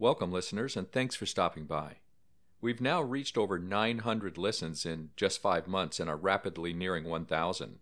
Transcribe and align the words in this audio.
Welcome, 0.00 0.30
listeners, 0.30 0.76
and 0.76 0.88
thanks 0.92 1.16
for 1.16 1.26
stopping 1.26 1.64
by. 1.64 1.96
We've 2.60 2.80
now 2.80 3.02
reached 3.02 3.36
over 3.36 3.58
900 3.58 4.38
listens 4.38 4.86
in 4.86 5.10
just 5.16 5.42
five 5.42 5.66
months 5.66 5.98
and 5.98 6.08
are 6.08 6.16
rapidly 6.16 6.72
nearing 6.72 7.02
1,000. 7.02 7.80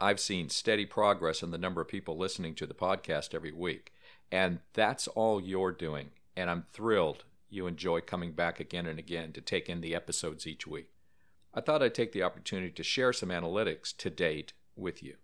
I've 0.00 0.18
seen 0.18 0.48
steady 0.48 0.86
progress 0.86 1.42
in 1.42 1.50
the 1.50 1.58
number 1.58 1.82
of 1.82 1.88
people 1.88 2.16
listening 2.16 2.54
to 2.54 2.66
the 2.66 2.72
podcast 2.72 3.34
every 3.34 3.52
week, 3.52 3.92
and 4.30 4.60
that's 4.72 5.08
all 5.08 5.42
you're 5.42 5.72
doing. 5.72 6.12
And 6.34 6.48
I'm 6.48 6.64
thrilled 6.72 7.24
you 7.50 7.66
enjoy 7.66 8.00
coming 8.00 8.32
back 8.32 8.58
again 8.58 8.86
and 8.86 8.98
again 8.98 9.34
to 9.34 9.42
take 9.42 9.68
in 9.68 9.82
the 9.82 9.94
episodes 9.94 10.46
each 10.46 10.66
week. 10.66 10.88
I 11.52 11.60
thought 11.60 11.82
I'd 11.82 11.94
take 11.94 12.12
the 12.12 12.22
opportunity 12.22 12.70
to 12.70 12.82
share 12.82 13.12
some 13.12 13.28
analytics 13.28 13.94
to 13.98 14.08
date 14.08 14.54
with 14.74 15.02
you. 15.02 15.16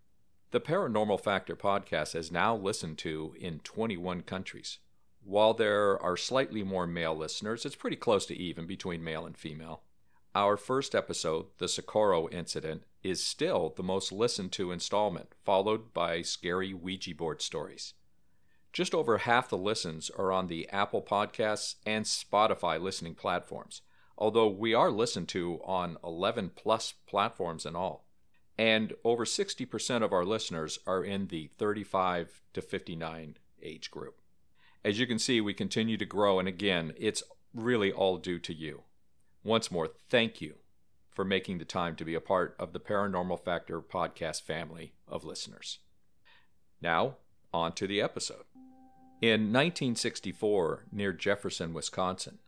The 0.50 0.60
Paranormal 0.60 1.22
Factor 1.22 1.56
podcast 1.56 2.14
is 2.14 2.30
now 2.30 2.54
listened 2.54 2.98
to 2.98 3.34
in 3.40 3.60
21 3.60 4.24
countries. 4.24 4.76
While 5.28 5.52
there 5.52 6.02
are 6.02 6.16
slightly 6.16 6.62
more 6.62 6.86
male 6.86 7.14
listeners, 7.14 7.66
it's 7.66 7.76
pretty 7.76 7.96
close 7.96 8.24
to 8.24 8.34
even 8.34 8.66
between 8.66 9.04
male 9.04 9.26
and 9.26 9.36
female. 9.36 9.82
Our 10.34 10.56
first 10.56 10.94
episode, 10.94 11.48
The 11.58 11.68
Socorro 11.68 12.30
Incident, 12.30 12.84
is 13.02 13.22
still 13.22 13.74
the 13.76 13.82
most 13.82 14.10
listened 14.10 14.52
to 14.52 14.72
installment, 14.72 15.34
followed 15.44 15.92
by 15.92 16.22
scary 16.22 16.72
Ouija 16.72 17.14
board 17.14 17.42
stories. 17.42 17.92
Just 18.72 18.94
over 18.94 19.18
half 19.18 19.50
the 19.50 19.58
listens 19.58 20.08
are 20.08 20.32
on 20.32 20.46
the 20.46 20.66
Apple 20.70 21.02
Podcasts 21.02 21.74
and 21.84 22.06
Spotify 22.06 22.80
listening 22.80 23.14
platforms, 23.14 23.82
although 24.16 24.48
we 24.48 24.72
are 24.72 24.90
listened 24.90 25.28
to 25.28 25.60
on 25.62 25.98
11 26.02 26.52
plus 26.56 26.94
platforms 27.06 27.66
in 27.66 27.76
all. 27.76 28.06
And 28.56 28.94
over 29.04 29.26
60% 29.26 30.02
of 30.02 30.14
our 30.14 30.24
listeners 30.24 30.78
are 30.86 31.04
in 31.04 31.26
the 31.26 31.50
35 31.58 32.40
to 32.54 32.62
59 32.62 33.36
age 33.62 33.90
group. 33.90 34.22
As 34.84 34.98
you 34.98 35.06
can 35.06 35.18
see, 35.18 35.40
we 35.40 35.54
continue 35.54 35.96
to 35.96 36.06
grow, 36.06 36.38
and 36.38 36.48
again, 36.48 36.92
it's 36.96 37.22
really 37.52 37.92
all 37.92 38.16
due 38.16 38.38
to 38.38 38.54
you. 38.54 38.82
Once 39.42 39.70
more, 39.70 39.88
thank 39.88 40.40
you 40.40 40.54
for 41.10 41.24
making 41.24 41.58
the 41.58 41.64
time 41.64 41.96
to 41.96 42.04
be 42.04 42.14
a 42.14 42.20
part 42.20 42.54
of 42.58 42.72
the 42.72 42.80
Paranormal 42.80 43.44
Factor 43.44 43.80
podcast 43.80 44.42
family 44.42 44.92
of 45.08 45.24
listeners. 45.24 45.78
Now, 46.80 47.16
on 47.52 47.72
to 47.72 47.86
the 47.86 48.00
episode. 48.00 48.44
In 49.20 49.52
1964, 49.52 50.84
near 50.92 51.12
Jefferson, 51.12 51.74
Wisconsin, 51.74 52.38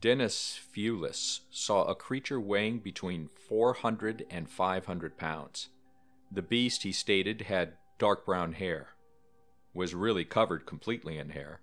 Dennis 0.00 0.58
Fewless 0.58 1.42
saw 1.50 1.84
a 1.84 1.94
creature 1.94 2.40
weighing 2.40 2.78
between 2.78 3.28
400 3.48 4.24
and 4.30 4.48
500 4.48 5.18
pounds. 5.18 5.68
The 6.32 6.42
beast, 6.42 6.84
he 6.84 6.92
stated, 6.92 7.42
had 7.42 7.74
dark 7.98 8.24
brown 8.24 8.54
hair, 8.54 8.94
was 9.74 9.94
really 9.94 10.24
covered 10.24 10.64
completely 10.64 11.18
in 11.18 11.30
hair, 11.30 11.60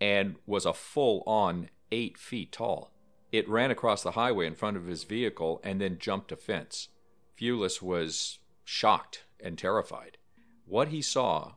and 0.00 0.36
was 0.46 0.66
a 0.66 0.72
full 0.72 1.22
on 1.26 1.70
eight 1.92 2.18
feet 2.18 2.52
tall. 2.52 2.92
It 3.32 3.48
ran 3.48 3.70
across 3.70 4.02
the 4.02 4.12
highway 4.12 4.46
in 4.46 4.54
front 4.54 4.76
of 4.76 4.86
his 4.86 5.04
vehicle 5.04 5.60
and 5.64 5.80
then 5.80 5.98
jumped 5.98 6.32
a 6.32 6.36
fence. 6.36 6.88
Fewless 7.36 7.82
was 7.82 8.38
shocked 8.64 9.24
and 9.40 9.58
terrified. 9.58 10.18
What 10.66 10.88
he 10.88 11.02
saw 11.02 11.54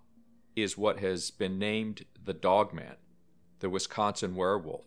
is 0.55 0.77
what 0.77 0.99
has 0.99 1.29
been 1.29 1.59
named 1.59 2.05
the 2.23 2.33
Dogman, 2.33 2.95
the 3.59 3.69
Wisconsin 3.69 4.35
werewolf, 4.35 4.85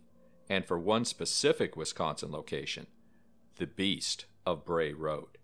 and 0.49 0.67
for 0.67 0.79
one 0.79 1.05
specific 1.05 1.77
Wisconsin 1.77 2.33
location, 2.33 2.89
the 3.57 3.67
Beast 3.67 4.27
of 4.45 4.65
Bray 4.65 4.93
Road. 4.93 5.39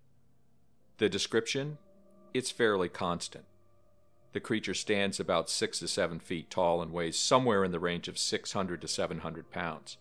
The 0.98 1.08
description? 1.08 1.78
It's 2.34 2.50
fairly 2.50 2.88
constant. 2.88 3.44
The 4.36 4.41
creature 4.41 4.74
stands 4.74 5.19
about 5.19 5.48
six 5.48 5.78
to 5.78 5.88
seven 5.88 6.20
feet 6.20 6.50
tall 6.50 6.82
and 6.82 6.92
weighs 6.92 7.19
somewhere 7.19 7.64
in 7.64 7.72
the 7.72 7.80
range 7.80 8.06
of 8.06 8.19
600 8.19 8.82
to 8.82 8.86
700 8.86 9.50
pounds. 9.50 9.97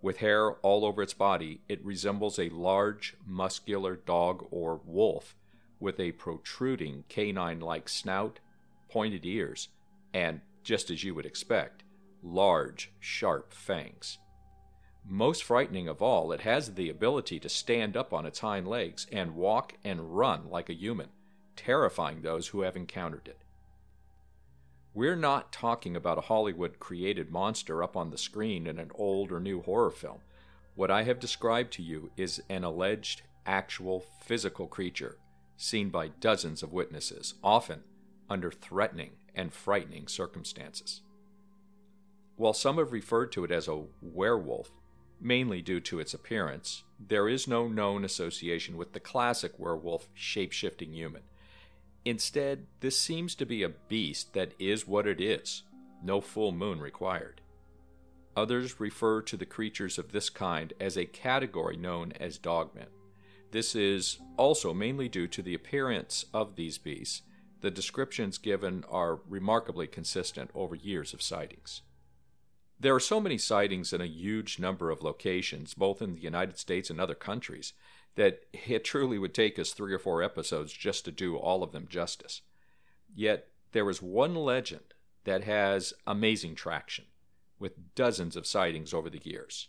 With 0.00 0.18
hair 0.18 0.52
all 0.52 0.84
over 0.84 1.02
its 1.02 1.14
body, 1.14 1.62
it 1.68 1.84
resembles 1.84 2.38
a 2.38 2.48
large, 2.50 3.16
muscular 3.26 3.96
dog 3.96 4.46
or 4.52 4.80
wolf 4.84 5.34
with 5.80 5.98
a 5.98 6.12
protruding 6.12 7.02
canine 7.08 7.58
like 7.58 7.88
snout, 7.88 8.38
pointed 8.88 9.26
ears, 9.26 9.66
and, 10.14 10.42
just 10.62 10.88
as 10.88 11.02
you 11.02 11.12
would 11.16 11.26
expect, 11.26 11.82
large, 12.22 12.92
sharp 13.00 13.52
fangs. 13.52 14.18
Most 15.04 15.42
frightening 15.42 15.88
of 15.88 16.00
all, 16.00 16.30
it 16.30 16.42
has 16.42 16.74
the 16.74 16.88
ability 16.88 17.40
to 17.40 17.48
stand 17.48 17.96
up 17.96 18.12
on 18.12 18.26
its 18.26 18.38
hind 18.38 18.68
legs 18.68 19.08
and 19.10 19.34
walk 19.34 19.74
and 19.82 20.16
run 20.16 20.48
like 20.48 20.68
a 20.68 20.72
human, 20.72 21.08
terrifying 21.56 22.22
those 22.22 22.46
who 22.46 22.60
have 22.60 22.76
encountered 22.76 23.26
it. 23.26 23.41
We're 24.94 25.16
not 25.16 25.52
talking 25.52 25.96
about 25.96 26.18
a 26.18 26.22
Hollywood 26.22 26.78
created 26.78 27.30
monster 27.30 27.82
up 27.82 27.96
on 27.96 28.10
the 28.10 28.18
screen 28.18 28.66
in 28.66 28.78
an 28.78 28.90
old 28.94 29.32
or 29.32 29.40
new 29.40 29.62
horror 29.62 29.90
film. 29.90 30.18
What 30.74 30.90
I 30.90 31.04
have 31.04 31.18
described 31.18 31.72
to 31.74 31.82
you 31.82 32.10
is 32.16 32.42
an 32.50 32.62
alleged, 32.62 33.22
actual, 33.46 34.04
physical 34.20 34.66
creature 34.66 35.16
seen 35.56 35.88
by 35.88 36.08
dozens 36.08 36.62
of 36.62 36.72
witnesses, 36.72 37.34
often 37.42 37.84
under 38.28 38.50
threatening 38.50 39.12
and 39.34 39.52
frightening 39.52 40.08
circumstances. 40.08 41.00
While 42.36 42.52
some 42.52 42.76
have 42.76 42.92
referred 42.92 43.32
to 43.32 43.44
it 43.44 43.50
as 43.50 43.68
a 43.68 43.84
werewolf, 44.02 44.70
mainly 45.20 45.62
due 45.62 45.80
to 45.80 46.00
its 46.00 46.12
appearance, 46.12 46.82
there 46.98 47.28
is 47.28 47.48
no 47.48 47.68
known 47.68 48.04
association 48.04 48.76
with 48.76 48.92
the 48.92 49.00
classic 49.00 49.58
werewolf 49.58 50.08
shape 50.12 50.52
shifting 50.52 50.92
human. 50.92 51.22
Instead, 52.04 52.66
this 52.80 52.98
seems 52.98 53.34
to 53.36 53.46
be 53.46 53.62
a 53.62 53.68
beast 53.68 54.32
that 54.34 54.52
is 54.58 54.88
what 54.88 55.06
it 55.06 55.20
is, 55.20 55.62
no 56.02 56.20
full 56.20 56.50
moon 56.50 56.80
required. 56.80 57.40
Others 58.36 58.80
refer 58.80 59.22
to 59.22 59.36
the 59.36 59.46
creatures 59.46 59.98
of 59.98 60.10
this 60.10 60.30
kind 60.30 60.72
as 60.80 60.96
a 60.96 61.04
category 61.04 61.76
known 61.76 62.12
as 62.12 62.38
dogmen. 62.38 62.88
This 63.50 63.76
is 63.76 64.18
also 64.36 64.72
mainly 64.72 65.08
due 65.08 65.28
to 65.28 65.42
the 65.42 65.54
appearance 65.54 66.24
of 66.32 66.56
these 66.56 66.78
beasts. 66.78 67.22
The 67.60 67.70
descriptions 67.70 68.38
given 68.38 68.84
are 68.90 69.20
remarkably 69.28 69.86
consistent 69.86 70.50
over 70.54 70.74
years 70.74 71.12
of 71.12 71.22
sightings. 71.22 71.82
There 72.80 72.94
are 72.94 73.00
so 73.00 73.20
many 73.20 73.38
sightings 73.38 73.92
in 73.92 74.00
a 74.00 74.06
huge 74.06 74.58
number 74.58 74.90
of 74.90 75.02
locations, 75.02 75.74
both 75.74 76.02
in 76.02 76.14
the 76.14 76.20
United 76.20 76.58
States 76.58 76.90
and 76.90 77.00
other 77.00 77.14
countries, 77.14 77.74
that 78.14 78.42
it 78.52 78.84
truly 78.84 79.18
would 79.18 79.34
take 79.34 79.58
us 79.58 79.72
three 79.72 79.92
or 79.92 79.98
four 79.98 80.22
episodes 80.22 80.72
just 80.72 81.04
to 81.04 81.12
do 81.12 81.36
all 81.36 81.62
of 81.62 81.72
them 81.72 81.86
justice. 81.88 82.42
Yet 83.14 83.48
there 83.72 83.88
is 83.88 84.02
one 84.02 84.34
legend 84.34 84.94
that 85.24 85.44
has 85.44 85.94
amazing 86.06 86.54
traction, 86.54 87.06
with 87.58 87.94
dozens 87.94 88.36
of 88.36 88.46
sightings 88.46 88.92
over 88.92 89.08
the 89.08 89.22
years 89.22 89.68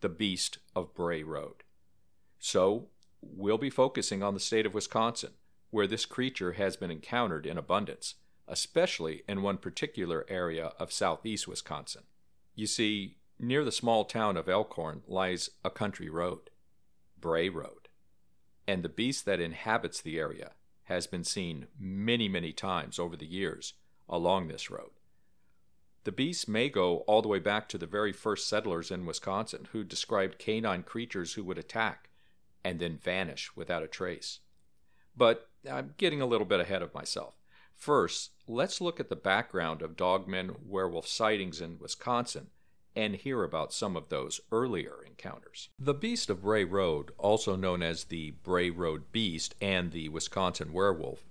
the 0.00 0.08
Beast 0.10 0.58
of 0.76 0.92
Bray 0.94 1.22
Road. 1.22 1.62
So, 2.38 2.88
we'll 3.22 3.56
be 3.56 3.70
focusing 3.70 4.22
on 4.22 4.34
the 4.34 4.40
state 4.40 4.66
of 4.66 4.74
Wisconsin, 4.74 5.30
where 5.70 5.86
this 5.86 6.04
creature 6.04 6.52
has 6.52 6.76
been 6.76 6.90
encountered 6.90 7.46
in 7.46 7.56
abundance, 7.56 8.16
especially 8.46 9.22
in 9.26 9.40
one 9.40 9.56
particular 9.56 10.26
area 10.28 10.72
of 10.78 10.92
southeast 10.92 11.48
Wisconsin. 11.48 12.02
You 12.54 12.66
see, 12.66 13.16
near 13.38 13.64
the 13.64 13.72
small 13.72 14.04
town 14.04 14.36
of 14.36 14.46
Elkhorn 14.46 15.02
lies 15.06 15.48
a 15.64 15.70
country 15.70 16.10
road. 16.10 16.50
Bray 17.24 17.48
Road. 17.48 17.88
And 18.68 18.82
the 18.82 18.88
beast 18.90 19.24
that 19.24 19.40
inhabits 19.40 20.02
the 20.02 20.18
area 20.18 20.50
has 20.84 21.06
been 21.06 21.24
seen 21.24 21.68
many, 21.80 22.28
many 22.28 22.52
times 22.52 22.98
over 22.98 23.16
the 23.16 23.24
years 23.24 23.72
along 24.10 24.48
this 24.48 24.70
road. 24.70 24.90
The 26.04 26.12
beast 26.12 26.50
may 26.50 26.68
go 26.68 26.98
all 27.06 27.22
the 27.22 27.28
way 27.28 27.38
back 27.38 27.66
to 27.70 27.78
the 27.78 27.86
very 27.86 28.12
first 28.12 28.46
settlers 28.46 28.90
in 28.90 29.06
Wisconsin 29.06 29.68
who 29.72 29.84
described 29.84 30.38
canine 30.38 30.82
creatures 30.82 31.32
who 31.32 31.44
would 31.44 31.56
attack 31.56 32.10
and 32.62 32.78
then 32.78 32.98
vanish 32.98 33.56
without 33.56 33.82
a 33.82 33.88
trace. 33.88 34.40
But 35.16 35.48
I'm 35.68 35.94
getting 35.96 36.20
a 36.20 36.26
little 36.26 36.46
bit 36.46 36.60
ahead 36.60 36.82
of 36.82 36.92
myself. 36.92 37.36
First, 37.74 38.32
let's 38.46 38.82
look 38.82 39.00
at 39.00 39.08
the 39.08 39.16
background 39.16 39.80
of 39.80 39.96
dogmen 39.96 40.56
werewolf 40.62 41.06
sightings 41.08 41.62
in 41.62 41.78
Wisconsin 41.78 42.48
and 42.96 43.16
hear 43.16 43.42
about 43.42 43.72
some 43.72 43.96
of 43.96 44.08
those 44.08 44.40
earlier 44.52 44.96
encounters. 45.06 45.68
The 45.78 45.94
Beast 45.94 46.30
of 46.30 46.42
Bray 46.42 46.64
Road, 46.64 47.10
also 47.18 47.56
known 47.56 47.82
as 47.82 48.04
the 48.04 48.32
Bray 48.42 48.70
Road 48.70 49.10
Beast 49.12 49.54
and 49.60 49.90
the 49.92 50.08
Wisconsin 50.08 50.72
Werewolf, 50.72 51.24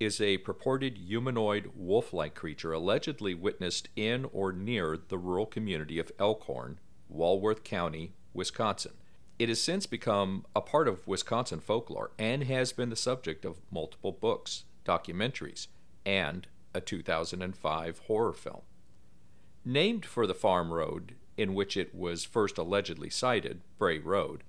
is 0.00 0.20
a 0.20 0.38
purported 0.38 0.98
humanoid 0.98 1.70
wolf 1.74 2.12
like 2.12 2.34
creature 2.34 2.72
allegedly 2.72 3.34
witnessed 3.34 3.88
in 3.96 4.26
or 4.32 4.52
near 4.52 4.96
the 4.96 5.18
rural 5.18 5.46
community 5.46 5.98
of 5.98 6.12
Elkhorn, 6.18 6.78
Walworth 7.08 7.64
County, 7.64 8.14
Wisconsin. 8.32 8.92
It 9.38 9.48
has 9.48 9.60
since 9.60 9.86
become 9.86 10.46
a 10.54 10.60
part 10.60 10.88
of 10.88 11.06
Wisconsin 11.06 11.60
folklore 11.60 12.12
and 12.18 12.44
has 12.44 12.72
been 12.72 12.90
the 12.90 12.96
subject 12.96 13.44
of 13.44 13.60
multiple 13.70 14.12
books, 14.12 14.64
documentaries, 14.84 15.68
and 16.04 16.46
a 16.72 16.80
2005 16.80 17.98
horror 18.00 18.32
film. 18.32 18.62
Named 19.66 20.04
for 20.04 20.26
the 20.26 20.34
farm 20.34 20.74
road 20.74 21.14
in 21.38 21.54
which 21.54 21.74
it 21.74 21.94
was 21.94 22.24
first 22.24 22.58
allegedly 22.58 23.08
sighted, 23.08 23.62
Bray 23.78 23.98
Road, 23.98 24.44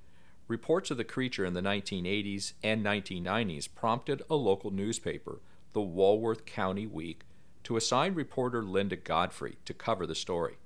reports 0.50 0.92
of 0.92 0.98
the 0.98 1.06
creature 1.06 1.46
in 1.46 1.54
the 1.54 1.62
1980s 1.62 2.52
and 2.62 2.86
1990s 2.86 3.70
prompted 3.74 4.22
a 4.30 4.36
local 4.36 4.72
newspaper, 4.72 5.40
the 5.72 5.82
Walworth 5.82 6.46
County 6.46 6.86
Week, 6.86 7.22
to 7.64 7.78
assign 7.78 8.14
reporter 8.14 8.62
Linda 8.62 8.98
Godfrey 8.98 9.58
to 9.64 9.74
cover 9.74 10.06
the 10.06 10.16
story. 10.16 10.58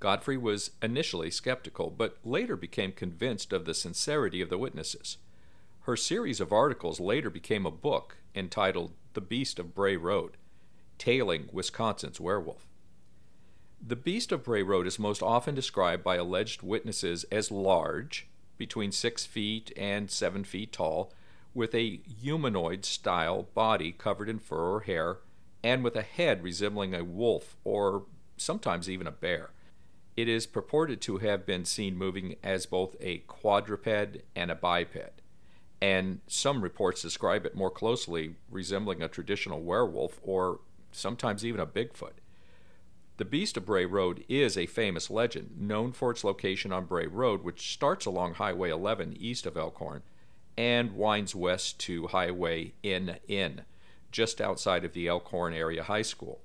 Godfrey 0.00 0.38
was 0.38 0.70
initially 0.82 1.30
skeptical, 1.30 1.90
but 1.90 2.16
later 2.24 2.56
became 2.56 2.92
convinced 2.92 3.52
of 3.52 3.66
the 3.66 3.74
sincerity 3.74 4.40
of 4.40 4.48
the 4.48 4.58
witnesses. 4.58 5.18
Her 5.82 5.96
series 5.96 6.40
of 6.40 6.52
articles 6.52 7.00
later 7.00 7.28
became 7.28 7.66
a 7.66 7.70
book 7.70 8.16
entitled 8.34 8.94
The 9.12 9.20
Beast 9.20 9.58
of 9.58 9.74
Bray 9.74 9.96
Road 9.96 10.38
Tailing 10.96 11.50
Wisconsin's 11.52 12.18
Werewolf. 12.18 12.66
The 13.84 13.96
Beast 13.96 14.30
of 14.30 14.44
Bray 14.44 14.62
Road 14.62 14.86
is 14.86 15.00
most 15.00 15.24
often 15.24 15.56
described 15.56 16.04
by 16.04 16.14
alleged 16.14 16.62
witnesses 16.62 17.24
as 17.32 17.50
large, 17.50 18.28
between 18.56 18.92
six 18.92 19.26
feet 19.26 19.72
and 19.76 20.08
seven 20.08 20.44
feet 20.44 20.72
tall, 20.72 21.12
with 21.52 21.74
a 21.74 21.96
humanoid 22.20 22.84
style 22.84 23.48
body 23.54 23.90
covered 23.90 24.28
in 24.28 24.38
fur 24.38 24.74
or 24.74 24.80
hair, 24.82 25.18
and 25.64 25.82
with 25.82 25.96
a 25.96 26.02
head 26.02 26.44
resembling 26.44 26.94
a 26.94 27.02
wolf 27.02 27.56
or 27.64 28.04
sometimes 28.36 28.88
even 28.88 29.08
a 29.08 29.10
bear. 29.10 29.50
It 30.16 30.28
is 30.28 30.46
purported 30.46 31.00
to 31.02 31.18
have 31.18 31.44
been 31.44 31.64
seen 31.64 31.98
moving 31.98 32.36
as 32.40 32.66
both 32.66 32.94
a 33.00 33.18
quadruped 33.26 34.22
and 34.36 34.52
a 34.52 34.54
biped, 34.54 35.22
and 35.80 36.20
some 36.28 36.62
reports 36.62 37.02
describe 37.02 37.44
it 37.44 37.56
more 37.56 37.70
closely 37.70 38.36
resembling 38.48 39.02
a 39.02 39.08
traditional 39.08 39.60
werewolf 39.60 40.20
or 40.22 40.60
sometimes 40.92 41.44
even 41.44 41.60
a 41.60 41.66
Bigfoot. 41.66 42.12
The 43.22 43.28
Beast 43.28 43.56
of 43.56 43.66
Bray 43.66 43.86
Road 43.86 44.24
is 44.28 44.58
a 44.58 44.66
famous 44.66 45.08
legend, 45.08 45.52
known 45.56 45.92
for 45.92 46.10
its 46.10 46.24
location 46.24 46.72
on 46.72 46.86
Bray 46.86 47.06
Road, 47.06 47.44
which 47.44 47.72
starts 47.72 48.04
along 48.04 48.34
Highway 48.34 48.70
11 48.70 49.16
east 49.16 49.46
of 49.46 49.56
Elkhorn 49.56 50.02
and 50.58 50.96
winds 50.96 51.32
west 51.32 51.78
to 51.82 52.08
Highway 52.08 52.72
NN, 52.82 53.60
just 54.10 54.40
outside 54.40 54.84
of 54.84 54.92
the 54.92 55.06
Elkhorn 55.06 55.54
Area 55.54 55.84
High 55.84 56.02
School. 56.02 56.40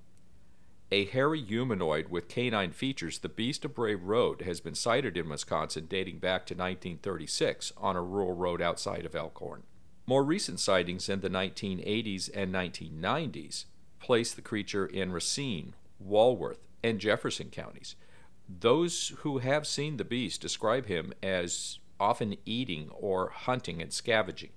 A 0.92 1.06
hairy 1.06 1.42
humanoid 1.42 2.10
with 2.10 2.28
canine 2.28 2.74
features, 2.74 3.18
the 3.18 3.28
Beast 3.28 3.66
of 3.66 3.74
Bray 3.74 3.96
Road 3.96 4.42
has 4.42 4.62
been 4.62 4.76
sighted 4.76 5.18
in 5.18 5.30
Wisconsin 5.30 5.88
dating 5.90 6.20
back 6.20 6.46
to 6.46 6.54
1936 6.54 7.74
on 7.78 7.96
a 7.96 8.04
rural 8.04 8.36
road 8.36 8.62
outside 8.62 9.04
of 9.04 9.16
Elkhorn. 9.16 9.64
More 10.06 10.24
recent 10.24 10.60
sightings 10.60 11.10
in 11.10 11.22
the 11.22 11.30
1980s 11.32 12.30
and 12.36 12.54
1990s 12.54 13.66
place 14.00 14.32
the 14.32 14.44
creature 14.44 14.86
in 14.86 15.12
Racine, 15.12 15.74
Walworth, 16.00 16.67
and 16.84 17.00
Jefferson 17.00 17.50
counties. 17.50 17.96
Those 18.48 19.10
who 19.20 19.40
have 19.40 19.68
seen 19.68 19.98
the 19.98 20.06
beast 20.06 20.42
describe 20.42 20.86
him 20.86 21.14
as 21.22 21.80
often 22.00 22.38
eating 22.46 22.90
or 22.92 23.30
hunting 23.30 23.82
and 23.82 23.92
scavenging. 23.92 24.52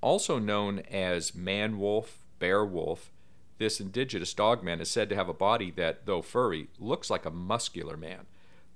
Also 0.00 0.38
known 0.38 0.78
as 0.90 1.34
man 1.34 1.78
wolf, 1.78 2.24
bear 2.38 2.64
wolf, 2.64 3.12
this 3.58 3.78
indigenous 3.80 4.32
dogman 4.32 4.80
is 4.80 4.90
said 4.90 5.10
to 5.10 5.14
have 5.14 5.28
a 5.28 5.34
body 5.34 5.70
that, 5.72 6.06
though 6.06 6.22
furry, 6.22 6.68
looks 6.78 7.10
like 7.10 7.26
a 7.26 7.30
muscular 7.30 7.96
man. 7.96 8.26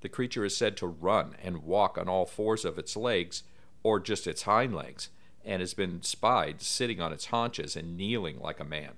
The 0.02 0.10
creature 0.10 0.44
is 0.44 0.54
said 0.54 0.76
to 0.76 0.86
run 0.86 1.36
and 1.42 1.62
walk 1.62 1.96
on 1.96 2.06
all 2.06 2.26
fours 2.26 2.66
of 2.66 2.78
its 2.78 2.94
legs, 2.94 3.44
or 3.82 3.98
just 3.98 4.26
its 4.26 4.42
hind 4.42 4.74
legs, 4.74 5.08
and 5.42 5.60
has 5.60 5.72
been 5.72 6.02
spied 6.02 6.60
sitting 6.60 7.00
on 7.00 7.14
its 7.14 7.26
haunches 7.26 7.76
and 7.76 7.96
kneeling 7.96 8.38
like 8.38 8.60
a 8.60 8.64
man. 8.64 8.92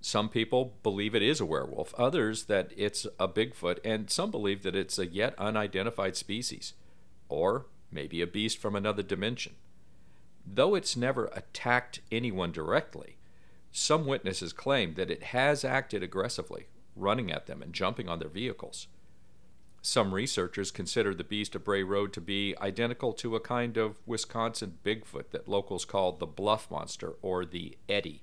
Some 0.00 0.30
people 0.30 0.76
believe 0.82 1.14
it 1.14 1.22
is 1.22 1.40
a 1.40 1.46
werewolf, 1.46 1.94
others 1.98 2.44
that 2.44 2.72
it's 2.76 3.06
a 3.18 3.28
Bigfoot, 3.28 3.78
and 3.84 4.10
some 4.10 4.30
believe 4.30 4.62
that 4.62 4.74
it's 4.74 4.98
a 4.98 5.06
yet 5.06 5.34
unidentified 5.38 6.16
species, 6.16 6.72
or 7.28 7.66
maybe 7.92 8.22
a 8.22 8.26
beast 8.26 8.58
from 8.58 8.74
another 8.74 9.02
dimension. 9.02 9.56
Though 10.46 10.74
it's 10.74 10.96
never 10.96 11.26
attacked 11.34 12.00
anyone 12.10 12.50
directly, 12.50 13.18
some 13.72 14.06
witnesses 14.06 14.52
claim 14.54 14.94
that 14.94 15.10
it 15.10 15.22
has 15.24 15.64
acted 15.64 16.02
aggressively, 16.02 16.68
running 16.96 17.30
at 17.30 17.46
them 17.46 17.62
and 17.62 17.72
jumping 17.72 18.08
on 18.08 18.18
their 18.18 18.28
vehicles. 18.28 18.88
Some 19.82 20.12
researchers 20.14 20.70
consider 20.70 21.14
the 21.14 21.24
beast 21.24 21.54
of 21.54 21.64
Bray 21.64 21.82
Road 21.82 22.12
to 22.14 22.20
be 22.20 22.54
identical 22.60 23.12
to 23.14 23.36
a 23.36 23.40
kind 23.40 23.76
of 23.76 23.98
Wisconsin 24.06 24.78
Bigfoot 24.84 25.30
that 25.30 25.48
locals 25.48 25.84
call 25.84 26.12
the 26.12 26.26
Bluff 26.26 26.70
Monster 26.70 27.14
or 27.22 27.44
the 27.44 27.76
Eddie. 27.88 28.22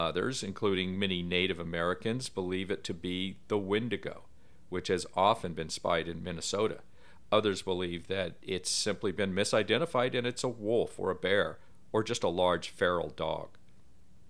Others, 0.00 0.42
including 0.42 0.98
many 0.98 1.22
Native 1.22 1.60
Americans, 1.60 2.30
believe 2.30 2.70
it 2.70 2.82
to 2.84 2.94
be 2.94 3.36
the 3.48 3.58
Wendigo, 3.58 4.22
which 4.70 4.88
has 4.88 5.04
often 5.14 5.52
been 5.52 5.68
spied 5.68 6.08
in 6.08 6.24
Minnesota. 6.24 6.78
Others 7.30 7.60
believe 7.60 8.06
that 8.06 8.36
it's 8.40 8.70
simply 8.70 9.12
been 9.12 9.34
misidentified 9.34 10.16
and 10.16 10.26
it's 10.26 10.42
a 10.42 10.48
wolf 10.48 10.98
or 10.98 11.10
a 11.10 11.14
bear 11.14 11.58
or 11.92 12.02
just 12.02 12.24
a 12.24 12.30
large 12.30 12.70
feral 12.70 13.10
dog. 13.10 13.58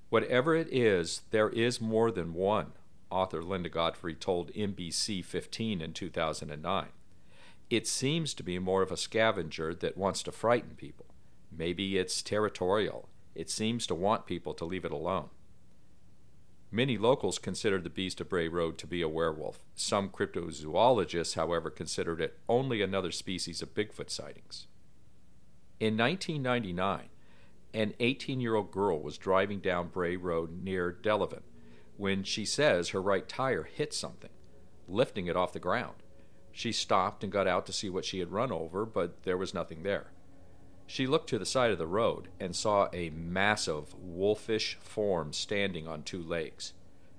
Whatever 0.08 0.56
it 0.56 0.66
is, 0.72 1.22
there 1.30 1.50
is 1.50 1.80
more 1.80 2.10
than 2.10 2.34
one, 2.34 2.72
author 3.08 3.40
Linda 3.40 3.68
Godfrey 3.68 4.16
told 4.16 4.52
NBC 4.54 5.24
15 5.24 5.80
in 5.80 5.92
2009. 5.92 6.86
It 7.70 7.86
seems 7.86 8.34
to 8.34 8.42
be 8.42 8.58
more 8.58 8.82
of 8.82 8.90
a 8.90 8.96
scavenger 8.96 9.72
that 9.76 9.96
wants 9.96 10.24
to 10.24 10.32
frighten 10.32 10.74
people. 10.74 11.06
Maybe 11.56 11.96
it's 11.96 12.22
territorial. 12.22 13.08
It 13.36 13.48
seems 13.48 13.86
to 13.86 13.94
want 13.94 14.26
people 14.26 14.52
to 14.54 14.64
leave 14.64 14.84
it 14.84 14.90
alone. 14.90 15.28
Many 16.72 16.96
locals 16.96 17.40
consider 17.40 17.80
the 17.80 17.90
beast 17.90 18.20
of 18.20 18.28
Bray 18.28 18.46
Road 18.46 18.78
to 18.78 18.86
be 18.86 19.02
a 19.02 19.08
werewolf. 19.08 19.64
Some 19.74 20.08
cryptozoologists, 20.08 21.34
however, 21.34 21.68
considered 21.68 22.20
it 22.20 22.38
only 22.48 22.80
another 22.80 23.10
species 23.10 23.60
of 23.60 23.74
Bigfoot 23.74 24.08
sightings. 24.08 24.68
In 25.80 25.96
1999, 25.96 27.08
an 27.74 27.94
18 27.98 28.40
year 28.40 28.54
old 28.54 28.70
girl 28.70 29.00
was 29.00 29.18
driving 29.18 29.58
down 29.58 29.88
Bray 29.88 30.14
Road 30.16 30.62
near 30.62 30.92
Delavan 30.92 31.42
when 31.96 32.22
she 32.22 32.44
says 32.44 32.90
her 32.90 33.02
right 33.02 33.28
tire 33.28 33.64
hit 33.64 33.92
something, 33.92 34.30
lifting 34.86 35.26
it 35.26 35.36
off 35.36 35.52
the 35.52 35.58
ground. 35.58 35.96
She 36.52 36.70
stopped 36.70 37.24
and 37.24 37.32
got 37.32 37.48
out 37.48 37.66
to 37.66 37.72
see 37.72 37.90
what 37.90 38.04
she 38.04 38.20
had 38.20 38.32
run 38.32 38.52
over, 38.52 38.86
but 38.86 39.24
there 39.24 39.36
was 39.36 39.54
nothing 39.54 39.82
there. 39.82 40.12
She 40.90 41.06
looked 41.06 41.28
to 41.28 41.38
the 41.38 41.46
side 41.46 41.70
of 41.70 41.78
the 41.78 41.86
road 41.86 42.30
and 42.40 42.54
saw 42.54 42.88
a 42.92 43.10
massive 43.10 43.94
wolfish 43.94 44.76
form 44.80 45.32
standing 45.32 45.86
on 45.86 46.02
two 46.02 46.20
legs. 46.20 46.72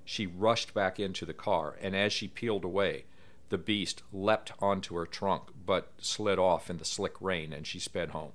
She 0.04 0.28
rushed 0.28 0.74
back 0.74 1.00
into 1.00 1.26
the 1.26 1.34
car, 1.34 1.78
and 1.80 1.96
as 1.96 2.12
she 2.12 2.28
peeled 2.28 2.66
away, 2.66 3.06
the 3.48 3.58
beast 3.58 4.04
leapt 4.12 4.52
onto 4.60 4.96
her 4.96 5.06
trunk 5.06 5.52
but 5.66 5.94
slid 6.00 6.38
off 6.38 6.70
in 6.70 6.80
the 6.80 6.86
slick 6.86 7.14
rain 7.22 7.54
and 7.54 7.66
she 7.66 7.80
sped 7.80 8.10
home. 8.10 8.34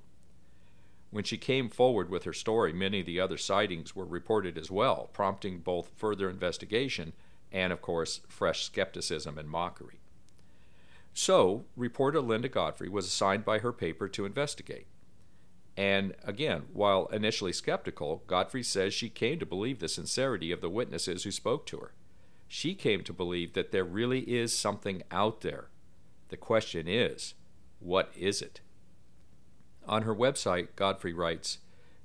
When 1.11 1.23
she 1.23 1.37
came 1.37 1.69
forward 1.69 2.09
with 2.09 2.23
her 2.23 2.33
story, 2.33 2.73
many 2.73 3.01
of 3.01 3.05
the 3.05 3.19
other 3.19 3.37
sightings 3.37 3.95
were 3.95 4.05
reported 4.05 4.57
as 4.57 4.71
well, 4.71 5.11
prompting 5.13 5.59
both 5.59 5.91
further 5.95 6.31
investigation 6.31 7.13
and, 7.51 7.71
of 7.71 7.79
course, 7.79 8.21
fresh 8.27 8.63
skepticism 8.63 9.37
and 9.37 9.47
mockery. 9.47 9.99
So, 11.13 11.65
reporter 11.75 12.21
Linda 12.21 12.49
Godfrey 12.49 12.89
was 12.89 13.05
assigned 13.05 13.45
by 13.45 13.59
her 13.59 13.71
paper 13.71 14.09
to 14.09 14.25
investigate. 14.25 14.87
And 15.77 16.15
again, 16.23 16.63
while 16.73 17.05
initially 17.13 17.53
skeptical, 17.53 18.23
Godfrey 18.25 18.63
says 18.63 18.95
she 18.95 19.09
came 19.09 19.37
to 19.37 19.45
believe 19.45 19.77
the 19.79 19.87
sincerity 19.87 20.51
of 20.51 20.59
the 20.59 20.71
witnesses 20.71 21.23
who 21.23 21.31
spoke 21.31 21.67
to 21.67 21.77
her. 21.77 21.93
She 22.47 22.73
came 22.73 23.03
to 23.03 23.13
believe 23.13 23.53
that 23.53 23.71
there 23.71 23.83
really 23.83 24.21
is 24.21 24.57
something 24.57 25.03
out 25.11 25.41
there. 25.41 25.67
The 26.29 26.37
question 26.37 26.87
is, 26.87 27.35
what 27.79 28.11
is 28.17 28.41
it? 28.41 28.61
On 29.87 30.01
her 30.01 30.15
website, 30.15 30.69
Godfrey 30.75 31.13
writes, 31.13 31.59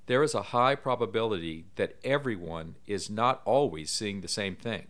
There 0.04 0.22
is 0.22 0.34
a 0.34 0.42
high 0.42 0.74
probability 0.74 1.64
that 1.76 1.96
everyone 2.04 2.76
is 2.86 3.08
not 3.08 3.40
always 3.46 3.90
seeing 3.90 4.20
the 4.20 4.28
same 4.28 4.54
thing. 4.54 4.88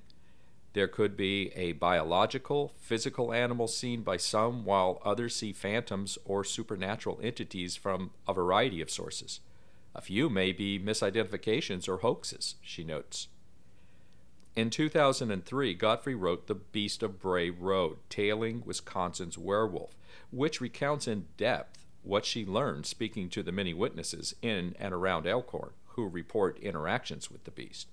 There 0.75 0.89
could 0.89 1.17
be 1.17 1.53
a 1.55 1.73
biological, 1.73 2.73
physical 2.79 3.33
animal 3.33 3.69
seen 3.69 4.03
by 4.03 4.17
some, 4.17 4.65
while 4.65 5.03
others 5.05 5.37
see 5.37 5.53
phantoms 5.53 6.17
or 6.25 6.45
supernatural 6.45 7.21
entities 7.23 7.77
from 7.77 8.11
a 8.27 8.33
variety 8.33 8.81
of 8.81 8.91
sources. 8.91 9.41
A 9.95 10.01
few 10.01 10.31
may 10.31 10.53
be 10.53 10.79
misidentifications 10.79 11.89
or 11.89 11.99
hoaxes, 11.99 12.55
she 12.63 12.85
notes. 12.85 13.29
In 14.55 14.71
2003, 14.71 15.75
Godfrey 15.75 16.15
wrote 16.15 16.47
The 16.47 16.55
Beast 16.55 17.03
of 17.03 17.21
Bray 17.21 17.51
Road, 17.51 17.99
Tailing 18.09 18.63
Wisconsin's 18.65 19.37
Werewolf, 19.37 19.97
which 20.31 20.61
recounts 20.61 21.07
in 21.07 21.27
depth 21.37 21.87
what 22.03 22.25
she 22.25 22.45
learned 22.45 22.87
speaking 22.87 23.29
to 23.31 23.43
the 23.43 23.53
many 23.53 23.73
witnesses 23.73 24.35
in 24.43 24.75
and 24.79 24.93
around 24.93 25.27
Elkhorn 25.27 25.73
who 25.95 26.09
report 26.09 26.59
interactions 26.59 27.31
with 27.31 27.45
the 27.45 27.51
beast. 27.51 27.89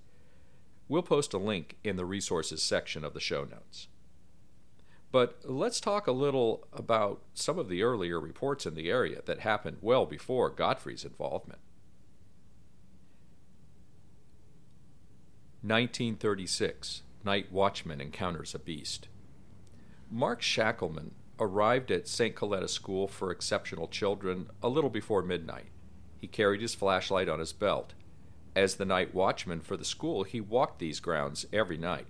We'll 0.89 1.03
post 1.03 1.33
a 1.33 1.37
link 1.37 1.77
in 1.83 1.95
the 1.95 2.05
resources 2.05 2.61
section 2.63 3.05
of 3.05 3.13
the 3.13 3.19
show 3.19 3.45
notes. 3.45 3.87
But 5.11 5.39
let's 5.43 5.79
talk 5.79 6.07
a 6.07 6.11
little 6.11 6.67
about 6.73 7.21
some 7.33 7.57
of 7.57 7.69
the 7.69 7.83
earlier 7.83 8.19
reports 8.19 8.65
in 8.65 8.73
the 8.75 8.89
area 8.89 9.21
that 9.25 9.39
happened 9.39 9.77
well 9.81 10.05
before 10.05 10.49
Godfrey's 10.49 11.05
involvement. 11.05 11.59
1936 15.61 17.03
Night 17.23 17.51
Watchman 17.51 18.01
Encounters 18.01 18.55
a 18.55 18.59
Beast. 18.59 19.07
Mark 20.09 20.41
Schackelman 20.41 21.11
arrived 21.39 21.91
at 21.91 22.07
St. 22.07 22.35
Coletta 22.35 22.69
School 22.69 23.07
for 23.07 23.29
Exceptional 23.29 23.87
Children 23.87 24.49
a 24.63 24.69
little 24.69 24.89
before 24.89 25.21
midnight. 25.21 25.67
He 26.17 26.27
carried 26.27 26.61
his 26.61 26.75
flashlight 26.75 27.29
on 27.29 27.39
his 27.39 27.53
belt. 27.53 27.93
As 28.59 28.75
the 28.75 28.83
night 28.83 29.15
watchman 29.15 29.61
for 29.61 29.77
the 29.77 29.85
school, 29.85 30.23
he 30.23 30.41
walked 30.41 30.79
these 30.79 30.99
grounds 30.99 31.45
every 31.53 31.77
night. 31.77 32.07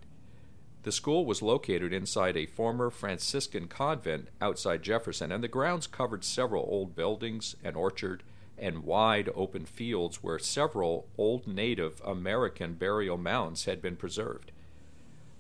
The 0.82 0.92
school 0.92 1.24
was 1.24 1.44
located 1.44 1.94
inside 1.94 2.36
a 2.36 2.48
former 2.48 2.90
Franciscan 2.90 3.68
convent 3.68 4.30
outside 4.42 4.82
Jefferson, 4.82 5.32
and 5.32 5.44
the 5.44 5.48
grounds 5.48 5.86
covered 5.86 6.24
several 6.24 6.66
old 6.68 6.96
buildings, 6.96 7.56
an 7.64 7.76
orchard, 7.76 8.24
and 8.58 8.84
wide 8.84 9.30
open 9.36 9.64
fields 9.64 10.24
where 10.24 10.40
several 10.40 11.08
old 11.20 11.46
Native 11.46 12.02
American 12.04 12.74
burial 12.74 13.20
mounds 13.20 13.66
had 13.66 13.80
been 13.80 13.96
preserved. 13.96 14.52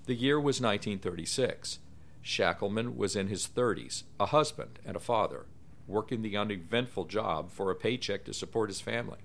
The 0.05 0.13
year 0.13 0.39
was 0.39 0.61
1936. 0.61 1.79
Schackelman 2.23 2.95
was 2.95 3.15
in 3.15 3.29
his 3.29 3.47
30s, 3.47 4.03
a 4.19 4.27
husband 4.27 4.77
and 4.85 4.95
a 4.95 4.99
father, 4.99 5.47
working 5.87 6.21
the 6.21 6.37
uneventful 6.37 7.05
job 7.05 7.49
for 7.49 7.71
a 7.71 7.75
paycheck 7.75 8.25
to 8.25 8.31
support 8.31 8.69
his 8.69 8.79
family. 8.79 9.17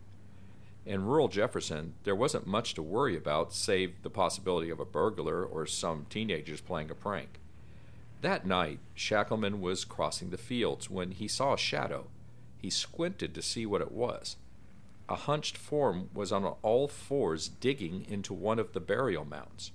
In 0.87 1.07
rural 1.07 1.29
Jefferson, 1.29 1.95
there 2.05 2.15
wasn't 2.15 2.47
much 2.47 2.75
to 2.75 2.83
worry 2.83 3.17
about 3.17 3.55
save 3.55 4.03
the 4.03 4.11
possibility 4.11 4.69
of 4.69 4.81
a 4.81 4.85
burglar 4.85 5.43
or 5.43 5.65
some 5.65 6.07
teenagers 6.11 6.61
playing 6.61 6.91
a 6.91 6.95
prank. 6.95 7.41
That 8.21 8.47
night, 8.47 8.81
Schackelman 8.95 9.61
was 9.61 9.85
crossing 9.85 10.31
the 10.31 10.37
fields 10.37 10.91
when 10.91 11.13
he 11.13 11.27
saw 11.27 11.55
a 11.55 11.59
shadow. 11.59 12.09
He 12.59 12.69
squinted 12.69 13.35
to 13.35 13.43
see 13.43 13.65
what 13.65 13.81
it 13.81 13.93
was. 13.93 14.37
A 15.09 15.15
hunched 15.17 15.57
form 15.57 16.11
was 16.15 16.33
on 16.33 16.45
all 16.63 16.89
fours 16.89 17.49
digging 17.49 18.07
into 18.09 18.35
one 18.35 18.59
of 18.59 18.73
the 18.73 18.81
burial 18.81 19.25
mounds. 19.25 19.73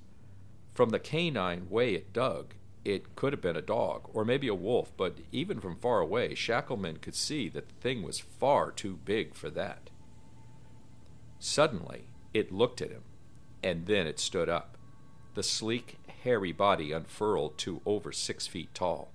From 0.73 0.89
the 0.89 0.99
canine 0.99 1.69
way 1.69 1.93
it 1.93 2.13
dug, 2.13 2.53
it 2.85 3.15
could 3.15 3.33
have 3.33 3.41
been 3.41 3.55
a 3.55 3.61
dog, 3.61 4.09
or 4.13 4.23
maybe 4.23 4.47
a 4.47 4.55
wolf, 4.55 4.91
but 4.95 5.17
even 5.31 5.59
from 5.59 5.75
far 5.75 5.99
away, 5.99 6.33
Schackelman 6.33 7.01
could 7.01 7.15
see 7.15 7.49
that 7.49 7.67
the 7.67 7.75
thing 7.75 8.01
was 8.01 8.19
far 8.19 8.71
too 8.71 8.99
big 9.05 9.33
for 9.33 9.49
that. 9.49 9.88
Suddenly, 11.39 12.05
it 12.33 12.51
looked 12.51 12.81
at 12.81 12.91
him, 12.91 13.03
and 13.63 13.85
then 13.85 14.07
it 14.07 14.19
stood 14.19 14.49
up. 14.49 14.77
The 15.35 15.43
sleek, 15.43 15.97
hairy 16.23 16.51
body 16.51 16.91
unfurled 16.91 17.57
to 17.59 17.81
over 17.85 18.11
six 18.11 18.45
feet 18.47 18.73
tall. 18.73 19.09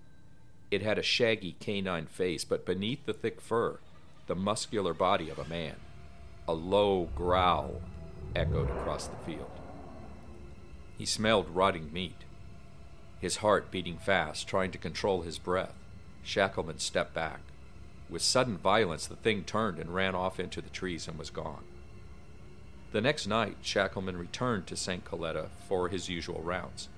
It 0.70 0.82
had 0.82 0.98
a 0.98 1.02
shaggy 1.02 1.56
canine 1.60 2.06
face, 2.06 2.44
but 2.44 2.66
beneath 2.66 3.04
the 3.06 3.12
thick 3.12 3.40
fur, 3.40 3.78
the 4.26 4.34
muscular 4.34 4.94
body 4.94 5.28
of 5.28 5.38
a 5.38 5.48
man. 5.48 5.76
A 6.48 6.54
low 6.54 7.10
growl 7.14 7.80
echoed 8.34 8.70
across 8.70 9.06
the 9.06 9.16
field. 9.24 9.50
He 10.96 11.04
smelled 11.04 11.50
rotting 11.50 11.92
meat 11.92 12.24
his 13.24 13.36
heart 13.36 13.70
beating 13.70 13.96
fast, 13.96 14.46
trying 14.46 14.70
to 14.70 14.76
control 14.76 15.22
his 15.22 15.38
breath. 15.38 15.72
Schackelman 16.22 16.78
stepped 16.78 17.14
back. 17.14 17.40
With 18.10 18.20
sudden 18.20 18.58
violence, 18.58 19.06
the 19.06 19.16
thing 19.16 19.44
turned 19.44 19.78
and 19.78 19.94
ran 19.94 20.14
off 20.14 20.38
into 20.38 20.60
the 20.60 20.68
trees 20.68 21.08
and 21.08 21.18
was 21.18 21.30
gone. 21.30 21.64
The 22.94 23.00
next 23.00 23.26
night, 23.26 23.56
Schackelman 23.60 24.16
returned 24.16 24.68
to 24.68 24.76
St. 24.76 25.04
Coletta 25.04 25.48
for 25.68 25.88
his 25.88 26.08
usual 26.08 26.40
rounds. 26.40 26.88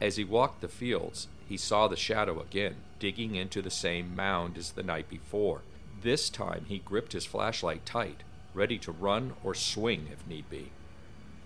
As 0.00 0.14
he 0.14 0.22
walked 0.22 0.60
the 0.60 0.68
fields, 0.68 1.26
he 1.48 1.56
saw 1.56 1.88
the 1.88 1.96
shadow 1.96 2.40
again, 2.40 2.76
digging 3.00 3.34
into 3.34 3.60
the 3.60 3.68
same 3.68 4.14
mound 4.14 4.56
as 4.56 4.70
the 4.70 4.84
night 4.84 5.10
before. 5.10 5.62
This 6.00 6.30
time 6.30 6.66
he 6.68 6.78
gripped 6.78 7.12
his 7.12 7.24
flashlight 7.24 7.84
tight, 7.84 8.22
ready 8.54 8.78
to 8.78 8.92
run 8.92 9.32
or 9.42 9.52
swing 9.52 10.06
if 10.12 10.24
need 10.28 10.48
be. 10.48 10.70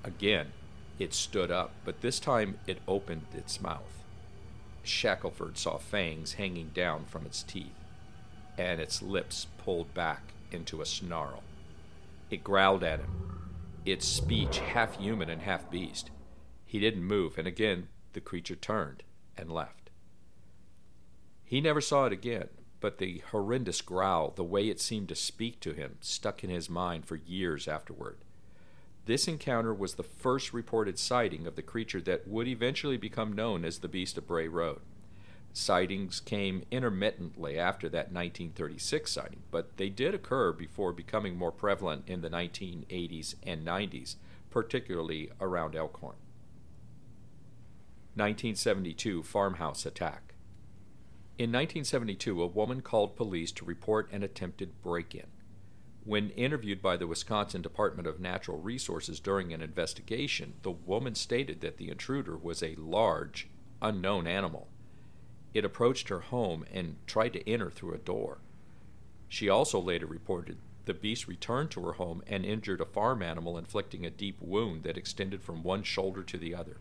Again, 0.05 0.53
it 0.99 1.15
stood 1.15 1.51
up, 1.51 1.71
but 1.83 2.03
this 2.03 2.21
time 2.21 2.59
it 2.67 2.83
opened 2.87 3.25
its 3.35 3.63
mouth. 3.63 4.05
Shackelford 4.83 5.57
saw 5.57 5.79
fangs 5.79 6.35
hanging 6.35 6.69
down 6.75 7.07
from 7.07 7.25
its 7.25 7.43
teeth, 7.43 7.73
and 8.59 8.79
its 8.79 9.01
lips 9.01 9.47
pulled 9.57 9.95
back 9.95 10.35
into 10.53 10.83
a 10.83 10.87
snarl. 10.87 11.43
It 12.31 12.45
growled 12.45 12.85
at 12.85 13.01
him, 13.01 13.46
its 13.87 14.07
speech 14.07 14.59
half 14.59 14.99
human 14.99 15.31
and 15.31 15.43
half 15.43 15.71
beast. 15.71 16.11
He 16.65 16.81
didn't 16.81 17.05
move, 17.05 17.39
and 17.39 17.47
again 17.47 17.89
the 18.13 18.21
creature 18.21 18.57
turned 18.57 19.05
and 19.37 19.51
left. 19.51 19.91
He 21.45 21.61
never 21.61 21.81
saw 21.81 22.07
it 22.07 22.13
again, 22.13 22.49
but 22.81 22.99
the 22.99 23.23
horrendous 23.31 23.81
growl, 23.81 24.33
the 24.33 24.43
way 24.43 24.69
it 24.69 24.81
seemed 24.81 25.09
to 25.11 25.15
speak 25.15 25.61
to 25.61 25.73
him, 25.73 25.99
stuck 26.01 26.43
in 26.43 26.51
his 26.51 26.69
mind 26.69 27.07
for 27.07 27.15
years 27.15 27.69
afterward. 27.69 28.19
This 29.05 29.29
encounter 29.29 29.73
was 29.73 29.95
the 29.95 30.03
first 30.03 30.53
reported 30.53 30.99
sighting 30.99 31.47
of 31.47 31.55
the 31.55 31.63
creature 31.63 32.01
that 32.01 32.27
would 32.27 32.49
eventually 32.49 32.97
become 32.97 33.33
known 33.33 33.65
as 33.65 33.79
the 33.79 33.89
Beast 33.89 34.19
of 34.19 34.27
Bray 34.27 34.49
Road. 34.49 34.81
Sightings 35.57 36.21
came 36.21 36.65
intermittently 36.71 37.59
after 37.59 37.89
that 37.89 38.13
1936 38.13 39.11
sighting, 39.11 39.43
but 39.51 39.79
they 39.79 39.89
did 39.89 40.15
occur 40.15 40.53
before 40.53 40.93
becoming 40.93 41.35
more 41.35 41.51
prevalent 41.51 42.07
in 42.07 42.21
the 42.21 42.29
1980s 42.29 43.37
and 43.43 43.67
90s, 43.67 44.17
particularly 44.51 45.31
around 45.41 45.75
Elkhorn. 45.75 46.17
1972 48.17 49.23
Farmhouse 49.23 49.87
Attack. 49.87 50.35
In 51.39 51.51
1972, 51.51 52.43
a 52.43 52.47
woman 52.47 52.83
called 52.83 53.17
police 53.17 53.51
to 53.53 53.65
report 53.65 54.13
an 54.13 54.23
attempted 54.23 54.83
break 54.83 55.15
in. 55.15 55.29
When 56.05 56.29
interviewed 56.33 56.83
by 56.83 56.99
the 56.99 57.07
Wisconsin 57.07 57.63
Department 57.63 58.07
of 58.07 58.21
Natural 58.21 58.59
Resources 58.59 59.21
during 59.21 59.55
an 59.55 59.63
investigation, 59.63 60.57
the 60.61 60.71
woman 60.71 61.15
stated 61.15 61.63
that 61.63 61.79
the 61.79 61.89
intruder 61.89 62.37
was 62.37 62.63
a 62.63 62.77
large, 62.77 63.49
unknown 63.81 64.27
animal. 64.27 64.69
It 65.57 65.65
approached 65.65 66.11
her 66.11 66.21
home 66.21 66.67
and 66.71 66.97
tried 67.07 67.33
to 67.33 67.49
enter 67.49 67.71
through 67.71 67.95
a 67.95 67.99
door. 67.99 68.41
She 69.27 69.49
also 69.49 69.81
later 69.81 70.05
reported 70.05 70.59
the 70.85 70.93
beast 70.93 71.27
returned 71.27 71.71
to 71.71 71.87
her 71.87 71.93
home 71.93 72.23
and 72.27 72.45
injured 72.45 72.83
a 72.83 72.85
farm 72.85 73.23
animal, 73.23 73.57
inflicting 73.57 74.05
a 74.05 74.11
deep 74.11 74.37
wound 74.43 74.83
that 74.83 74.99
extended 74.99 75.43
from 75.43 75.63
one 75.63 75.83
shoulder 75.83 76.23
to 76.25 76.37
the 76.37 76.55
other. 76.55 76.77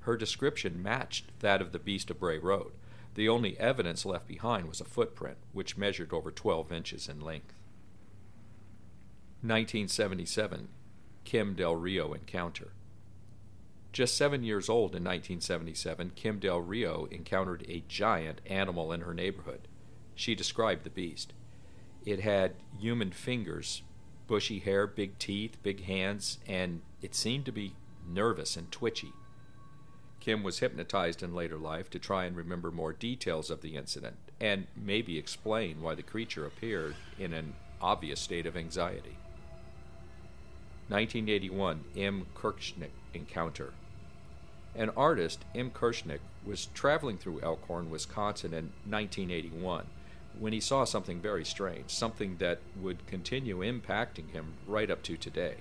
Her 0.00 0.16
description 0.16 0.82
matched 0.82 1.38
that 1.40 1.60
of 1.60 1.72
the 1.72 1.78
beast 1.78 2.10
of 2.10 2.18
Bray 2.18 2.38
Road. 2.38 2.72
The 3.14 3.28
only 3.28 3.58
evidence 3.58 4.06
left 4.06 4.26
behind 4.26 4.68
was 4.68 4.80
a 4.80 4.86
footprint, 4.86 5.36
which 5.52 5.76
measured 5.76 6.14
over 6.14 6.30
12 6.30 6.72
inches 6.72 7.10
in 7.10 7.20
length. 7.20 7.60
1977 9.42 10.68
Kim 11.24 11.54
Del 11.54 11.76
Rio 11.76 12.14
encounter. 12.14 12.72
Just 13.98 14.16
seven 14.16 14.44
years 14.44 14.68
old 14.68 14.94
in 14.94 15.02
1977, 15.02 16.12
Kim 16.14 16.38
Del 16.38 16.60
Rio 16.60 17.08
encountered 17.10 17.66
a 17.66 17.82
giant 17.88 18.40
animal 18.46 18.92
in 18.92 19.00
her 19.00 19.12
neighborhood. 19.12 19.66
She 20.14 20.36
described 20.36 20.84
the 20.84 20.90
beast. 20.90 21.32
It 22.04 22.20
had 22.20 22.54
human 22.78 23.10
fingers, 23.10 23.82
bushy 24.28 24.60
hair, 24.60 24.86
big 24.86 25.18
teeth, 25.18 25.60
big 25.64 25.82
hands, 25.82 26.38
and 26.46 26.82
it 27.02 27.16
seemed 27.16 27.44
to 27.46 27.50
be 27.50 27.74
nervous 28.08 28.56
and 28.56 28.70
twitchy. 28.70 29.12
Kim 30.20 30.44
was 30.44 30.60
hypnotized 30.60 31.20
in 31.20 31.34
later 31.34 31.58
life 31.58 31.90
to 31.90 31.98
try 31.98 32.24
and 32.24 32.36
remember 32.36 32.70
more 32.70 32.92
details 32.92 33.50
of 33.50 33.62
the 33.62 33.74
incident 33.74 34.14
and 34.40 34.68
maybe 34.76 35.18
explain 35.18 35.82
why 35.82 35.96
the 35.96 36.04
creature 36.04 36.46
appeared 36.46 36.94
in 37.18 37.32
an 37.32 37.52
obvious 37.80 38.20
state 38.20 38.46
of 38.46 38.56
anxiety. 38.56 39.18
1981 40.86 41.82
M. 41.96 42.26
Kirchnick 42.36 42.92
encounter. 43.12 43.72
An 44.78 44.90
artist, 44.96 45.44
M. 45.56 45.72
Kirchnick, 45.72 46.20
was 46.46 46.66
traveling 46.66 47.18
through 47.18 47.40
Elkhorn, 47.42 47.90
Wisconsin 47.90 48.54
in 48.54 48.70
1981 48.88 49.86
when 50.38 50.52
he 50.52 50.60
saw 50.60 50.84
something 50.84 51.20
very 51.20 51.44
strange, 51.44 51.90
something 51.90 52.36
that 52.36 52.60
would 52.80 53.04
continue 53.08 53.58
impacting 53.58 54.30
him 54.30 54.52
right 54.68 54.88
up 54.88 55.02
to 55.02 55.16
today. 55.16 55.56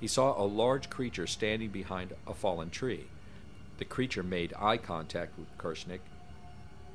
He 0.00 0.06
saw 0.06 0.40
a 0.40 0.46
large 0.46 0.88
creature 0.88 1.26
standing 1.26 1.68
behind 1.68 2.14
a 2.26 2.32
fallen 2.32 2.70
tree. 2.70 3.04
The 3.76 3.84
creature 3.84 4.22
made 4.22 4.54
eye 4.58 4.78
contact 4.78 5.38
with 5.38 5.58
Kirchnick. 5.58 6.00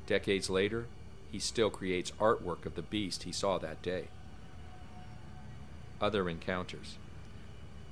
Decades 0.08 0.50
later, 0.50 0.86
he 1.30 1.38
still 1.38 1.70
creates 1.70 2.10
artwork 2.18 2.66
of 2.66 2.74
the 2.74 2.82
beast 2.82 3.22
he 3.22 3.30
saw 3.30 3.56
that 3.58 3.82
day. 3.82 4.08
Other 6.00 6.28
encounters. 6.28 6.96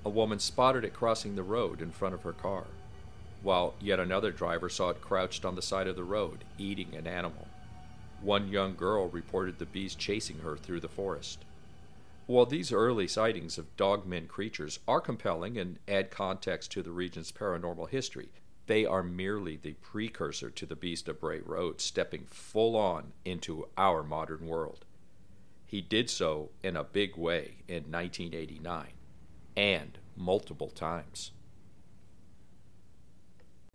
A 0.04 0.10
woman 0.10 0.40
spotted 0.40 0.84
it 0.84 0.92
crossing 0.92 1.36
the 1.36 1.44
road 1.44 1.80
in 1.80 1.92
front 1.92 2.14
of 2.14 2.22
her 2.22 2.32
car, 2.32 2.64
while 3.42 3.74
yet 3.80 4.00
another 4.00 4.32
driver 4.32 4.68
saw 4.68 4.90
it 4.90 5.00
crouched 5.00 5.44
on 5.44 5.54
the 5.54 5.62
side 5.62 5.86
of 5.86 5.96
the 5.96 6.04
road, 6.04 6.44
eating 6.58 6.94
an 6.94 7.06
animal. 7.06 7.48
One 8.20 8.48
young 8.48 8.74
girl 8.74 9.08
reported 9.08 9.58
the 9.58 9.66
beast 9.66 9.98
chasing 9.98 10.38
her 10.40 10.56
through 10.56 10.80
the 10.80 10.88
forest. 10.88 11.44
While 12.26 12.46
these 12.46 12.72
early 12.72 13.08
sightings 13.08 13.56
of 13.56 13.76
dogmen 13.76 14.28
creatures 14.28 14.80
are 14.86 15.00
compelling 15.00 15.56
and 15.56 15.78
add 15.88 16.10
context 16.10 16.72
to 16.72 16.82
the 16.82 16.90
region's 16.90 17.32
paranormal 17.32 17.88
history, 17.88 18.28
they 18.66 18.84
are 18.84 19.02
merely 19.02 19.56
the 19.56 19.72
precursor 19.74 20.50
to 20.50 20.66
the 20.66 20.76
Beast 20.76 21.08
of 21.08 21.20
Bray 21.20 21.40
Road 21.40 21.80
stepping 21.80 22.26
full 22.26 22.76
on 22.76 23.12
into 23.24 23.68
our 23.78 24.02
modern 24.02 24.46
world. 24.46 24.84
He 25.64 25.80
did 25.80 26.10
so 26.10 26.50
in 26.62 26.76
a 26.76 26.84
big 26.84 27.16
way 27.16 27.56
in 27.66 27.90
1989 27.90 28.88
and 29.56 29.98
multiple 30.16 30.68
times. 30.68 31.30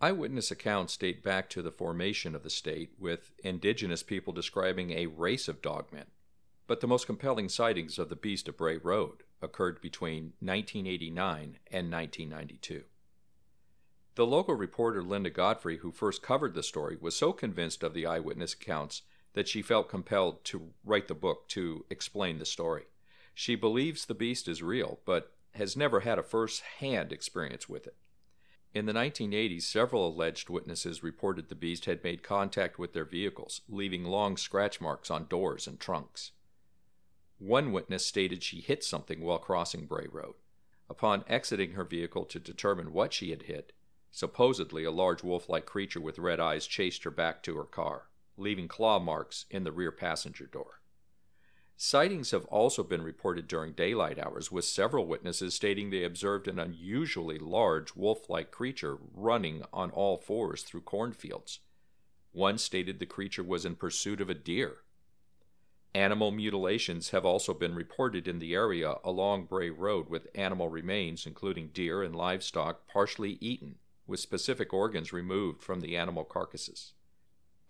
Eyewitness 0.04 0.50
accounts 0.50 0.96
date 0.96 1.22
back 1.22 1.48
to 1.50 1.62
the 1.62 1.70
formation 1.70 2.34
of 2.34 2.42
the 2.42 2.50
state, 2.50 2.92
with 2.98 3.32
indigenous 3.42 4.02
people 4.02 4.32
describing 4.32 4.90
a 4.90 5.06
race 5.06 5.48
of 5.48 5.62
dogmen 5.62 6.06
but 6.66 6.80
the 6.80 6.86
most 6.86 7.06
compelling 7.06 7.48
sightings 7.48 7.98
of 7.98 8.08
the 8.08 8.16
Beast 8.16 8.48
of 8.48 8.56
Bray 8.56 8.76
Road 8.76 9.22
occurred 9.42 9.80
between 9.80 10.32
1989 10.40 11.58
and 11.70 11.92
1992. 11.92 12.84
The 14.14 14.26
local 14.26 14.54
reporter 14.54 15.02
Linda 15.02 15.30
Godfrey, 15.30 15.78
who 15.78 15.90
first 15.90 16.22
covered 16.22 16.54
the 16.54 16.62
story, 16.62 16.96
was 17.00 17.16
so 17.16 17.32
convinced 17.32 17.82
of 17.82 17.92
the 17.92 18.06
eyewitness 18.06 18.54
accounts 18.54 19.02
that 19.34 19.48
she 19.48 19.60
felt 19.60 19.88
compelled 19.88 20.44
to 20.44 20.70
write 20.84 21.08
the 21.08 21.14
book 21.14 21.48
to 21.48 21.84
explain 21.90 22.38
the 22.38 22.46
story. 22.46 22.84
She 23.34 23.56
believes 23.56 24.06
the 24.06 24.14
beast 24.14 24.48
is 24.48 24.62
real, 24.62 25.00
but 25.04 25.32
has 25.54 25.76
never 25.76 26.00
had 26.00 26.18
a 26.18 26.22
first 26.22 26.62
hand 26.78 27.12
experience 27.12 27.68
with 27.68 27.86
it. 27.86 27.96
In 28.74 28.86
the 28.86 28.92
1980s, 28.92 29.62
several 29.62 30.08
alleged 30.08 30.50
witnesses 30.50 31.04
reported 31.04 31.48
the 31.48 31.54
beast 31.54 31.84
had 31.84 32.02
made 32.02 32.24
contact 32.24 32.76
with 32.76 32.92
their 32.92 33.04
vehicles, 33.04 33.60
leaving 33.68 34.02
long 34.02 34.36
scratch 34.36 34.80
marks 34.80 35.12
on 35.12 35.28
doors 35.28 35.68
and 35.68 35.78
trunks. 35.78 36.32
One 37.38 37.70
witness 37.70 38.04
stated 38.04 38.42
she 38.42 38.60
hit 38.60 38.82
something 38.82 39.20
while 39.20 39.38
crossing 39.38 39.86
Bray 39.86 40.08
Road. 40.10 40.34
Upon 40.90 41.24
exiting 41.28 41.72
her 41.72 41.84
vehicle 41.84 42.24
to 42.24 42.40
determine 42.40 42.92
what 42.92 43.12
she 43.12 43.30
had 43.30 43.42
hit, 43.42 43.72
supposedly 44.10 44.82
a 44.82 44.90
large 44.90 45.22
wolf 45.22 45.48
like 45.48 45.66
creature 45.66 46.00
with 46.00 46.18
red 46.18 46.40
eyes 46.40 46.66
chased 46.66 47.04
her 47.04 47.12
back 47.12 47.44
to 47.44 47.56
her 47.56 47.64
car, 47.64 48.08
leaving 48.36 48.66
claw 48.66 48.98
marks 48.98 49.46
in 49.50 49.62
the 49.62 49.72
rear 49.72 49.92
passenger 49.92 50.46
door. 50.46 50.80
Sightings 51.76 52.30
have 52.30 52.44
also 52.46 52.84
been 52.84 53.02
reported 53.02 53.48
during 53.48 53.72
daylight 53.72 54.18
hours, 54.18 54.52
with 54.52 54.64
several 54.64 55.06
witnesses 55.06 55.54
stating 55.54 55.90
they 55.90 56.04
observed 56.04 56.46
an 56.46 56.58
unusually 56.58 57.38
large 57.38 57.96
wolf 57.96 58.30
like 58.30 58.52
creature 58.52 58.98
running 59.12 59.64
on 59.72 59.90
all 59.90 60.16
fours 60.16 60.62
through 60.62 60.82
cornfields. 60.82 61.60
One 62.32 62.58
stated 62.58 63.00
the 63.00 63.06
creature 63.06 63.42
was 63.42 63.64
in 63.64 63.74
pursuit 63.74 64.20
of 64.20 64.30
a 64.30 64.34
deer. 64.34 64.78
Animal 65.96 66.32
mutilations 66.32 67.10
have 67.10 67.24
also 67.24 67.54
been 67.54 67.74
reported 67.74 68.26
in 68.26 68.40
the 68.40 68.54
area 68.54 68.96
along 69.04 69.46
Bray 69.46 69.70
Road 69.70 70.08
with 70.08 70.26
animal 70.34 70.68
remains, 70.68 71.26
including 71.26 71.68
deer 71.68 72.02
and 72.02 72.14
livestock, 72.14 72.88
partially 72.88 73.38
eaten, 73.40 73.76
with 74.06 74.20
specific 74.20 74.72
organs 74.72 75.12
removed 75.12 75.62
from 75.62 75.80
the 75.80 75.96
animal 75.96 76.24
carcasses. 76.24 76.94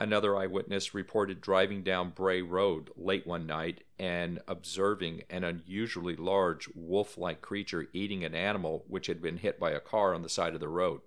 Another 0.05 0.37
eyewitness 0.37 0.93
reported 0.93 1.41
driving 1.41 1.83
down 1.83 2.11
Bray 2.11 2.43
Road 2.43 2.91
late 2.95 3.27
one 3.27 3.47
night 3.47 3.85
and 3.99 4.39
observing 4.47 5.23
an 5.31 5.45
unusually 5.45 6.15
large 6.15 6.69
wolf 6.75 7.17
like 7.17 7.41
creature 7.41 7.89
eating 7.95 8.23
an 8.23 8.35
animal 8.35 8.85
which 8.87 9.07
had 9.07 9.23
been 9.23 9.39
hit 9.39 9.59
by 9.59 9.71
a 9.71 9.81
car 9.81 10.13
on 10.13 10.21
the 10.21 10.29
side 10.29 10.53
of 10.53 10.61
the 10.61 10.69
road. 10.69 11.01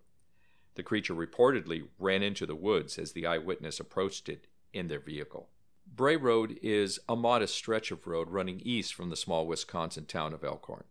The 0.74 0.82
creature 0.82 1.14
reportedly 1.14 1.90
ran 2.00 2.24
into 2.24 2.48
the 2.48 2.56
woods 2.56 2.98
as 2.98 3.12
the 3.12 3.28
eyewitness 3.28 3.80
approached 3.80 4.30
it 4.30 4.48
in 4.74 4.88
their 4.88 5.00
vehicle. 5.00 5.48
Bray 5.86 6.16
Road 6.16 6.58
is 6.64 6.98
a 7.08 7.16
modest 7.16 7.54
stretch 7.54 7.92
of 7.92 8.08
road 8.08 8.32
running 8.32 8.60
east 8.62 8.96
from 8.96 9.12
the 9.12 9.16
small 9.16 9.46
Wisconsin 9.46 10.08
town 10.08 10.34
of 10.34 10.44
Elkhorn. 10.44 10.86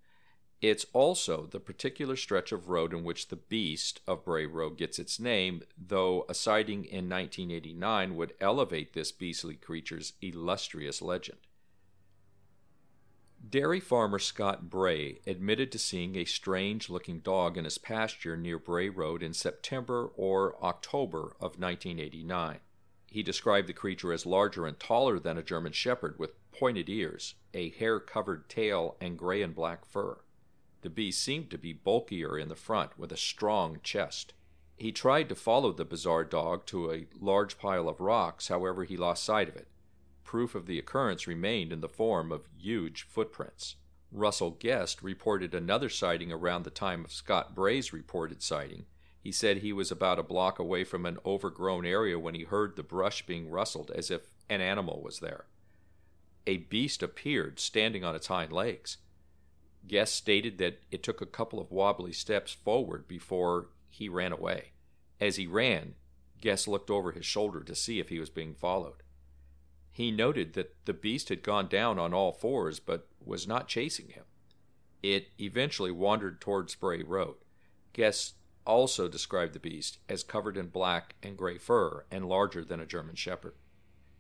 It's 0.63 0.87
also 0.95 1.47
the 1.47 1.61
particular 1.61 2.17
stretch 2.17 2.51
of 2.51 2.69
road 2.69 2.95
in 2.95 3.05
which 3.05 3.29
the 3.29 3.37
beast 3.37 4.01
of 4.07 4.25
Bray 4.25 4.47
Road 4.47 4.79
gets 4.79 4.99
its 4.99 5.21
name, 5.21 5.63
though 5.77 6.25
a 6.29 6.35
sighting 6.35 6.85
in 6.85 7.11
1989 7.11 8.17
would 8.17 8.35
elevate 8.41 8.95
this 8.95 9.13
beastly 9.13 9.57
creature's 9.57 10.15
illustrious 10.23 11.03
legend. 11.03 11.39
Dairy 13.49 13.81
farmer 13.81 14.19
Scott 14.19 14.71
Bray 14.71 15.21
admitted 15.27 15.71
to 15.73 15.79
seeing 15.79 16.17
a 16.17 16.25
strange 16.25 16.89
looking 16.89 17.21
dog 17.21 17.59
in 17.59 17.65
his 17.65 17.77
pasture 17.77 18.37
near 18.37 18.59
Bray 18.59 18.89
Road 18.89 19.23
in 19.23 19.35
September 19.35 20.11
or 20.17 20.57
October 20.65 21.37
of 21.39 21.61
1989. 21.61 22.61
He 23.07 23.23
described 23.23 23.69
the 23.69 23.73
creature 23.75 24.13
as 24.13 24.27
larger 24.27 24.67
and 24.67 24.81
taller 24.81 25.19
than 25.21 25.37
a 25.37 25.43
German 25.43 25.73
Shepherd, 25.73 26.19
with 26.19 26.35
pointed 26.51 26.89
ears, 26.89 27.35
a 27.53 27.69
hair 27.71 28.01
covered 28.01 28.49
tail, 28.49 28.97
and 29.01 29.19
gray 29.19 29.43
and 29.43 29.55
black 29.55 29.85
fur. 29.85 30.19
The 30.87 30.91
beast 30.91 31.21
seemed 31.21 31.51
to 31.51 31.59
be 31.59 31.73
bulkier 31.73 32.39
in 32.39 32.47
the 32.49 32.55
front, 32.55 32.97
with 32.97 33.11
a 33.11 33.17
strong 33.17 33.81
chest. 33.83 34.35
He 34.77 34.93
tried 34.93 35.29
to 35.31 35.35
follow 35.35 35.73
the 35.73 35.85
bizarre 35.85 36.23
dog 36.23 36.65
to 36.67 36.93
a 36.93 37.09
large 37.21 37.59
pile 37.59 37.89
of 37.89 37.99
rocks, 37.99 38.47
however, 38.47 38.85
he 38.85 38.97
lost 38.97 39.25
sight 39.25 39.49
of 39.49 39.57
it. 39.57 39.67
Proof 40.23 40.55
of 40.55 40.67
the 40.67 40.79
occurrence 40.79 41.27
remained 41.27 41.73
in 41.73 41.81
the 41.81 41.89
form 41.89 42.31
of 42.31 42.47
huge 42.57 43.03
footprints. 43.03 43.75
Russell 44.13 44.53
Guest 44.53 45.03
reported 45.03 45.57
another 45.57 45.89
sighting 45.89 46.31
around 46.31 46.63
the 46.63 46.71
time 46.71 47.05
of 47.05 47.11
Scott 47.11 47.53
Bray's 47.53 47.93
reported 47.93 48.41
sighting, 48.41 48.87
he 49.21 49.33
said 49.33 49.57
he 49.57 49.73
was 49.73 49.91
about 49.91 50.21
a 50.21 50.23
block 50.23 50.61
away 50.61 50.85
from 50.85 51.05
an 51.05 51.19
overgrown 51.27 51.85
area 51.85 52.17
when 52.17 52.37
he 52.37 52.45
heard 52.45 52.77
the 52.77 52.85
brush 52.85 53.27
being 53.27 53.51
rustled 53.51 53.91
as 53.91 54.09
if 54.09 54.37
an 54.49 54.61
animal 54.61 55.03
was 55.03 55.19
there. 55.19 55.47
A 56.47 56.59
beast 56.59 57.03
appeared 57.03 57.59
standing 57.59 58.05
on 58.05 58.15
its 58.15 58.29
hind 58.29 58.53
legs. 58.53 58.99
Guest 59.87 60.15
stated 60.15 60.59
that 60.59 60.81
it 60.91 61.03
took 61.03 61.21
a 61.21 61.27
couple 61.27 61.61
of 61.61 61.71
wobbly 61.71 62.13
steps 62.13 62.53
forward 62.53 63.07
before 63.07 63.69
he 63.89 64.09
ran 64.09 64.33
away. 64.33 64.73
As 65.21 65.37
he 65.37 65.47
ran, 65.47 65.95
Guest 66.41 66.69
looked 66.69 66.91
over 66.91 67.13
his 67.13 67.25
shoulder 67.25 67.63
to 67.63 67.75
see 67.75 67.99
if 67.99 68.09
he 68.09 68.19
was 68.19 68.31
being 68.31 68.55
followed. 68.55 69.03
He 69.91 70.11
noted 70.11 70.53
that 70.53 70.75
the 70.85 70.93
beast 70.93 71.31
had 71.31 71.43
gone 71.43 71.69
down 71.69 71.99
on 71.99 72.13
all 72.13 72.33
fours 72.33 72.81
but 72.81 73.09
was 73.25 73.47
not 73.47 73.69
chasing 73.69 74.09
him. 74.09 74.25
It 75.03 75.29
eventually 75.41 75.91
wandered 75.91 76.41
towards 76.41 76.75
Bray 76.75 77.03
Road. 77.03 77.37
Guest 77.93 78.35
also 78.67 79.09
described 79.09 79.53
the 79.53 79.61
beast 79.61 79.99
as 80.09 80.25
covered 80.25 80.57
in 80.57 80.67
black 80.67 81.15
and 81.23 81.39
gray 81.39 81.57
fur 81.57 82.05
and 82.11 82.29
larger 82.29 82.65
than 82.65 82.81
a 82.81 82.87
German 82.87 83.15
Shepherd. 83.15 83.55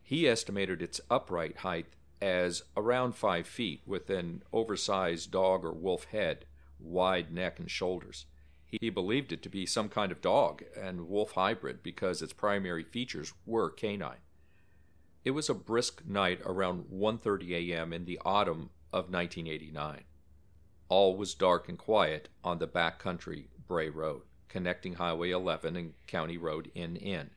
He 0.02 0.28
estimated 0.28 0.80
its 0.80 1.00
upright 1.10 1.58
height 1.58 1.86
as 2.20 2.62
around 2.76 3.14
five 3.14 3.46
feet, 3.46 3.82
with 3.86 4.10
an 4.10 4.42
oversized 4.52 5.30
dog 5.30 5.64
or 5.64 5.72
wolf 5.72 6.04
head, 6.04 6.46
wide 6.78 7.32
neck, 7.32 7.58
and 7.58 7.70
shoulders. 7.70 8.26
He 8.66 8.90
believed 8.90 9.32
it 9.32 9.42
to 9.42 9.48
be 9.48 9.66
some 9.66 9.88
kind 9.88 10.10
of 10.10 10.20
dog 10.20 10.64
and 10.76 11.08
wolf 11.08 11.32
hybrid 11.32 11.82
because 11.82 12.20
its 12.20 12.32
primary 12.32 12.82
features 12.82 13.32
were 13.44 13.70
canine. 13.70 14.18
It 15.24 15.30
was 15.30 15.48
a 15.48 15.54
brisk 15.54 16.04
night 16.06 16.40
around 16.44 16.86
1:30 16.90 17.70
a.m. 17.70 17.92
in 17.92 18.04
the 18.04 18.20
autumn 18.24 18.70
of 18.92 19.10
1989. 19.10 20.04
All 20.88 21.16
was 21.16 21.34
dark 21.34 21.68
and 21.68 21.78
quiet 21.78 22.28
on 22.44 22.58
the 22.58 22.66
back 22.66 22.98
country 22.98 23.48
Bray 23.66 23.88
Road 23.88 24.22
connecting 24.56 24.94
Highway 24.94 25.30
11 25.30 25.76
and 25.76 25.92
County 26.06 26.38
Road 26.38 26.70
NN. 26.74 27.28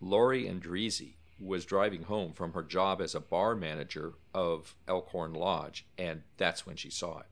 Lori 0.00 0.46
Endrizzi 0.46 1.14
was 1.38 1.64
driving 1.64 2.04
home 2.04 2.32
from 2.32 2.52
her 2.52 2.62
job 2.62 3.00
as 3.00 3.14
a 3.14 3.20
bar 3.20 3.54
manager 3.54 4.14
of 4.32 4.76
Elkhorn 4.86 5.34
Lodge, 5.34 5.84
and 5.98 6.22
that's 6.36 6.66
when 6.66 6.76
she 6.76 6.90
saw 6.90 7.18
it. 7.20 7.26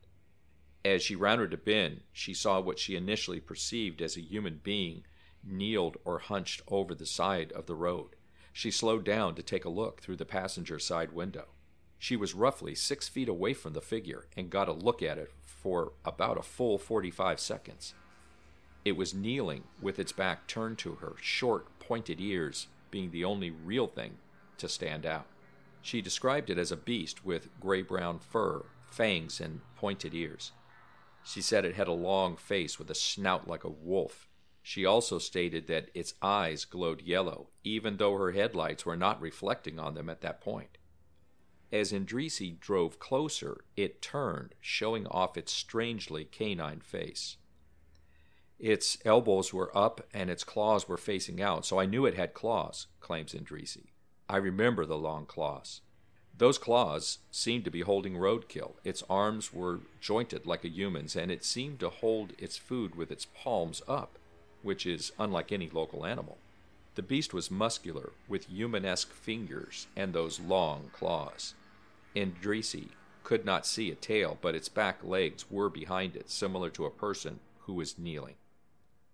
As 0.84 1.02
she 1.02 1.14
rounded 1.14 1.52
a 1.52 1.56
bend, 1.56 2.00
she 2.12 2.34
saw 2.34 2.60
what 2.60 2.78
she 2.78 2.96
initially 2.96 3.40
perceived 3.40 4.02
as 4.02 4.16
a 4.16 4.20
human 4.20 4.60
being 4.62 5.04
kneeled 5.44 5.96
or 6.04 6.18
hunched 6.18 6.62
over 6.68 6.94
the 6.94 7.06
side 7.06 7.52
of 7.52 7.66
the 7.66 7.74
road. 7.74 8.16
She 8.52 8.70
slowed 8.70 9.04
down 9.04 9.34
to 9.36 9.42
take 9.42 9.64
a 9.64 9.70
look 9.70 10.00
through 10.00 10.16
the 10.16 10.24
passenger 10.24 10.78
side 10.78 11.12
window. 11.12 11.46
She 11.98 12.16
was 12.16 12.34
roughly 12.34 12.74
six 12.74 13.08
feet 13.08 13.28
away 13.28 13.54
from 13.54 13.74
the 13.74 13.80
figure 13.80 14.26
and 14.36 14.50
got 14.50 14.68
a 14.68 14.72
look 14.72 15.02
at 15.02 15.18
it 15.18 15.30
for 15.42 15.92
about 16.04 16.36
a 16.36 16.42
full 16.42 16.76
45 16.76 17.38
seconds. 17.38 17.94
It 18.84 18.96
was 18.96 19.14
kneeling 19.14 19.64
with 19.80 20.00
its 20.00 20.10
back 20.10 20.48
turned 20.48 20.78
to 20.78 20.96
her, 20.96 21.14
short, 21.20 21.78
pointed 21.78 22.20
ears 22.20 22.66
being 22.92 23.10
the 23.10 23.24
only 23.24 23.50
real 23.50 23.88
thing 23.88 24.18
to 24.58 24.68
stand 24.68 25.04
out. 25.04 25.26
She 25.80 26.00
described 26.00 26.48
it 26.48 26.58
as 26.58 26.70
a 26.70 26.76
beast 26.76 27.24
with 27.24 27.48
gray 27.58 27.82
brown 27.82 28.20
fur, 28.20 28.64
fangs, 28.88 29.40
and 29.40 29.62
pointed 29.74 30.14
ears. 30.14 30.52
She 31.24 31.42
said 31.42 31.64
it 31.64 31.74
had 31.74 31.88
a 31.88 31.92
long 31.92 32.36
face 32.36 32.78
with 32.78 32.88
a 32.88 32.94
snout 32.94 33.48
like 33.48 33.64
a 33.64 33.68
wolf. 33.68 34.28
She 34.62 34.84
also 34.84 35.18
stated 35.18 35.66
that 35.66 35.90
its 35.92 36.14
eyes 36.22 36.64
glowed 36.64 37.02
yellow, 37.02 37.48
even 37.64 37.96
though 37.96 38.16
her 38.16 38.30
headlights 38.30 38.86
were 38.86 38.96
not 38.96 39.20
reflecting 39.20 39.80
on 39.80 39.94
them 39.94 40.08
at 40.08 40.20
that 40.20 40.40
point. 40.40 40.78
As 41.72 41.90
Endrizzi 41.90 42.60
drove 42.60 42.98
closer, 42.98 43.64
it 43.76 44.02
turned, 44.02 44.54
showing 44.60 45.06
off 45.06 45.36
its 45.36 45.52
strangely 45.52 46.24
canine 46.24 46.80
face. 46.80 47.38
Its 48.62 48.96
elbows 49.04 49.52
were 49.52 49.76
up 49.76 50.06
and 50.14 50.30
its 50.30 50.44
claws 50.44 50.88
were 50.88 50.96
facing 50.96 51.42
out, 51.42 51.66
so 51.66 51.80
I 51.80 51.84
knew 51.84 52.06
it 52.06 52.14
had 52.14 52.32
claws, 52.32 52.86
claims 53.00 53.34
Endrizzi. 53.34 53.90
I 54.28 54.36
remember 54.36 54.86
the 54.86 54.96
long 54.96 55.26
claws. 55.26 55.80
Those 56.38 56.58
claws 56.58 57.18
seemed 57.32 57.64
to 57.64 57.72
be 57.72 57.80
holding 57.80 58.14
roadkill. 58.14 58.74
Its 58.84 59.02
arms 59.10 59.52
were 59.52 59.80
jointed 60.00 60.46
like 60.46 60.64
a 60.64 60.68
human's, 60.68 61.16
and 61.16 61.32
it 61.32 61.44
seemed 61.44 61.80
to 61.80 61.88
hold 61.88 62.34
its 62.38 62.56
food 62.56 62.94
with 62.94 63.10
its 63.10 63.26
palms 63.34 63.82
up, 63.88 64.16
which 64.62 64.86
is 64.86 65.10
unlike 65.18 65.50
any 65.50 65.68
local 65.68 66.06
animal. 66.06 66.38
The 66.94 67.02
beast 67.02 67.34
was 67.34 67.50
muscular, 67.50 68.12
with 68.28 68.46
humanesque 68.48 69.12
fingers 69.12 69.88
and 69.96 70.12
those 70.12 70.38
long 70.38 70.90
claws. 70.92 71.54
Endrizzi 72.14 72.90
could 73.24 73.44
not 73.44 73.66
see 73.66 73.90
a 73.90 73.96
tail, 73.96 74.38
but 74.40 74.54
its 74.54 74.68
back 74.68 75.02
legs 75.02 75.50
were 75.50 75.68
behind 75.68 76.14
it, 76.14 76.30
similar 76.30 76.70
to 76.70 76.86
a 76.86 76.90
person 76.90 77.40
who 77.62 77.74
was 77.74 77.98
kneeling. 77.98 78.36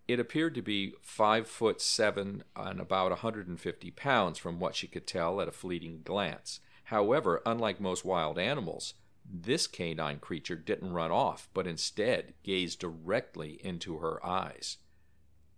It 0.08 0.18
appeared 0.18 0.54
to 0.54 0.62
be 0.62 0.94
five 1.02 1.46
foot 1.46 1.82
seven 1.82 2.42
and 2.56 2.80
about 2.80 3.10
150 3.10 3.90
pounds 3.90 4.38
from 4.38 4.58
what 4.58 4.74
she 4.74 4.88
could 4.88 5.06
tell 5.06 5.40
at 5.42 5.48
a 5.48 5.52
fleeting 5.52 6.00
glance. 6.02 6.60
However, 6.84 7.42
unlike 7.44 7.78
most 7.78 8.06
wild 8.06 8.38
animals, 8.38 8.94
this 9.30 9.66
canine 9.66 10.18
creature 10.18 10.56
didn't 10.56 10.94
run 10.94 11.10
off, 11.10 11.50
but 11.52 11.66
instead 11.66 12.32
gazed 12.42 12.78
directly 12.78 13.60
into 13.62 13.98
her 13.98 14.24
eyes. 14.24 14.78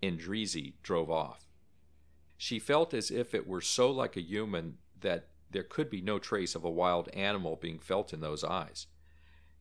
Endrizzi 0.03 0.75
drove 0.83 1.11
off. 1.11 1.47
She 2.37 2.59
felt 2.59 2.93
as 2.93 3.13
if 3.13 3.33
it 3.33 3.47
were 3.47 3.61
so 3.61 3.89
like 3.91 4.17
a 4.17 4.23
human 4.23 4.79
that 5.01 5.29
there 5.51 5.63
could 5.63 5.89
be 5.89 6.01
no 6.01 6.19
trace 6.19 6.57
of 6.57 6.65
a 6.65 6.71
wild 6.71 7.09
animal 7.11 7.55
being 7.55 7.79
felt 7.79 8.13
in 8.13 8.21
those 8.21 8.43
eyes. 8.43 8.89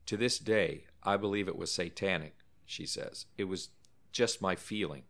To 0.06 0.16
this 0.16 0.40
day, 0.40 0.86
I 1.04 1.16
believe 1.16 1.46
it 1.46 1.58
was 1.58 1.70
satanic, 1.70 2.34
she 2.66 2.86
says. 2.86 3.26
It 3.38 3.44
was 3.44 3.68
just 4.12 4.42
my 4.42 4.56
feeling. 4.56 5.02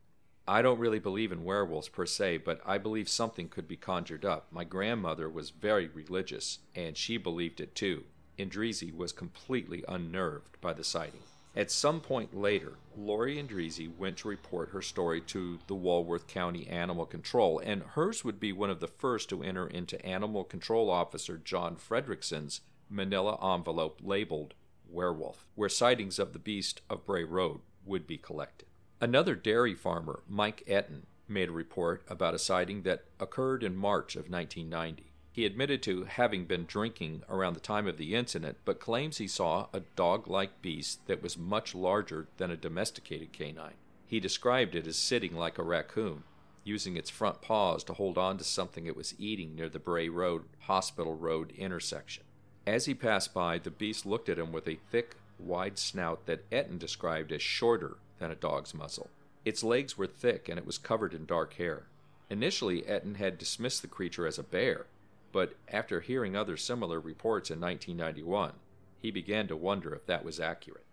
I 0.48 0.62
don't 0.62 0.80
really 0.80 0.98
believe 0.98 1.30
in 1.30 1.44
werewolves 1.44 1.88
per 1.88 2.06
se, 2.06 2.38
but 2.38 2.60
I 2.66 2.78
believe 2.78 3.08
something 3.08 3.48
could 3.48 3.68
be 3.68 3.76
conjured 3.76 4.24
up. 4.24 4.48
My 4.50 4.64
grandmother 4.64 5.28
was 5.28 5.50
very 5.50 5.86
religious, 5.86 6.58
and 6.74 6.96
she 6.96 7.16
believed 7.18 7.60
it 7.60 7.74
too. 7.74 8.04
Endrizzi 8.38 8.94
was 8.94 9.12
completely 9.12 9.84
unnerved 9.86 10.60
by 10.60 10.72
the 10.72 10.82
sighting. 10.82 11.22
At 11.54 11.70
some 11.70 12.00
point 12.00 12.36
later, 12.36 12.74
Lori 12.96 13.36
Endrizzi 13.36 13.88
went 13.96 14.18
to 14.18 14.28
report 14.28 14.70
her 14.70 14.80
story 14.80 15.20
to 15.22 15.58
the 15.66 15.74
Walworth 15.74 16.26
County 16.26 16.66
Animal 16.68 17.06
Control, 17.06 17.58
and 17.58 17.82
hers 17.82 18.24
would 18.24 18.38
be 18.38 18.52
one 18.52 18.70
of 18.70 18.80
the 18.80 18.86
first 18.86 19.28
to 19.28 19.42
enter 19.42 19.66
into 19.66 20.04
Animal 20.06 20.44
Control 20.44 20.88
Officer 20.88 21.38
John 21.38 21.76
Fredrickson's 21.76 22.60
manila 22.88 23.36
envelope 23.54 24.00
labeled 24.02 24.54
werewolf, 24.88 25.44
where 25.54 25.68
sightings 25.68 26.18
of 26.18 26.32
the 26.32 26.38
beast 26.38 26.82
of 26.88 27.04
Bray 27.04 27.24
Road 27.24 27.60
would 27.84 28.06
be 28.06 28.16
collected. 28.16 28.66
Another 29.02 29.34
dairy 29.34 29.74
farmer, 29.74 30.20
Mike 30.28 30.62
Etten, 30.68 31.04
made 31.26 31.48
a 31.48 31.52
report 31.52 32.02
about 32.06 32.34
a 32.34 32.38
sighting 32.38 32.82
that 32.82 33.04
occurred 33.18 33.64
in 33.64 33.74
March 33.74 34.14
of 34.14 34.28
1990. 34.28 35.10
He 35.32 35.46
admitted 35.46 35.82
to 35.84 36.04
having 36.04 36.44
been 36.44 36.66
drinking 36.66 37.22
around 37.26 37.54
the 37.54 37.60
time 37.60 37.86
of 37.86 37.96
the 37.96 38.14
incident, 38.14 38.58
but 38.66 38.78
claims 38.78 39.16
he 39.16 39.26
saw 39.26 39.68
a 39.72 39.80
dog 39.96 40.28
like 40.28 40.60
beast 40.60 41.06
that 41.06 41.22
was 41.22 41.38
much 41.38 41.74
larger 41.74 42.28
than 42.36 42.50
a 42.50 42.58
domesticated 42.58 43.32
canine. 43.32 43.76
He 44.06 44.20
described 44.20 44.74
it 44.74 44.86
as 44.86 44.96
sitting 44.96 45.34
like 45.34 45.56
a 45.56 45.62
raccoon, 45.62 46.24
using 46.62 46.98
its 46.98 47.08
front 47.08 47.40
paws 47.40 47.82
to 47.84 47.94
hold 47.94 48.18
on 48.18 48.36
to 48.36 48.44
something 48.44 48.84
it 48.84 48.96
was 48.96 49.14
eating 49.18 49.54
near 49.54 49.70
the 49.70 49.78
Bray 49.78 50.10
Road 50.10 50.42
Hospital 50.64 51.14
Road 51.14 51.54
intersection. 51.56 52.24
As 52.66 52.84
he 52.84 52.92
passed 52.92 53.32
by, 53.32 53.56
the 53.56 53.70
beast 53.70 54.04
looked 54.04 54.28
at 54.28 54.38
him 54.38 54.52
with 54.52 54.68
a 54.68 54.78
thick, 54.90 55.16
wide 55.38 55.78
snout 55.78 56.26
that 56.26 56.50
Etten 56.50 56.78
described 56.78 57.32
as 57.32 57.40
shorter 57.40 57.96
than 58.20 58.30
a 58.30 58.36
dog's 58.36 58.72
muzzle. 58.72 59.10
Its 59.44 59.64
legs 59.64 59.98
were 59.98 60.06
thick 60.06 60.48
and 60.48 60.58
it 60.58 60.66
was 60.66 60.78
covered 60.78 61.12
in 61.12 61.26
dark 61.26 61.54
hair. 61.54 61.86
Initially, 62.28 62.82
Etten 62.82 63.16
had 63.16 63.38
dismissed 63.38 63.82
the 63.82 63.88
creature 63.88 64.26
as 64.26 64.38
a 64.38 64.44
bear, 64.44 64.86
but 65.32 65.54
after 65.68 66.00
hearing 66.00 66.36
other 66.36 66.56
similar 66.56 67.00
reports 67.00 67.50
in 67.50 67.60
1991, 67.60 68.52
he 69.00 69.10
began 69.10 69.48
to 69.48 69.56
wonder 69.56 69.92
if 69.94 70.06
that 70.06 70.24
was 70.24 70.38
accurate. 70.38 70.84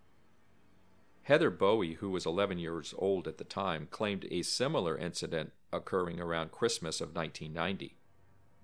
Heather 1.22 1.50
Bowie, 1.50 1.94
who 1.94 2.08
was 2.08 2.24
11 2.24 2.58
years 2.58 2.94
old 2.96 3.28
at 3.28 3.36
the 3.36 3.44
time, 3.44 3.86
claimed 3.90 4.26
a 4.30 4.42
similar 4.42 4.96
incident 4.96 5.52
occurring 5.72 6.18
around 6.18 6.52
Christmas 6.52 7.02
of 7.02 7.14
1990. 7.14 7.96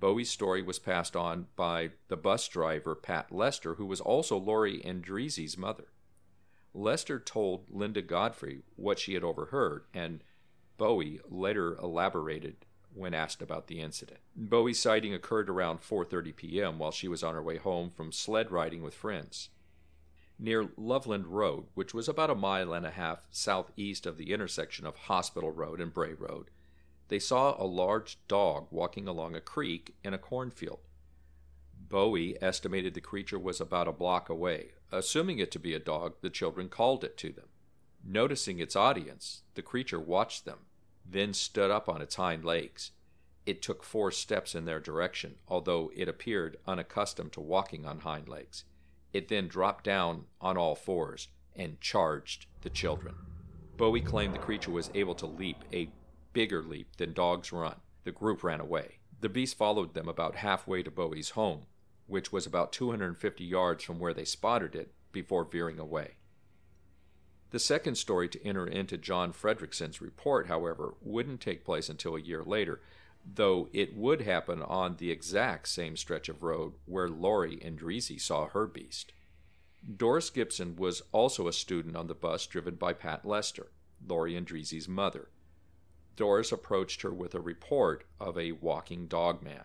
Bowie's 0.01 0.31
story 0.31 0.63
was 0.63 0.79
passed 0.79 1.15
on 1.15 1.47
by 1.57 1.91
the 2.09 2.17
bus 2.17 2.49
driver 2.49 2.95
Pat 2.95 3.31
Lester, 3.31 3.75
who 3.75 3.87
was 3.87 4.01
also 4.01 4.39
Lori 4.39 4.81
Endrizzi's 4.83 5.59
mother. 5.59 5.85
Lester 6.75 7.21
told 7.21 7.67
Linda 7.71 8.03
Godfrey 8.03 8.63
what 8.75 8.99
she 8.99 9.15
had 9.15 9.23
overheard, 9.23 9.85
and 9.95 10.25
Bowie 10.77 11.21
later 11.29 11.77
elaborated 11.77 12.67
when 12.93 13.15
asked 13.15 13.41
about 13.41 13.69
the 13.69 13.81
incident. 13.81 14.21
Bowie's 14.35 14.81
sighting 14.81 15.15
occurred 15.15 15.49
around 15.49 15.83
4:30 15.83 16.35
p.m. 16.35 16.79
while 16.79 16.91
she 16.91 17.09
was 17.09 17.23
on 17.23 17.35
her 17.35 17.43
way 17.43 17.59
home 17.59 17.91
from 17.91 18.13
sled 18.13 18.51
riding 18.51 18.83
with 18.83 18.95
friends. 18.95 19.51
Near 20.39 20.71
Loveland 20.77 21.29
Road, 21.29 21.67
which 21.75 21.95
was 21.95 22.09
about 22.09 22.31
a 22.31 22.35
mile 22.35 22.73
and 22.73 22.85
a 22.85 22.91
half 22.91 23.29
southeast 23.31 24.05
of 24.05 24.17
the 24.17 24.33
intersection 24.33 24.85
of 24.85 24.97
Hospital 24.97 25.53
Road 25.53 25.81
and 25.81 25.95
Bray 25.95 26.13
Road, 26.13 26.51
they 27.09 27.21
saw 27.21 27.55
a 27.57 27.67
large 27.67 28.19
dog 28.27 28.67
walking 28.71 29.07
along 29.07 29.37
a 29.37 29.41
creek 29.41 29.95
in 30.03 30.13
a 30.13 30.19
cornfield. 30.19 30.81
Bowie 31.89 32.37
estimated 32.43 32.95
the 32.95 33.01
creature 33.01 33.39
was 33.39 33.61
about 33.61 33.87
a 33.87 33.93
block 33.93 34.29
away. 34.29 34.73
Assuming 34.97 35.41
it 35.41 35.51
to 35.51 35.59
be 35.59 35.75
a 35.75 35.81
dog, 35.81 36.15
the 36.21 36.31
children 36.31 36.69
called 36.69 37.03
it 37.03 37.17
to 37.19 37.33
them. 37.33 37.49
Noticing 38.05 38.61
its 38.61 38.77
audience, 38.77 39.43
the 39.55 39.63
creature 39.63 39.99
watched 39.99 40.45
them 40.45 40.59
then 41.05 41.35
stood 41.35 41.71
up 41.71 41.89
on 41.89 42.01
its 42.01 42.15
hind 42.15 42.45
legs. 42.45 42.93
It 43.45 43.61
took 43.61 43.83
four 43.83 44.11
steps 44.11 44.55
in 44.55 44.65
their 44.65 44.81
direction, 44.81 45.37
although 45.49 45.91
it 45.95 46.09
appeared 46.09 46.57
unaccustomed 46.67 47.33
to 47.33 47.41
walking 47.41 47.85
on 47.85 48.01
hind 48.01 48.29
legs. 48.29 48.65
It 49.13 49.29
then 49.29 49.49
dropped 49.49 49.85
down 49.85 50.25
on 50.41 50.57
all 50.57 50.75
fours 50.75 51.29
and 51.55 51.81
charged 51.81 52.47
the 52.63 52.71
children. 52.71 53.15
Bowie 53.77 54.01
claimed 54.01 54.35
the 54.35 54.39
creature 54.39 54.71
was 54.71 54.91
able 54.95 55.15
to 55.17 55.27
leap 55.27 55.59
a 55.73 55.91
bigger 56.33 56.63
leap 56.63 56.97
than 56.97 57.13
dogs 57.13 57.53
run. 57.53 57.77
The 58.05 58.13
group 58.13 58.43
ran 58.43 58.61
away. 58.61 58.99
The 59.21 59.29
beast 59.29 59.57
followed 59.57 59.95
them 59.95 60.09
about 60.09 60.37
halfway 60.37 60.83
to 60.83 60.91
Bowie's 60.91 61.31
home, 61.31 61.67
which 62.07 62.33
was 62.33 62.47
about 62.47 62.73
250 62.73 63.45
yards 63.45 63.83
from 63.83 63.99
where 63.99 64.15
they 64.15 64.25
spotted 64.25 64.75
it, 64.75 64.93
before 65.15 65.45
veering 65.45 65.79
away. 65.79 66.17
The 67.51 67.59
second 67.61 67.95
story 67.95 68.29
to 68.31 68.45
enter 68.45 68.67
into 68.67 68.99
John 68.99 69.33
Fredrickson's 69.33 70.01
report, 70.01 70.49
however, 70.49 70.95
wouldn't 71.01 71.41
take 71.41 71.65
place 71.65 71.89
until 71.89 72.17
a 72.17 72.21
year 72.21 72.43
later, 72.43 72.81
though 73.25 73.69
it 73.73 73.97
would 73.97 74.23
happen 74.23 74.61
on 74.61 74.97
the 74.97 75.11
exact 75.11 75.69
same 75.69 75.97
stretch 75.97 76.29
of 76.29 76.43
road 76.43 76.75
where 76.85 77.09
Lori 77.09 77.57
Endrizzi 77.59 78.21
saw 78.21 78.49
her 78.49 78.67
beast. 78.67 79.13
Doris 79.97 80.31
Gibson 80.31 80.77
was 80.77 81.03
also 81.13 81.47
a 81.47 81.53
student 81.53 81.97
on 81.97 82.09
the 82.09 82.15
bus 82.15 82.47
driven 82.47 82.75
by 82.75 82.93
Pat 82.93 83.25
Lester, 83.25 83.71
Lori 84.05 84.35
Endrizzi's 84.35 84.89
mother. 84.89 85.29
Doris 86.17 86.53
approached 86.53 87.03
her 87.03 87.13
with 87.13 87.35
a 87.35 87.41
report 87.41 88.05
of 88.21 88.37
a 88.37 88.53
walking 88.53 89.07
dog 89.07 89.43
man. 89.43 89.65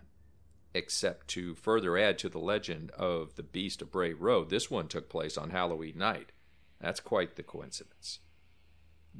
Except 0.74 1.28
to 1.30 1.56
further 1.56 1.98
add 1.98 2.20
to 2.20 2.30
the 2.30 2.40
legend 2.40 2.92
of 2.92 3.36
the 3.36 3.44
Beast 3.44 3.82
of 3.82 3.92
Bray 3.92 4.14
Road, 4.14 4.50
this 4.50 4.70
one 4.70 4.88
took 4.88 5.10
place 5.10 5.38
on 5.38 5.50
Halloween 5.50 5.98
night. 5.98 6.32
That's 6.80 7.00
quite 7.00 7.36
the 7.36 7.44
coincidence. 7.44 8.20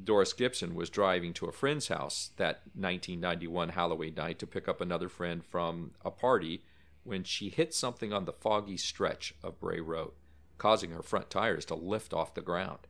Doris 0.02 0.32
Gibson 0.32 0.74
was 0.74 0.88
driving 0.88 1.32
to 1.34 1.46
a 1.46 1.52
friend's 1.52 1.88
house 1.88 2.30
that 2.36 2.62
1991 2.74 3.70
Halloween 3.70 4.14
night 4.14 4.38
to 4.38 4.46
pick 4.46 4.68
up 4.68 4.80
another 4.80 5.08
friend 5.08 5.44
from 5.44 5.92
a 6.04 6.10
party 6.10 6.62
when 7.02 7.24
she 7.24 7.48
hit 7.48 7.74
something 7.74 8.12
on 8.12 8.24
the 8.24 8.32
foggy 8.32 8.76
stretch 8.76 9.34
of 9.42 9.58
Bray 9.58 9.80
Road, 9.80 10.12
causing 10.58 10.92
her 10.92 11.02
front 11.02 11.30
tires 11.30 11.64
to 11.66 11.74
lift 11.74 12.14
off 12.14 12.34
the 12.34 12.40
ground. 12.40 12.86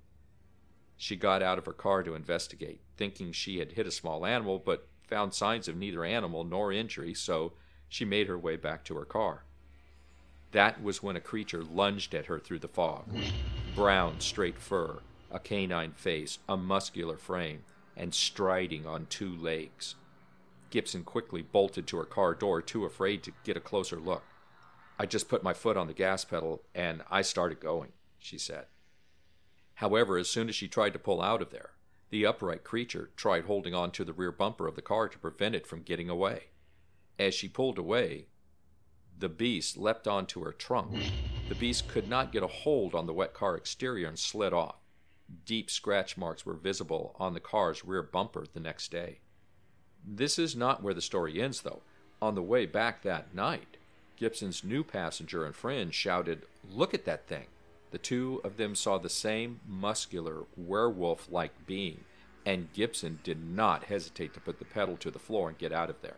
She 0.97 1.17
got 1.17 1.43
out 1.43 1.59
of 1.59 1.65
her 1.65 1.73
car 1.73 2.03
to 2.03 2.15
investigate, 2.15 2.83
thinking 2.97 3.33
she 3.33 3.59
had 3.59 3.73
hit 3.73 3.87
a 3.87 3.91
small 3.91 4.27
animal, 4.27 4.59
but 4.59 4.89
found 5.07 5.33
signs 5.33 5.67
of 5.67 5.77
neither 5.77 6.05
animal 6.05 6.45
nor 6.45 6.73
injury, 6.73 7.15
so 7.15 7.55
she 7.91 8.07
made 8.07 8.29
her 8.29 8.39
way 8.39 8.57
back 8.57 8.85
to 8.85 8.97
her 8.97 9.05
car. 9.05 9.45
That 10.53 10.83
was 10.83 11.03
when 11.03 11.17
a 11.17 11.21
creature 11.21 11.63
lunged 11.63 12.15
at 12.15 12.27
her 12.27 12.39
through 12.39 12.61
the 12.61 12.69
fog 12.69 13.05
brown, 13.75 14.21
straight 14.21 14.59
fur, 14.59 14.99
a 15.31 15.39
canine 15.39 15.93
face, 15.93 16.39
a 16.49 16.57
muscular 16.57 17.17
frame, 17.17 17.63
and 17.97 18.13
striding 18.13 18.87
on 18.87 19.07
two 19.07 19.35
legs. 19.37 19.95
Gibson 20.71 21.05
quickly 21.05 21.43
bolted 21.43 21.87
to 21.87 21.97
her 21.99 22.05
car 22.05 22.35
door, 22.35 22.61
too 22.61 22.85
afraid 22.85 23.23
to 23.23 23.33
get 23.45 23.57
a 23.57 23.61
closer 23.61 23.97
look. 23.97 24.23
I 24.99 25.07
just 25.07 25.29
put 25.29 25.43
my 25.43 25.53
foot 25.53 25.77
on 25.77 25.87
the 25.87 25.95
gas 25.95 26.25
pedal 26.25 26.63
and 26.75 27.03
I 27.11 27.23
started 27.23 27.61
going, 27.61 27.93
she 28.19 28.39
said. 28.39 28.67
However, 29.75 30.19
as 30.19 30.29
soon 30.29 30.49
as 30.49 30.55
she 30.55 30.69
tried 30.69 30.93
to 30.93 30.99
pull 30.99 31.23
out 31.23 31.41
of 31.41 31.51
there, 31.51 31.71
the 32.11 32.27
upright 32.27 32.65
creature 32.65 33.11
tried 33.17 33.45
holding 33.45 33.73
on 33.73 33.93
to 33.93 34.05
the 34.05 34.13
rear 34.13 34.33
bumper 34.33 34.67
of 34.67 34.75
the 34.75 34.83
car 34.83 35.09
to 35.09 35.19
prevent 35.19 35.55
it 35.55 35.67
from 35.67 35.83
getting 35.83 36.11
away. 36.11 36.49
As 37.21 37.35
she 37.35 37.49
pulled 37.49 37.77
away, 37.77 38.29
the 39.19 39.29
beast 39.29 39.77
leapt 39.77 40.09
onto 40.09 40.43
her 40.43 40.53
trunk. 40.53 40.97
The 41.51 41.55
beast 41.55 41.87
could 41.87 42.09
not 42.09 42.33
get 42.33 42.43
a 42.43 42.47
hold 42.47 42.95
on 42.95 43.05
the 43.05 43.13
wet 43.13 43.35
car 43.35 43.59
exterior 43.59 44.09
and 44.09 44.19
slid 44.19 44.55
off. 44.55 44.77
Deep 45.45 45.71
scratch 45.71 46.17
marks 46.17 46.47
were 46.47 46.55
visible 46.55 47.15
on 47.21 47.35
the 47.35 47.39
car's 47.41 47.85
rear 47.85 48.03
bumper 48.03 48.47
the 48.51 48.59
next 48.59 48.91
day. 48.91 49.19
This 50.03 50.39
is 50.39 50.57
not 50.57 50.83
where 50.83 50.95
the 50.95 51.03
story 51.03 51.43
ends, 51.43 51.61
though. 51.61 51.83
On 52.23 52.35
the 52.35 52.43
way 52.43 52.65
back 52.65 53.03
that 53.03 53.35
night, 53.35 53.77
Gibson's 54.17 54.65
new 54.65 54.83
passenger 54.83 55.45
and 55.45 55.55
friend 55.55 55.93
shouted, 55.93 56.47
Look 56.73 56.95
at 56.95 57.05
that 57.05 57.27
thing! 57.27 57.49
The 57.91 57.99
two 57.99 58.41
of 58.45 58.57
them 58.57 58.75
saw 58.75 58.97
the 58.97 59.11
same 59.11 59.61
muscular, 59.69 60.45
werewolf 60.57 61.31
like 61.31 61.67
being, 61.67 62.05
and 62.47 62.73
Gibson 62.73 63.19
did 63.23 63.45
not 63.45 63.85
hesitate 63.85 64.33
to 64.33 64.41
put 64.41 64.59
the 64.59 64.65
pedal 64.65 64.97
to 64.97 65.11
the 65.11 65.19
floor 65.19 65.51
and 65.51 65.59
get 65.59 65.71
out 65.71 65.91
of 65.91 66.01
there. 66.01 66.17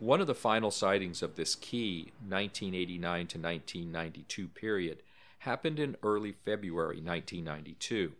One 0.00 0.22
of 0.22 0.26
the 0.26 0.34
final 0.34 0.70
sightings 0.70 1.22
of 1.22 1.36
this 1.36 1.54
key 1.54 2.12
1989 2.26 3.26
to 3.28 3.38
1992 3.38 4.48
period 4.48 5.02
happened 5.40 5.78
in 5.78 5.96
early 6.02 6.32
February 6.32 7.02
1992. 7.02 8.14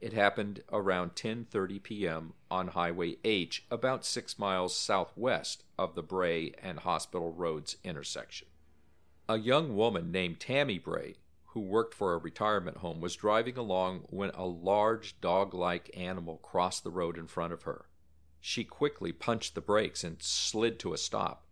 It 0.00 0.12
happened 0.12 0.64
around 0.72 1.14
10:30 1.14 1.80
p.m. 1.80 2.32
on 2.50 2.68
Highway 2.68 3.18
H, 3.22 3.64
about 3.70 4.04
6 4.04 4.36
miles 4.36 4.76
southwest 4.76 5.62
of 5.78 5.94
the 5.94 6.02
Bray 6.02 6.54
and 6.60 6.80
Hospital 6.80 7.32
Roads 7.32 7.76
intersection. 7.84 8.48
A 9.28 9.38
young 9.38 9.76
woman 9.76 10.10
named 10.10 10.40
Tammy 10.40 10.80
Bray 10.80 11.14
who 11.52 11.60
worked 11.60 11.94
for 11.94 12.14
a 12.14 12.18
retirement 12.18 12.78
home, 12.78 13.00
was 13.00 13.14
driving 13.14 13.58
along 13.58 14.00
when 14.08 14.30
a 14.30 14.46
large 14.46 15.20
dog 15.20 15.52
like 15.52 15.90
animal 15.94 16.38
crossed 16.38 16.82
the 16.82 16.90
road 16.90 17.18
in 17.18 17.26
front 17.26 17.52
of 17.52 17.62
her. 17.64 17.84
She 18.44 18.64
quickly 18.64 19.12
punched 19.12 19.54
the 19.54 19.60
brakes 19.60 20.02
and 20.02 20.20
slid 20.20 20.80
to 20.80 20.92
a 20.92 20.98
stop, 20.98 21.46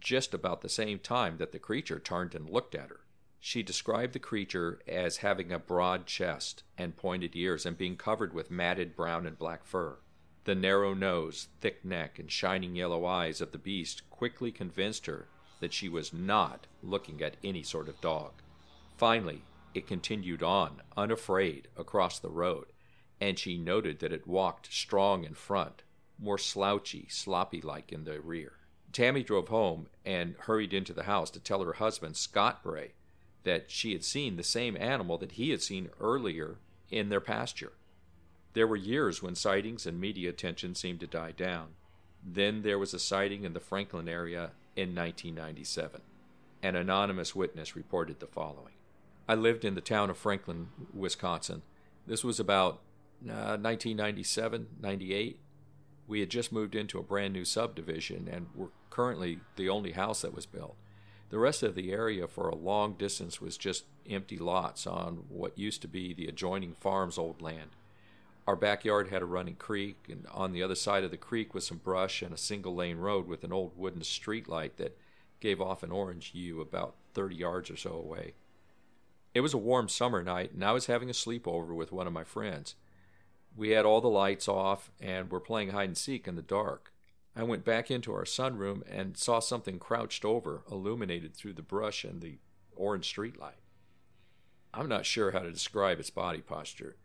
just 0.00 0.32
about 0.32 0.62
the 0.62 0.70
same 0.70 0.98
time 0.98 1.36
that 1.36 1.52
the 1.52 1.58
creature 1.58 2.00
turned 2.00 2.34
and 2.34 2.48
looked 2.48 2.74
at 2.74 2.88
her. 2.88 3.00
She 3.38 3.62
described 3.62 4.14
the 4.14 4.20
creature 4.20 4.80
as 4.88 5.18
having 5.18 5.52
a 5.52 5.58
broad 5.58 6.06
chest 6.06 6.62
and 6.78 6.96
pointed 6.96 7.36
ears 7.36 7.66
and 7.66 7.76
being 7.76 7.98
covered 7.98 8.32
with 8.32 8.50
matted 8.50 8.96
brown 8.96 9.26
and 9.26 9.38
black 9.38 9.66
fur. 9.66 9.98
The 10.44 10.54
narrow 10.54 10.94
nose, 10.94 11.48
thick 11.60 11.84
neck, 11.84 12.18
and 12.18 12.32
shining 12.32 12.74
yellow 12.74 13.04
eyes 13.04 13.42
of 13.42 13.52
the 13.52 13.58
beast 13.58 14.08
quickly 14.08 14.50
convinced 14.50 15.04
her 15.04 15.28
that 15.60 15.74
she 15.74 15.90
was 15.90 16.14
not 16.14 16.66
looking 16.82 17.20
at 17.20 17.36
any 17.44 17.62
sort 17.62 17.90
of 17.90 18.00
dog. 18.00 18.32
Finally, 18.96 19.44
it 19.74 19.86
continued 19.86 20.42
on, 20.42 20.80
unafraid, 20.96 21.68
across 21.76 22.18
the 22.18 22.30
road, 22.30 22.72
and 23.20 23.38
she 23.38 23.58
noted 23.58 23.98
that 23.98 24.12
it 24.12 24.26
walked 24.26 24.72
strong 24.72 25.24
in 25.24 25.34
front, 25.34 25.82
more 26.20 26.38
slouchy, 26.38 27.06
sloppy 27.08 27.60
like 27.60 27.92
in 27.92 28.04
the 28.04 28.20
rear. 28.20 28.52
Tammy 28.92 29.22
drove 29.22 29.48
home 29.48 29.86
and 30.04 30.34
hurried 30.40 30.74
into 30.74 30.92
the 30.92 31.04
house 31.04 31.30
to 31.30 31.40
tell 31.40 31.62
her 31.62 31.74
husband, 31.74 32.16
Scott 32.16 32.62
Bray, 32.62 32.92
that 33.44 33.70
she 33.70 33.92
had 33.92 34.04
seen 34.04 34.36
the 34.36 34.42
same 34.42 34.76
animal 34.76 35.16
that 35.18 35.32
he 35.32 35.50
had 35.50 35.62
seen 35.62 35.90
earlier 36.00 36.56
in 36.90 37.08
their 37.08 37.20
pasture. 37.20 37.72
There 38.52 38.66
were 38.66 38.76
years 38.76 39.22
when 39.22 39.36
sightings 39.36 39.86
and 39.86 40.00
media 40.00 40.30
attention 40.30 40.74
seemed 40.74 41.00
to 41.00 41.06
die 41.06 41.32
down. 41.32 41.68
Then 42.24 42.62
there 42.62 42.78
was 42.78 42.92
a 42.92 42.98
sighting 42.98 43.44
in 43.44 43.52
the 43.52 43.60
Franklin 43.60 44.08
area 44.08 44.50
in 44.76 44.94
1997. 44.94 46.00
An 46.62 46.76
anonymous 46.76 47.34
witness 47.34 47.76
reported 47.76 48.20
the 48.20 48.26
following 48.26 48.74
I 49.28 49.34
lived 49.34 49.64
in 49.64 49.76
the 49.76 49.80
town 49.80 50.10
of 50.10 50.18
Franklin, 50.18 50.68
Wisconsin. 50.92 51.62
This 52.06 52.24
was 52.24 52.40
about 52.40 52.80
uh, 53.24 53.56
1997, 53.56 54.66
98. 54.80 55.38
We 56.10 56.18
had 56.18 56.28
just 56.28 56.50
moved 56.50 56.74
into 56.74 56.98
a 56.98 57.04
brand 57.04 57.34
new 57.34 57.44
subdivision 57.44 58.28
and 58.28 58.48
were 58.52 58.72
currently 58.90 59.38
the 59.54 59.68
only 59.68 59.92
house 59.92 60.22
that 60.22 60.34
was 60.34 60.44
built. 60.44 60.74
The 61.28 61.38
rest 61.38 61.62
of 61.62 61.76
the 61.76 61.92
area 61.92 62.26
for 62.26 62.48
a 62.48 62.56
long 62.56 62.94
distance 62.94 63.40
was 63.40 63.56
just 63.56 63.84
empty 64.08 64.36
lots 64.36 64.88
on 64.88 65.22
what 65.28 65.56
used 65.56 65.82
to 65.82 65.88
be 65.88 66.12
the 66.12 66.26
adjoining 66.26 66.74
farm's 66.74 67.16
old 67.16 67.40
land. 67.40 67.76
Our 68.44 68.56
backyard 68.56 69.10
had 69.10 69.22
a 69.22 69.26
running 69.26 69.54
creek, 69.54 69.98
and 70.08 70.26
on 70.32 70.50
the 70.50 70.64
other 70.64 70.74
side 70.74 71.04
of 71.04 71.12
the 71.12 71.16
creek 71.16 71.54
was 71.54 71.64
some 71.64 71.78
brush 71.78 72.22
and 72.22 72.34
a 72.34 72.36
single 72.36 72.74
lane 72.74 72.98
road 72.98 73.28
with 73.28 73.44
an 73.44 73.52
old 73.52 73.78
wooden 73.78 74.02
street 74.02 74.48
light 74.48 74.78
that 74.78 74.98
gave 75.38 75.60
off 75.60 75.84
an 75.84 75.92
orange 75.92 76.32
hue 76.32 76.60
about 76.60 76.96
30 77.14 77.36
yards 77.36 77.70
or 77.70 77.76
so 77.76 77.92
away. 77.92 78.34
It 79.32 79.42
was 79.42 79.54
a 79.54 79.58
warm 79.58 79.88
summer 79.88 80.24
night, 80.24 80.50
and 80.50 80.64
I 80.64 80.72
was 80.72 80.86
having 80.86 81.08
a 81.08 81.12
sleepover 81.12 81.72
with 81.72 81.92
one 81.92 82.08
of 82.08 82.12
my 82.12 82.24
friends. 82.24 82.74
We 83.56 83.70
had 83.70 83.84
all 83.84 84.00
the 84.00 84.08
lights 84.08 84.48
off 84.48 84.90
and 85.00 85.30
were 85.30 85.40
playing 85.40 85.70
hide 85.70 85.88
and 85.88 85.98
seek 85.98 86.26
in 86.28 86.36
the 86.36 86.42
dark. 86.42 86.92
I 87.36 87.42
went 87.42 87.64
back 87.64 87.90
into 87.90 88.12
our 88.12 88.24
sunroom 88.24 88.82
and 88.90 89.16
saw 89.16 89.40
something 89.40 89.78
crouched 89.78 90.24
over, 90.24 90.62
illuminated 90.70 91.34
through 91.34 91.54
the 91.54 91.62
brush 91.62 92.04
and 92.04 92.20
the 92.20 92.38
orange 92.74 93.14
streetlight. 93.14 93.60
I'm 94.72 94.88
not 94.88 95.06
sure 95.06 95.32
how 95.32 95.40
to 95.40 95.52
describe 95.52 95.98
its 95.98 96.10
body 96.10 96.40
posture. 96.40 96.96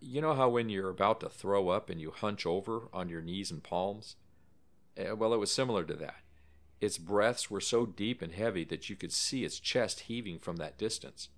You 0.00 0.20
know 0.20 0.34
how 0.34 0.48
when 0.48 0.68
you're 0.68 0.90
about 0.90 1.20
to 1.20 1.28
throw 1.28 1.68
up 1.68 1.88
and 1.88 2.00
you 2.00 2.10
hunch 2.10 2.44
over 2.44 2.88
on 2.92 3.08
your 3.08 3.22
knees 3.22 3.50
and 3.50 3.62
palms? 3.62 4.16
Eh, 4.96 5.12
well, 5.12 5.32
it 5.32 5.38
was 5.38 5.50
similar 5.50 5.84
to 5.84 5.94
that. 5.94 6.16
Its 6.80 6.98
breaths 6.98 7.50
were 7.50 7.60
so 7.60 7.86
deep 7.86 8.20
and 8.20 8.32
heavy 8.32 8.64
that 8.64 8.90
you 8.90 8.96
could 8.96 9.12
see 9.12 9.44
its 9.44 9.58
chest 9.58 10.00
heaving 10.00 10.38
from 10.38 10.56
that 10.56 10.76
distance. 10.76 11.28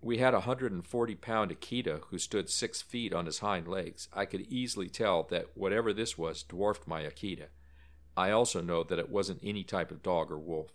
We 0.00 0.18
had 0.18 0.32
a 0.32 0.38
140 0.38 1.14
pound 1.16 1.50
Akita 1.50 2.02
who 2.10 2.18
stood 2.18 2.48
six 2.48 2.82
feet 2.82 3.12
on 3.12 3.26
his 3.26 3.40
hind 3.40 3.66
legs. 3.66 4.08
I 4.12 4.26
could 4.26 4.42
easily 4.42 4.88
tell 4.88 5.24
that 5.24 5.56
whatever 5.56 5.92
this 5.92 6.16
was 6.16 6.44
dwarfed 6.44 6.86
my 6.86 7.02
Akita. 7.02 7.46
I 8.16 8.30
also 8.30 8.60
know 8.60 8.84
that 8.84 8.98
it 8.98 9.10
wasn't 9.10 9.40
any 9.42 9.64
type 9.64 9.90
of 9.90 10.02
dog 10.02 10.30
or 10.30 10.38
wolf. 10.38 10.72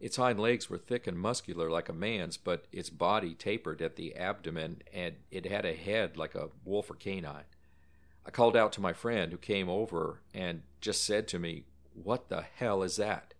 Its 0.00 0.16
hind 0.16 0.38
legs 0.38 0.70
were 0.70 0.78
thick 0.78 1.06
and 1.06 1.18
muscular 1.18 1.70
like 1.70 1.88
a 1.88 1.92
man's, 1.92 2.36
but 2.36 2.66
its 2.70 2.90
body 2.90 3.34
tapered 3.34 3.82
at 3.82 3.96
the 3.96 4.14
abdomen 4.14 4.82
and 4.92 5.16
it 5.30 5.46
had 5.46 5.64
a 5.64 5.74
head 5.74 6.16
like 6.16 6.34
a 6.34 6.50
wolf 6.64 6.90
or 6.90 6.94
canine. 6.94 7.44
I 8.24 8.30
called 8.30 8.56
out 8.56 8.72
to 8.74 8.80
my 8.80 8.92
friend 8.92 9.32
who 9.32 9.38
came 9.38 9.68
over 9.68 10.20
and 10.34 10.62
just 10.80 11.02
said 11.02 11.26
to 11.28 11.38
me, 11.38 11.64
What 11.94 12.28
the 12.28 12.42
hell 12.42 12.82
is 12.82 12.96
that? 12.96 13.34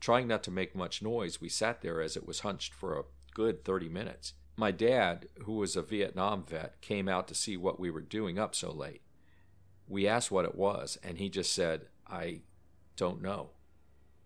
Trying 0.00 0.28
not 0.28 0.42
to 0.44 0.50
make 0.50 0.74
much 0.74 1.02
noise, 1.02 1.40
we 1.40 1.48
sat 1.48 1.82
there 1.82 2.00
as 2.00 2.16
it 2.16 2.26
was 2.26 2.40
hunched 2.40 2.74
for 2.74 2.98
a 2.98 3.04
good 3.34 3.64
30 3.64 3.88
minutes. 3.88 4.32
My 4.56 4.70
dad, 4.70 5.28
who 5.42 5.54
was 5.54 5.74
a 5.74 5.82
Vietnam 5.82 6.44
vet, 6.44 6.80
came 6.80 7.08
out 7.08 7.26
to 7.28 7.34
see 7.34 7.56
what 7.56 7.80
we 7.80 7.90
were 7.90 8.00
doing 8.00 8.38
up 8.38 8.54
so 8.54 8.72
late. 8.72 9.02
We 9.88 10.06
asked 10.06 10.30
what 10.30 10.44
it 10.44 10.54
was, 10.54 10.96
and 11.02 11.18
he 11.18 11.28
just 11.28 11.52
said, 11.52 11.86
I 12.06 12.42
don't 12.96 13.20
know. 13.20 13.50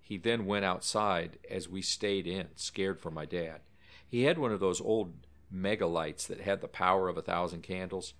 He 0.00 0.18
then 0.18 0.46
went 0.46 0.64
outside 0.64 1.38
as 1.50 1.68
we 1.68 1.82
stayed 1.82 2.26
in, 2.26 2.48
scared 2.56 3.00
for 3.00 3.10
my 3.10 3.24
dad. 3.24 3.60
He 4.06 4.24
had 4.24 4.38
one 4.38 4.52
of 4.52 4.60
those 4.60 4.80
old 4.80 5.14
megalights 5.52 6.26
that 6.26 6.40
had 6.40 6.60
the 6.60 6.68
power 6.68 7.08
of 7.08 7.16
a 7.16 7.22
thousand 7.22 7.62
candles, 7.62 8.14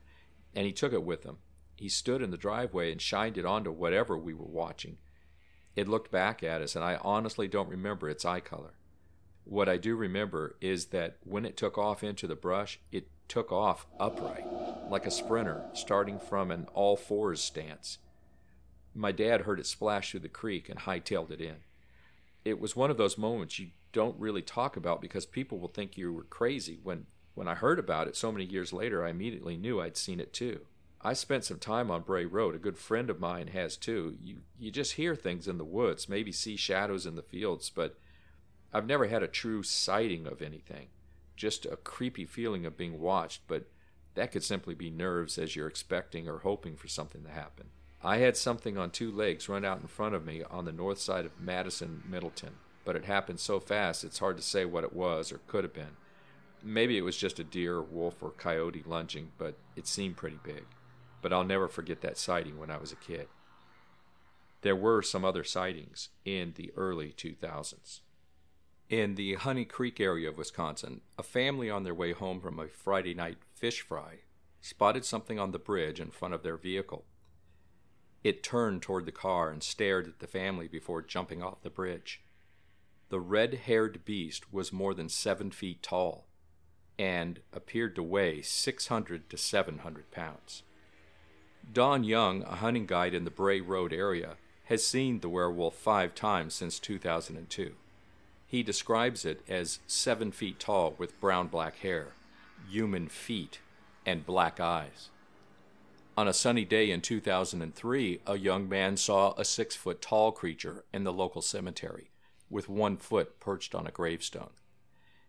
and 0.55 0.67
he 0.67 0.73
took 0.73 0.93
it 0.93 1.05
with 1.05 1.25
him. 1.25 1.39
He 1.77 1.89
stood 1.89 2.23
in 2.23 2.31
the 2.31 2.37
driveway 2.37 2.91
and 2.91 3.01
shined 3.01 3.39
it 3.39 3.45
onto 3.45 3.71
whatever 3.71 4.19
we 4.19 4.35
were 4.35 4.47
watching. 4.47 4.99
It 5.77 5.89
looked 5.89 6.11
back 6.11 6.43
at 6.43 6.61
us, 6.61 6.75
and 6.75 6.85
I 6.85 6.99
honestly 7.03 7.47
don't 7.47 7.69
remember 7.69 8.09
its 8.09 8.25
eye 8.25 8.41
color. 8.41 8.75
What 9.49 9.67
I 9.67 9.79
do 9.79 9.97
remember 9.97 10.57
is 10.61 10.87
that 10.87 11.17
when 11.25 11.47
it 11.47 11.57
took 11.57 11.79
off 11.79 12.05
into 12.05 12.27
the 12.27 12.37
brush, 12.37 12.81
it 12.93 13.09
took 13.29 13.51
off 13.51 13.87
upright, 13.99 14.45
like 14.91 15.07
a 15.07 15.11
sprinter 15.11 15.65
starting 15.73 16.19
from 16.19 16.51
an 16.51 16.67
all 16.75 16.99
fours 16.99 17.43
stance. 17.43 17.97
My 18.95 19.11
dad 19.11 19.43
heard 19.43 19.59
it 19.59 19.67
splash 19.67 20.11
through 20.11 20.21
the 20.21 20.29
creek 20.29 20.69
and 20.69 20.81
hightailed 20.81 21.31
it 21.31 21.41
in. 21.41 21.57
It 22.45 22.61
was 22.61 22.77
one 22.77 22.91
of 22.91 22.99
those 22.99 23.17
moments 23.17 23.59
you 23.59 23.69
don't 23.93 24.21
really 24.21 24.43
talk 24.43 24.77
about 24.77 25.01
because 25.01 25.25
people 25.25 25.59
will 25.59 25.69
think 25.69 25.97
you 25.97 26.13
were 26.13 26.25
crazy. 26.25 26.79
When 26.83 27.07
when 27.35 27.49
I 27.49 27.55
heard 27.55 27.79
about 27.79 28.07
it 28.07 28.17
so 28.17 28.31
many 28.31 28.45
years 28.45 28.75
later, 28.75 29.03
I 29.03 29.11
immediately 29.11 29.57
knew 29.57 29.81
I'd 29.81 29.97
seen 29.97 30.21
it 30.21 30.35
too. 30.35 30.67
I 31.01 31.15
spent 31.15 31.45
some 31.45 31.59
time 31.59 31.91
on 31.91 32.03
Bray 32.03 32.27
Road. 32.27 32.55
A 32.55 32.59
good 32.59 32.77
friend 32.77 33.09
of 33.09 33.19
mine 33.19 33.47
has 33.49 33.79
too. 33.79 34.19
You 34.23 34.41
you 34.59 34.71
just 34.71 34.95
hear 34.95 35.17
things 35.17 35.49
in 35.49 35.57
the 35.57 35.65
woods, 35.65 36.07
maybe 36.07 36.33
see 36.33 36.57
shadows 36.57 37.07
in 37.07 37.15
the 37.15 37.23
fields, 37.23 37.71
but 37.71 37.97
I've 38.73 38.87
never 38.87 39.07
had 39.07 39.23
a 39.23 39.29
true 39.29 39.63
sighting 39.63 40.27
of 40.27 40.43
anything, 40.43 40.89
just 41.37 41.65
a 41.65 41.77
creepy 41.77 42.25
feeling 42.27 42.67
of 42.67 42.77
being 42.77 43.01
watched, 43.01 43.43
but 43.49 43.65
that 44.15 44.33
could 44.33 44.43
simply 44.43 44.75
be 44.75 44.91
nerves 44.91 45.39
as 45.39 45.57
you're 45.57 45.69
expecting 45.69 46.29
or 46.29 46.39
hoping 46.39 46.77
for 46.77 46.89
something 46.89 47.23
to 47.23 47.31
happen. 47.31 47.69
I 48.03 48.19
had 48.19 48.37
something 48.37 48.79
on 48.79 48.91
two 48.91 49.11
legs 49.11 49.49
run 49.49 49.65
out 49.65 49.81
in 49.81 49.87
front 49.89 50.15
of 50.15 50.25
me 50.25 50.43
on 50.49 50.65
the 50.65 50.73
north 50.73 50.99
side 50.99 51.25
of 51.25 51.41
Madison, 51.41 52.03
Middleton, 52.09 52.55
but 52.85 52.95
it 52.95 53.07
happened 53.07 53.41
so 53.41 53.59
fast 53.59 54.05
it's 54.05 54.19
hard 54.19 54.37
to 54.37 54.43
say 54.43 54.65
what 54.65 54.85
it 54.85 54.93
was 54.93 55.33
or 55.33 55.41
could 55.47 55.65
have 55.65 55.75
been. 55.75 55.97
Maybe 56.63 56.99
it 56.99 57.03
was 57.03 57.17
just 57.17 57.39
a 57.39 57.45
deer, 57.45 57.81
wolf, 57.81 58.23
or 58.23 58.31
coyote 58.31 58.83
lunging, 58.85 59.31
but 59.39 59.57
it 59.77 59.87
seemed 59.87 60.17
pretty 60.17 60.39
big. 60.43 60.65
But 61.23 61.33
I'll 61.33 61.45
never 61.45 61.69
forget 61.69 62.01
that 62.03 62.19
sighting 62.19 62.59
when 62.59 62.71
I 62.71 62.79
was 62.79 62.93
a 62.93 62.97
kid. 62.97 63.29
There 64.63 64.77
were 64.77 65.03
some 65.03 65.25
other 65.25 65.45
sightings 65.45 66.09
in 66.25 66.55
the 66.57 66.73
early 66.77 67.13
2000s. 67.17 68.01
In 68.91 69.17
the 69.17 69.35
Honey 69.35 69.67
Creek 69.67 70.01
area 70.01 70.31
of 70.31 70.39
Wisconsin, 70.39 71.03
a 71.19 71.23
family 71.23 71.69
on 71.69 71.83
their 71.83 71.95
way 71.95 72.13
home 72.13 72.41
from 72.41 72.59
a 72.59 72.69
Friday 72.69 73.13
night 73.13 73.37
fish 73.53 73.83
fry 73.83 74.21
spotted 74.63 75.05
something 75.05 75.39
on 75.39 75.51
the 75.51 75.59
bridge 75.59 76.01
in 76.01 76.11
front 76.11 76.33
of 76.33 76.43
their 76.43 76.57
vehicle. 76.57 77.05
It 78.25 78.43
turned 78.43 78.81
toward 78.81 79.05
the 79.05 79.13
car 79.13 79.51
and 79.51 79.63
stared 79.63 80.09
at 80.09 80.21
the 80.21 80.27
family 80.27 80.69
before 80.69 81.03
jumping 81.03 81.43
off 81.43 81.61
the 81.61 81.69
bridge. 81.69 82.23
The 83.11 83.21
red 83.21 83.61
haired 83.67 84.07
beast 84.07 84.55
was 84.55 84.73
more 84.73 84.95
than 84.95 85.11
seven 85.11 85.51
feet 85.51 85.83
tall 85.83 86.27
and 86.99 87.41
appeared 87.53 87.95
to 87.97 88.03
weigh 88.03 88.41
600 88.41 89.29
to 89.29 89.37
700 89.37 90.11
pounds. 90.11 90.63
Don 91.71 92.05
Young, 92.05 92.43
a 92.45 92.57
hunting 92.57 92.87
guide 92.87 93.13
in 93.13 93.25
the 93.25 93.31
Bray 93.31 93.61
Road 93.61 93.93
area, 93.93 94.37
has 94.65 94.87
seen 94.87 95.21
the 95.21 95.29
werewolf 95.29 95.75
five 95.75 96.15
times 96.15 96.55
since 96.55 96.79
2002. 96.79 97.75
He 98.49 98.63
describes 98.63 99.27
it 99.27 99.43
as 99.47 99.81
seven 99.87 100.33
feet 100.33 100.59
tall 100.59 100.95
with 100.97 101.21
brown 101.21 101.49
black 101.49 101.77
hair, 101.81 102.15
human 102.67 103.09
feet, 103.09 103.61
and 104.07 104.25
black 104.25 104.59
eyes. 104.59 105.11
On 106.17 106.27
a 106.27 106.33
sunny 106.33 106.65
day 106.65 106.91
in 106.91 107.03
2003, 107.03 108.23
a 108.27 108.39
young 108.39 108.67
man 108.67 108.97
saw 108.97 109.35
a 109.37 109.45
six 109.45 109.77
foot 109.77 110.01
tall 110.01 110.33
creature 110.33 110.87
in 110.95 111.05
the 111.05 111.13
local 111.13 111.43
cemetery, 111.43 112.11
with 112.49 112.71
one 112.71 112.97
foot 112.97 113.39
perched 113.39 113.75
on 113.75 113.87
a 113.87 113.93
gravestone. 113.93 114.55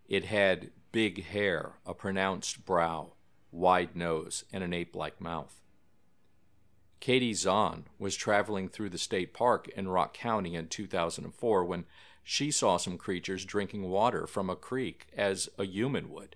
It 0.07 0.23
had 0.25 0.71
big 0.93 1.25
hair, 1.25 1.73
a 1.85 1.93
pronounced 1.93 2.65
brow, 2.65 3.11
wide 3.51 3.97
nose, 3.97 4.45
and 4.53 4.63
an 4.63 4.73
ape 4.73 4.95
like 4.95 5.19
mouth. 5.19 5.61
Katie 7.01 7.33
Zahn 7.33 7.85
was 7.97 8.15
traveling 8.15 8.69
through 8.69 8.89
the 8.89 8.97
state 8.97 9.33
park 9.33 9.67
in 9.67 9.89
Rock 9.89 10.13
County 10.13 10.55
in 10.55 10.67
2004 10.67 11.65
when 11.65 11.85
she 12.23 12.51
saw 12.51 12.77
some 12.77 12.97
creatures 12.97 13.45
drinking 13.45 13.89
water 13.89 14.27
from 14.27 14.49
a 14.49 14.55
creek 14.55 15.07
as 15.15 15.49
a 15.57 15.65
human 15.65 16.09
would. 16.09 16.35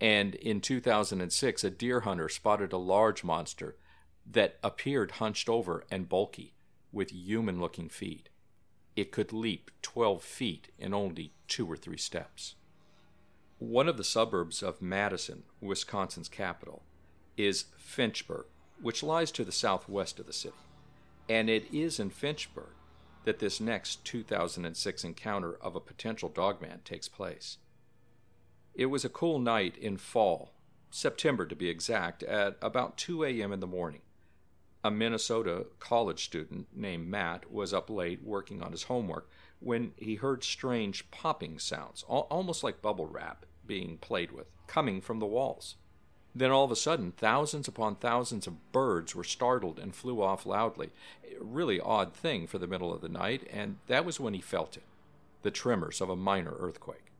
And 0.00 0.34
in 0.34 0.60
2006, 0.60 1.64
a 1.64 1.70
deer 1.70 2.00
hunter 2.00 2.28
spotted 2.28 2.72
a 2.72 2.78
large 2.78 3.24
monster 3.24 3.76
that 4.30 4.58
appeared 4.62 5.12
hunched 5.12 5.48
over 5.48 5.84
and 5.90 6.08
bulky, 6.08 6.54
with 6.92 7.10
human 7.10 7.60
looking 7.60 7.88
feet. 7.88 8.28
It 8.96 9.12
could 9.12 9.32
leap 9.32 9.70
12 9.82 10.22
feet 10.22 10.68
in 10.78 10.94
only 10.94 11.32
two 11.46 11.66
or 11.70 11.76
three 11.76 11.98
steps. 11.98 12.54
One 13.58 13.88
of 13.88 13.96
the 13.96 14.04
suburbs 14.04 14.62
of 14.62 14.82
Madison, 14.82 15.44
Wisconsin's 15.60 16.28
capital, 16.28 16.82
is 17.36 17.66
Fitchburg, 17.76 18.46
which 18.80 19.02
lies 19.02 19.30
to 19.32 19.44
the 19.44 19.52
southwest 19.52 20.18
of 20.18 20.26
the 20.26 20.32
city. 20.32 20.54
And 21.28 21.50
it 21.50 21.72
is 21.72 21.98
in 21.98 22.10
Fitchburg 22.10 22.72
that 23.24 23.38
this 23.38 23.60
next 23.60 24.04
2006 24.04 25.04
encounter 25.04 25.54
of 25.54 25.76
a 25.76 25.80
potential 25.80 26.28
dogman 26.28 26.80
takes 26.84 27.08
place. 27.08 27.58
It 28.74 28.86
was 28.86 29.04
a 29.04 29.10
cool 29.10 29.38
night 29.38 29.76
in 29.76 29.96
fall, 29.96 30.52
September 30.90 31.44
to 31.46 31.56
be 31.56 31.68
exact, 31.68 32.22
at 32.22 32.56
about 32.62 32.96
2 32.96 33.24
a.m. 33.24 33.52
in 33.52 33.60
the 33.60 33.66
morning. 33.66 34.02
A 34.84 34.90
Minnesota 34.90 35.66
college 35.80 36.24
student 36.24 36.68
named 36.72 37.08
Matt 37.08 37.50
was 37.50 37.74
up 37.74 37.90
late 37.90 38.22
working 38.22 38.62
on 38.62 38.70
his 38.70 38.84
homework 38.84 39.28
when 39.58 39.92
he 39.96 40.14
heard 40.14 40.44
strange 40.44 41.10
popping 41.10 41.58
sounds, 41.58 42.04
almost 42.04 42.62
like 42.62 42.80
bubble 42.80 43.06
wrap 43.06 43.44
being 43.66 43.98
played 43.98 44.30
with, 44.30 44.46
coming 44.68 45.00
from 45.00 45.18
the 45.18 45.26
walls. 45.26 45.74
Then 46.38 46.52
all 46.52 46.64
of 46.64 46.70
a 46.70 46.76
sudden, 46.76 47.10
thousands 47.10 47.66
upon 47.66 47.96
thousands 47.96 48.46
of 48.46 48.70
birds 48.70 49.12
were 49.12 49.24
startled 49.24 49.80
and 49.80 49.92
flew 49.92 50.22
off 50.22 50.46
loudly. 50.46 50.90
A 51.24 51.42
really 51.42 51.80
odd 51.80 52.14
thing 52.14 52.46
for 52.46 52.58
the 52.58 52.68
middle 52.68 52.94
of 52.94 53.00
the 53.00 53.08
night, 53.08 53.48
and 53.52 53.78
that 53.88 54.04
was 54.04 54.20
when 54.20 54.34
he 54.34 54.40
felt 54.40 54.76
it 54.76 54.84
the 55.42 55.50
tremors 55.50 56.00
of 56.00 56.08
a 56.08 56.16
minor 56.16 56.54
earthquake. 56.58 57.12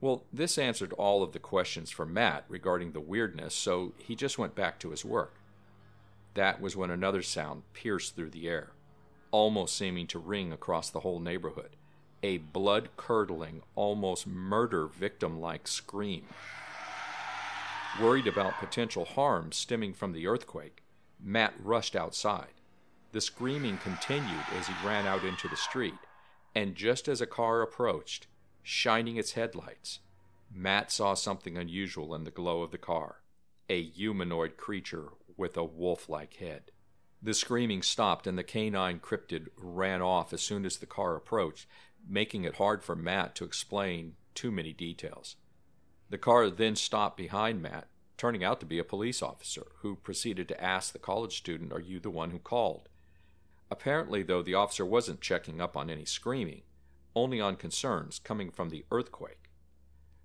Well, 0.00 0.24
this 0.32 0.56
answered 0.56 0.92
all 0.94 1.22
of 1.22 1.32
the 1.32 1.38
questions 1.38 1.90
for 1.90 2.06
Matt 2.06 2.44
regarding 2.48 2.92
the 2.92 3.00
weirdness, 3.00 3.54
so 3.54 3.92
he 3.98 4.14
just 4.14 4.38
went 4.38 4.54
back 4.54 4.78
to 4.80 4.90
his 4.90 5.04
work. 5.04 5.34
That 6.34 6.60
was 6.60 6.76
when 6.76 6.90
another 6.90 7.22
sound 7.22 7.62
pierced 7.74 8.14
through 8.14 8.30
the 8.30 8.48
air, 8.48 8.72
almost 9.30 9.76
seeming 9.76 10.06
to 10.08 10.18
ring 10.18 10.52
across 10.52 10.88
the 10.88 11.00
whole 11.00 11.20
neighborhood 11.20 11.76
a 12.22 12.38
blood 12.38 12.88
curdling, 12.96 13.62
almost 13.74 14.26
murder 14.26 14.86
victim 14.86 15.38
like 15.38 15.68
scream. 15.68 16.24
Worried 18.00 18.26
about 18.26 18.58
potential 18.58 19.06
harm 19.06 19.52
stemming 19.52 19.94
from 19.94 20.12
the 20.12 20.26
earthquake, 20.26 20.84
Matt 21.18 21.54
rushed 21.58 21.96
outside. 21.96 22.52
The 23.12 23.22
screaming 23.22 23.78
continued 23.78 24.44
as 24.54 24.66
he 24.66 24.74
ran 24.86 25.06
out 25.06 25.24
into 25.24 25.48
the 25.48 25.56
street, 25.56 25.94
and 26.54 26.74
just 26.74 27.08
as 27.08 27.22
a 27.22 27.26
car 27.26 27.62
approached, 27.62 28.26
shining 28.62 29.16
its 29.16 29.32
headlights, 29.32 30.00
Matt 30.52 30.92
saw 30.92 31.14
something 31.14 31.56
unusual 31.56 32.14
in 32.14 32.24
the 32.24 32.30
glow 32.30 32.62
of 32.62 32.70
the 32.70 32.78
car 32.78 33.22
a 33.68 33.82
humanoid 33.82 34.56
creature 34.56 35.08
with 35.36 35.56
a 35.56 35.64
wolf 35.64 36.08
like 36.08 36.34
head. 36.34 36.70
The 37.22 37.34
screaming 37.34 37.82
stopped, 37.82 38.26
and 38.26 38.38
the 38.38 38.44
canine 38.44 39.00
cryptid 39.00 39.48
ran 39.56 40.02
off 40.02 40.32
as 40.32 40.42
soon 40.42 40.64
as 40.64 40.76
the 40.76 40.86
car 40.86 41.16
approached, 41.16 41.66
making 42.06 42.44
it 42.44 42.56
hard 42.56 42.84
for 42.84 42.94
Matt 42.94 43.34
to 43.36 43.44
explain 43.44 44.16
too 44.34 44.52
many 44.52 44.72
details. 44.72 45.36
The 46.08 46.18
car 46.18 46.50
then 46.50 46.76
stopped 46.76 47.16
behind 47.16 47.60
Matt, 47.60 47.88
turning 48.16 48.44
out 48.44 48.60
to 48.60 48.66
be 48.66 48.78
a 48.78 48.84
police 48.84 49.22
officer, 49.22 49.66
who 49.80 49.96
proceeded 49.96 50.48
to 50.48 50.62
ask 50.62 50.92
the 50.92 50.98
college 50.98 51.36
student, 51.36 51.72
Are 51.72 51.80
you 51.80 51.98
the 51.98 52.10
one 52.10 52.30
who 52.30 52.38
called? 52.38 52.88
Apparently, 53.70 54.22
though, 54.22 54.42
the 54.42 54.54
officer 54.54 54.84
wasn't 54.84 55.20
checking 55.20 55.60
up 55.60 55.76
on 55.76 55.90
any 55.90 56.04
screaming, 56.04 56.62
only 57.14 57.40
on 57.40 57.56
concerns 57.56 58.20
coming 58.20 58.50
from 58.50 58.70
the 58.70 58.84
earthquake. 58.90 59.50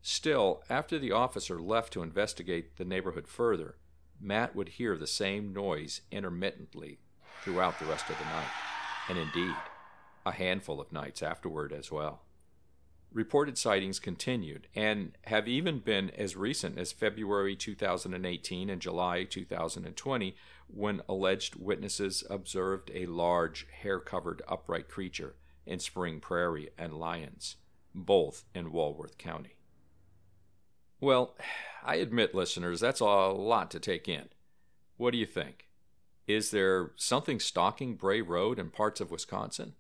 Still, 0.04 0.64
after 0.70 1.00
the 1.00 1.12
officer 1.12 1.60
left 1.60 1.94
to 1.94 2.04
investigate 2.04 2.78
the 2.78 2.86
neighborhood 2.86 3.28
further, 3.28 3.78
Matt 4.20 4.56
would 4.56 4.70
hear 4.70 4.98
the 4.98 5.08
same 5.08 5.54
noise 5.54 6.02
intermittently 6.12 7.00
throughout 7.44 7.80
the 7.80 7.86
rest 7.86 8.10
of 8.10 8.18
the 8.20 8.26
night. 8.26 8.50
And 9.10 9.18
indeed, 9.18 9.56
a 10.26 10.32
handful 10.32 10.80
of 10.80 10.92
nights 10.92 11.24
afterward 11.24 11.74
as 11.74 11.92
well. 11.92 12.22
Reported 13.14 13.58
sightings 13.58 14.00
continued 14.00 14.68
and 14.74 15.18
have 15.26 15.46
even 15.46 15.80
been 15.80 16.12
as 16.12 16.38
recent 16.38 16.78
as 16.78 16.94
February 16.94 17.58
2018 17.58 18.70
and 18.70 18.82
July 18.82 19.26
2020 19.26 20.36
when 20.68 21.02
alleged 21.10 21.56
witnesses 21.56 22.24
observed 22.30 22.90
a 22.94 23.06
large 23.08 23.68
hair 23.82 24.00
covered 24.00 24.42
upright 24.48 24.88
creature 24.88 25.36
in 25.66 25.80
Spring 25.80 26.22
Prairie 26.22 26.70
and 26.78 26.94
Lyons, 26.94 27.58
both 27.94 28.46
in 28.56 28.72
Walworth 28.72 29.18
County. 29.18 29.56
Well, 31.02 31.36
I 31.84 31.96
admit, 31.96 32.34
listeners, 32.34 32.80
that's 32.80 33.02
a 33.02 33.06
lot 33.06 33.72
to 33.72 33.80
take 33.80 34.08
in. 34.08 34.30
What 34.96 35.12
do 35.12 35.18
you 35.18 35.26
think? 35.26 35.68
Is 36.28 36.52
there 36.52 36.92
something 36.96 37.42
stalking 37.42 37.96
Bray 37.96 38.22
Road 38.22 38.58
and 38.58 38.72
parts 38.72 39.02
of 39.02 39.12
Wisconsin? 39.12 39.74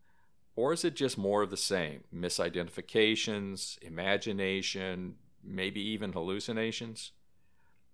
Or 0.55 0.73
is 0.73 0.83
it 0.83 0.95
just 0.95 1.17
more 1.17 1.41
of 1.41 1.49
the 1.49 1.57
same? 1.57 2.03
Misidentifications, 2.13 3.81
imagination, 3.81 5.15
maybe 5.43 5.81
even 5.81 6.13
hallucinations? 6.13 7.11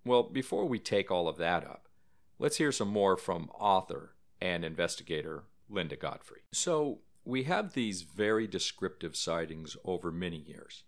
Well, 0.04 0.24
before 0.24 0.66
we 0.66 0.78
take 0.78 1.10
all 1.10 1.28
of 1.28 1.36
that 1.38 1.64
up, 1.64 1.88
let's 2.38 2.56
hear 2.56 2.72
some 2.72 2.88
more 2.88 3.16
from 3.16 3.50
author 3.58 4.14
and 4.40 4.64
investigator 4.64 5.44
Linda 5.68 5.96
Godfrey. 5.96 6.42
So, 6.52 7.00
we 7.24 7.42
have 7.42 7.74
these 7.74 8.02
very 8.02 8.46
descriptive 8.46 9.14
sightings 9.14 9.76
over 9.84 10.10
many 10.10 10.38
years. 10.38 10.84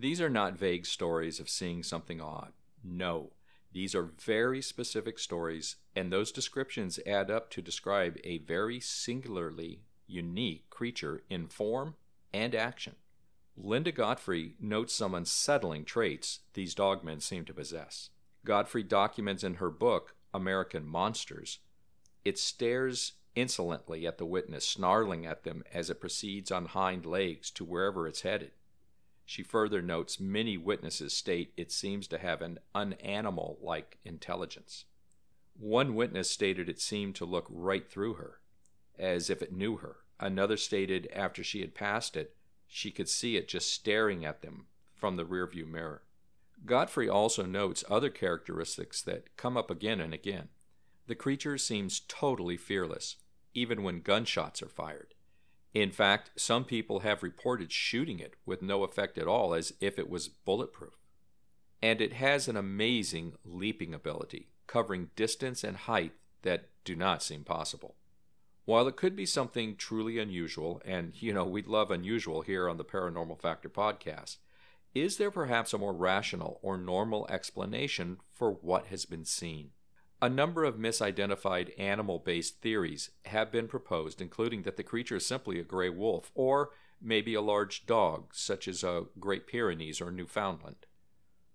These 0.00 0.20
are 0.20 0.30
not 0.30 0.58
vague 0.58 0.86
stories 0.86 1.40
of 1.40 1.50
seeing 1.50 1.82
something 1.82 2.20
odd. 2.20 2.52
No, 2.82 3.32
these 3.72 3.94
are 3.94 4.04
very 4.04 4.62
specific 4.62 5.18
stories, 5.18 5.76
and 5.94 6.10
those 6.10 6.32
descriptions 6.32 6.98
add 7.06 7.30
up 7.30 7.50
to 7.50 7.60
describe 7.60 8.16
a 8.24 8.38
very 8.38 8.80
singularly 8.80 9.82
unique 10.08 10.68
creature 10.70 11.22
in 11.28 11.46
form 11.46 11.94
and 12.32 12.54
action. 12.54 12.96
Linda 13.56 13.92
Godfrey 13.92 14.54
notes 14.60 14.94
some 14.94 15.14
unsettling 15.14 15.84
traits 15.84 16.40
these 16.54 16.74
dogmen 16.74 17.20
seem 17.20 17.44
to 17.44 17.54
possess. 17.54 18.10
Godfrey 18.44 18.82
documents 18.82 19.42
in 19.42 19.54
her 19.54 19.70
book, 19.70 20.14
American 20.32 20.86
Monsters, 20.86 21.58
it 22.24 22.38
stares 22.38 23.12
insolently 23.34 24.06
at 24.06 24.18
the 24.18 24.26
witness, 24.26 24.66
snarling 24.66 25.26
at 25.26 25.44
them 25.44 25.62
as 25.72 25.90
it 25.90 26.00
proceeds 26.00 26.50
on 26.50 26.66
hind 26.66 27.06
legs 27.06 27.50
to 27.52 27.64
wherever 27.64 28.06
it's 28.06 28.22
headed. 28.22 28.52
She 29.24 29.42
further 29.42 29.82
notes 29.82 30.18
many 30.18 30.56
witnesses 30.56 31.12
state 31.12 31.52
it 31.56 31.70
seems 31.70 32.08
to 32.08 32.18
have 32.18 32.40
an 32.40 32.58
unanimal 32.74 33.58
like 33.60 33.98
intelligence. 34.04 34.86
One 35.54 35.94
witness 35.94 36.30
stated 36.30 36.68
it 36.68 36.80
seemed 36.80 37.14
to 37.16 37.24
look 37.24 37.46
right 37.50 37.90
through 37.90 38.14
her, 38.14 38.37
as 38.98 39.30
if 39.30 39.42
it 39.42 39.52
knew 39.52 39.76
her. 39.76 39.96
Another 40.20 40.56
stated 40.56 41.08
after 41.14 41.44
she 41.44 41.60
had 41.60 41.74
passed 41.74 42.16
it, 42.16 42.34
she 42.66 42.90
could 42.90 43.08
see 43.08 43.36
it 43.36 43.48
just 43.48 43.72
staring 43.72 44.24
at 44.24 44.42
them 44.42 44.66
from 44.94 45.16
the 45.16 45.24
rearview 45.24 45.66
mirror. 45.66 46.02
Godfrey 46.66 47.08
also 47.08 47.46
notes 47.46 47.84
other 47.88 48.10
characteristics 48.10 49.00
that 49.02 49.36
come 49.36 49.56
up 49.56 49.70
again 49.70 50.00
and 50.00 50.12
again. 50.12 50.48
The 51.06 51.14
creature 51.14 51.56
seems 51.56 52.00
totally 52.00 52.56
fearless, 52.56 53.16
even 53.54 53.82
when 53.82 54.00
gunshots 54.00 54.60
are 54.62 54.68
fired. 54.68 55.14
In 55.72 55.90
fact, 55.90 56.30
some 56.36 56.64
people 56.64 57.00
have 57.00 57.22
reported 57.22 57.72
shooting 57.72 58.18
it 58.18 58.34
with 58.44 58.62
no 58.62 58.82
effect 58.84 59.16
at 59.18 59.28
all, 59.28 59.54
as 59.54 59.72
if 59.80 59.98
it 59.98 60.10
was 60.10 60.28
bulletproof. 60.28 60.98
And 61.80 62.00
it 62.00 62.14
has 62.14 62.48
an 62.48 62.56
amazing 62.56 63.34
leaping 63.44 63.94
ability, 63.94 64.48
covering 64.66 65.10
distance 65.14 65.62
and 65.62 65.76
height 65.76 66.12
that 66.42 66.70
do 66.84 66.96
not 66.96 67.22
seem 67.22 67.44
possible. 67.44 67.94
While 68.68 68.86
it 68.86 68.96
could 68.96 69.16
be 69.16 69.24
something 69.24 69.76
truly 69.76 70.18
unusual, 70.18 70.82
and 70.84 71.14
you 71.22 71.32
know, 71.32 71.46
we'd 71.46 71.66
love 71.66 71.90
unusual 71.90 72.42
here 72.42 72.68
on 72.68 72.76
the 72.76 72.84
Paranormal 72.84 73.40
Factor 73.40 73.70
podcast, 73.70 74.36
is 74.94 75.16
there 75.16 75.30
perhaps 75.30 75.72
a 75.72 75.78
more 75.78 75.94
rational 75.94 76.60
or 76.60 76.76
normal 76.76 77.26
explanation 77.30 78.18
for 78.30 78.50
what 78.50 78.88
has 78.88 79.06
been 79.06 79.24
seen? 79.24 79.70
A 80.20 80.28
number 80.28 80.64
of 80.64 80.76
misidentified 80.76 81.70
animal 81.80 82.18
based 82.18 82.60
theories 82.60 83.08
have 83.24 83.50
been 83.50 83.68
proposed, 83.68 84.20
including 84.20 84.64
that 84.64 84.76
the 84.76 84.82
creature 84.82 85.16
is 85.16 85.24
simply 85.24 85.58
a 85.58 85.64
gray 85.64 85.88
wolf, 85.88 86.30
or 86.34 86.68
maybe 87.00 87.32
a 87.32 87.40
large 87.40 87.86
dog, 87.86 88.34
such 88.34 88.68
as 88.68 88.84
a 88.84 89.04
Great 89.18 89.46
Pyrenees 89.46 90.02
or 90.02 90.10
Newfoundland. 90.10 90.84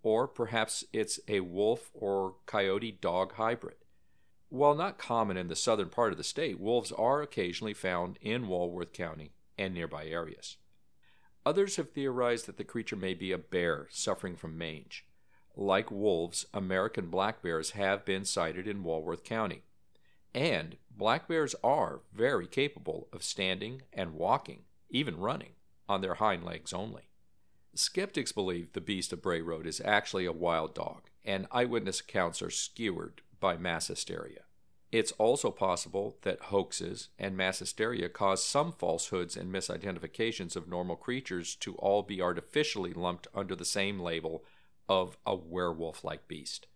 Or 0.01 0.27
perhaps 0.27 0.83
it's 0.91 1.19
a 1.27 1.41
wolf 1.41 1.91
or 1.93 2.37
coyote 2.47 2.97
dog 2.99 3.33
hybrid. 3.33 3.82
While 4.53 4.75
not 4.75 4.99
common 4.99 5.35
in 5.35 5.47
the 5.47 5.55
southern 5.55 5.89
part 5.89 6.11
of 6.11 6.19
the 6.19 6.23
state, 6.23 6.59
wolves 6.59 6.91
are 6.91 7.23
occasionally 7.23 7.73
found 7.73 8.19
in 8.21 8.47
Walworth 8.47 8.93
County 8.93 9.31
and 9.57 9.73
nearby 9.73 10.05
areas. 10.05 10.57
Others 11.43 11.77
have 11.77 11.89
theorized 11.89 12.45
that 12.45 12.57
the 12.57 12.63
creature 12.63 12.95
may 12.95 13.15
be 13.15 13.31
a 13.31 13.39
bear 13.39 13.87
suffering 13.89 14.35
from 14.35 14.55
mange. 14.55 15.07
Like 15.55 15.89
wolves, 15.89 16.45
American 16.53 17.07
black 17.07 17.41
bears 17.41 17.71
have 17.71 18.05
been 18.05 18.25
sighted 18.25 18.67
in 18.67 18.83
Walworth 18.83 19.23
County. 19.23 19.63
And 20.35 20.77
black 20.95 21.27
bears 21.27 21.55
are 21.63 22.01
very 22.13 22.45
capable 22.45 23.07
of 23.11 23.23
standing 23.23 23.81
and 23.91 24.13
walking, 24.13 24.65
even 24.87 25.17
running, 25.17 25.53
on 25.89 26.01
their 26.01 26.13
hind 26.13 26.43
legs 26.43 26.73
only. 26.73 27.09
Skeptics 27.73 28.31
believe 28.31 28.73
the 28.73 28.81
beast 28.81 29.11
of 29.13 29.23
Bray 29.23 29.41
Road 29.41 29.65
is 29.65 29.81
actually 29.83 30.27
a 30.27 30.31
wild 30.31 30.75
dog, 30.75 31.09
and 31.25 31.47
eyewitness 31.51 32.01
accounts 32.01 32.39
are 32.43 32.51
skewered 32.51 33.22
by 33.43 33.57
mass 33.57 33.87
hysteria. 33.87 34.43
It's 34.89 35.11
also 35.13 35.51
possible 35.51 36.15
that 36.21 36.43
hoaxes 36.43 37.09
and 37.19 37.35
mass 37.35 37.59
hysteria 37.59 38.07
cause 38.07 38.41
some 38.41 38.71
falsehoods 38.71 39.35
and 39.35 39.53
misidentifications 39.53 40.55
of 40.55 40.69
normal 40.69 40.95
creatures 40.95 41.53
to 41.55 41.75
all 41.75 42.03
be 42.03 42.21
artificially 42.21 42.93
lumped 42.93 43.27
under 43.35 43.53
the 43.53 43.65
same 43.65 43.99
label 43.99 44.45
of 44.87 45.17
a 45.25 45.35
werewolf 45.35 46.05
like 46.05 46.29
beast. 46.29 46.67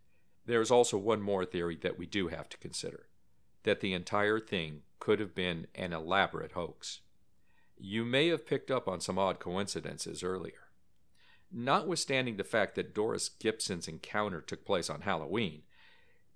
There 0.46 0.60
is 0.60 0.70
also 0.70 0.98
one 0.98 1.22
more 1.22 1.46
theory 1.46 1.78
that 1.84 1.98
we 1.98 2.06
do 2.06 2.28
have 2.28 2.50
to 2.50 2.58
consider 2.58 3.08
that 3.64 3.80
the 3.80 3.94
entire 3.94 4.42
thing 4.42 4.82
could 5.00 5.22
have 5.22 5.34
been 5.34 5.68
an 5.74 5.94
elaborate 5.94 6.52
hoax. 6.52 7.00
You 7.78 8.04
may 8.04 8.28
have 8.28 8.46
picked 8.46 8.72
up 8.72 8.90
on 8.90 9.00
some 9.00 9.18
odd 9.18 9.40
coincidences 9.40 10.22
earlier. 10.22 10.68
Notwithstanding 11.50 12.36
the 12.36 12.44
fact 12.44 12.76
that 12.76 12.94
Doris 12.94 13.30
Gibson's 13.30 13.88
encounter 13.88 14.42
took 14.42 14.66
place 14.66 14.90
on 14.90 15.02
Halloween, 15.02 15.62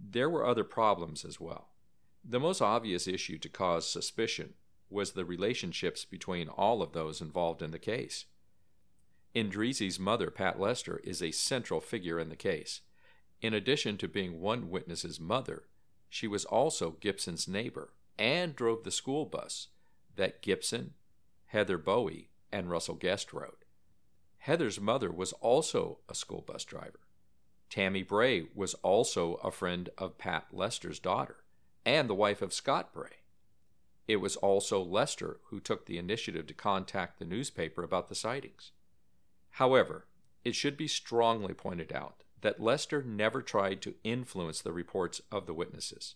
there 0.09 0.29
were 0.29 0.45
other 0.45 0.63
problems 0.63 1.23
as 1.23 1.39
well. 1.39 1.69
The 2.23 2.39
most 2.39 2.61
obvious 2.61 3.07
issue 3.07 3.37
to 3.39 3.49
cause 3.49 3.87
suspicion 3.87 4.53
was 4.89 5.11
the 5.11 5.25
relationships 5.25 6.05
between 6.05 6.49
all 6.49 6.81
of 6.81 6.91
those 6.91 7.21
involved 7.21 7.61
in 7.61 7.71
the 7.71 7.79
case. 7.79 8.25
Endrizzi's 9.33 9.99
mother, 9.99 10.29
Pat 10.29 10.59
Lester, 10.59 10.99
is 11.03 11.21
a 11.21 11.31
central 11.31 11.79
figure 11.79 12.19
in 12.19 12.29
the 12.29 12.35
case. 12.35 12.81
In 13.41 13.53
addition 13.53 13.97
to 13.97 14.07
being 14.07 14.41
one 14.41 14.69
witness's 14.69 15.19
mother, 15.19 15.63
she 16.09 16.27
was 16.27 16.45
also 16.45 16.91
Gibson's 16.99 17.47
neighbor 17.47 17.93
and 18.19 18.55
drove 18.55 18.83
the 18.83 18.91
school 18.91 19.25
bus 19.25 19.69
that 20.15 20.41
Gibson, 20.41 20.93
Heather 21.47 21.77
Bowie, 21.77 22.29
and 22.51 22.69
Russell 22.69 22.95
Guest 22.95 23.31
rode. 23.31 23.65
Heather's 24.39 24.79
mother 24.79 25.11
was 25.11 25.33
also 25.33 25.99
a 26.09 26.15
school 26.15 26.43
bus 26.45 26.65
driver. 26.65 27.00
Tammy 27.71 28.03
Bray 28.03 28.47
was 28.53 28.73
also 28.83 29.35
a 29.35 29.49
friend 29.49 29.89
of 29.97 30.17
Pat 30.17 30.47
Lester's 30.51 30.99
daughter 30.99 31.37
and 31.85 32.09
the 32.09 32.13
wife 32.13 32.41
of 32.41 32.53
Scott 32.53 32.93
Bray. 32.93 33.21
It 34.09 34.17
was 34.17 34.35
also 34.35 34.83
Lester 34.83 35.39
who 35.45 35.61
took 35.61 35.85
the 35.85 35.97
initiative 35.97 36.47
to 36.47 36.53
contact 36.53 37.17
the 37.17 37.25
newspaper 37.25 37.81
about 37.81 38.09
the 38.09 38.15
sightings. 38.15 38.73
However, 39.51 40.05
it 40.43 40.53
should 40.53 40.75
be 40.75 40.89
strongly 40.89 41.53
pointed 41.53 41.93
out 41.93 42.23
that 42.41 42.59
Lester 42.59 43.03
never 43.03 43.41
tried 43.41 43.81
to 43.83 43.95
influence 44.03 44.61
the 44.61 44.73
reports 44.73 45.21
of 45.31 45.45
the 45.45 45.53
witnesses. 45.53 46.15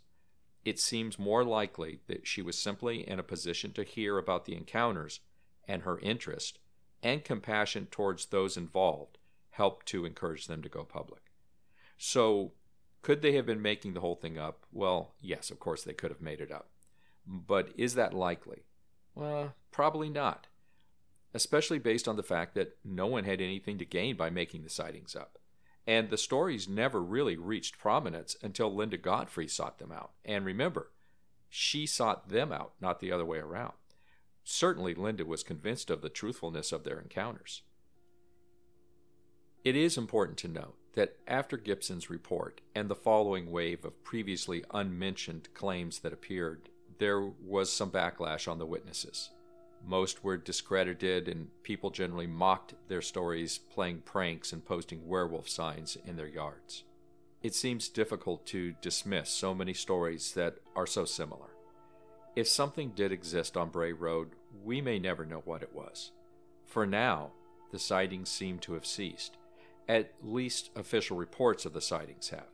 It 0.66 0.78
seems 0.78 1.18
more 1.18 1.46
likely 1.46 2.02
that 2.08 2.28
she 2.28 2.42
was 2.42 2.58
simply 2.58 3.08
in 3.08 3.18
a 3.18 3.24
position 3.24 3.72
to 3.74 3.84
hear 3.84 4.18
about 4.18 4.44
the 4.44 4.58
encounters, 4.58 5.22
and 5.70 5.84
her 5.84 6.00
interest 6.00 6.60
and 7.02 7.24
compassion 7.24 7.88
towards 7.90 8.26
those 8.26 8.58
involved 8.58 9.20
helped 9.52 9.86
to 9.86 10.04
encourage 10.04 10.48
them 10.48 10.62
to 10.62 10.68
go 10.68 10.84
public. 10.84 11.22
So, 11.98 12.54
could 13.02 13.22
they 13.22 13.34
have 13.34 13.46
been 13.46 13.62
making 13.62 13.94
the 13.94 14.02
whole 14.02 14.16
thing 14.16 14.38
up? 14.38 14.66
Well, 14.72 15.14
yes, 15.22 15.52
of 15.52 15.60
course 15.60 15.84
they 15.84 15.94
could 15.94 16.12
have 16.12 16.22
made 16.22 16.42
it 16.42 16.52
up. 16.52 16.70
But 17.28 17.70
is 17.78 17.96
that 17.96 18.14
likely? 18.14 18.64
Well, 19.14 19.54
probably 19.72 20.10
not. 20.10 20.48
Especially 21.34 21.80
based 21.80 22.08
on 22.08 22.16
the 22.16 22.24
fact 22.24 22.56
that 22.56 22.78
no 22.84 23.08
one 23.08 23.24
had 23.24 23.42
anything 23.42 23.78
to 23.78 23.86
gain 23.86 24.16
by 24.16 24.30
making 24.30 24.64
the 24.64 24.70
sightings 24.70 25.16
up. 25.16 25.38
And 25.88 26.10
the 26.10 26.18
stories 26.18 26.68
never 26.68 27.02
really 27.02 27.38
reached 27.38 27.78
prominence 27.78 28.36
until 28.42 28.74
Linda 28.74 28.98
Godfrey 28.98 29.48
sought 29.48 29.78
them 29.78 29.92
out. 29.92 30.12
And 30.24 30.46
remember, 30.46 30.92
she 31.48 31.86
sought 31.86 32.30
them 32.30 32.52
out, 32.52 32.74
not 32.82 33.00
the 33.00 33.12
other 33.12 33.26
way 33.26 33.38
around. 33.38 33.74
Certainly, 34.44 34.96
Linda 34.96 35.26
was 35.26 35.44
convinced 35.44 35.90
of 35.90 36.02
the 36.02 36.10
truthfulness 36.10 36.72
of 36.72 36.84
their 36.84 37.00
encounters. 37.00 37.62
It 39.64 39.76
is 39.76 39.98
important 39.98 40.38
to 40.40 40.48
note 40.48 40.76
that 40.96 41.18
after 41.28 41.58
Gibson's 41.58 42.10
report 42.10 42.62
and 42.74 42.90
the 42.90 42.96
following 42.96 43.52
wave 43.52 43.86
of 43.86 44.04
previously 44.04 44.64
unmentioned 44.74 45.50
claims 45.54 46.00
that 46.00 46.14
appeared, 46.14 46.70
there 46.98 47.22
was 47.22 47.72
some 47.72 47.92
backlash 47.92 48.50
on 48.50 48.58
the 48.58 48.66
witnesses. 48.66 49.30
Most 49.86 50.24
were 50.24 50.38
discredited, 50.38 51.28
and 51.28 51.50
people 51.62 51.92
generally 51.92 52.28
mocked 52.28 52.74
their 52.88 53.02
stories, 53.02 53.58
playing 53.58 54.02
pranks 54.02 54.52
and 54.52 54.66
posting 54.66 55.08
werewolf 55.08 55.48
signs 55.48 55.98
in 56.06 56.16
their 56.16 56.28
yards. 56.28 56.84
It 57.44 57.54
seems 57.54 57.90
difficult 57.90 58.46
to 58.48 58.74
dismiss 58.82 59.30
so 59.30 59.54
many 59.54 59.74
stories 59.74 60.32
that 60.34 60.56
are 60.76 60.88
so 60.88 61.06
similar. 61.06 61.50
If 62.36 62.48
something 62.48 62.92
did 62.96 63.12
exist 63.12 63.56
on 63.56 63.70
Bray 63.70 63.94
Road, 63.94 64.30
we 64.64 64.82
may 64.82 64.98
never 64.98 65.26
know 65.26 65.42
what 65.46 65.62
it 65.62 65.74
was. 65.74 66.12
For 66.66 66.88
now, 66.88 67.32
the 67.72 67.78
sightings 67.78 68.30
seem 68.30 68.58
to 68.60 68.74
have 68.74 68.86
ceased, 68.86 69.38
at 69.88 70.14
least 70.24 70.72
official 70.76 71.18
reports 71.18 71.66
of 71.66 71.74
the 71.74 71.82
sightings 71.82 72.30
have. 72.30 72.48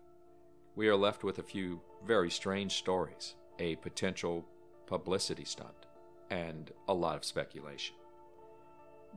We 0.76 0.88
are 0.88 0.96
left 0.96 1.24
with 1.24 1.40
a 1.40 1.44
few 1.44 1.82
very 2.06 2.30
strange 2.30 2.74
stories, 2.74 3.36
a 3.60 3.76
potential 3.78 4.46
publicity 4.88 5.46
stunt, 5.46 5.88
and 6.30 6.72
a 6.88 6.94
lot 6.94 7.16
of 7.16 7.26
speculation. 7.26 7.96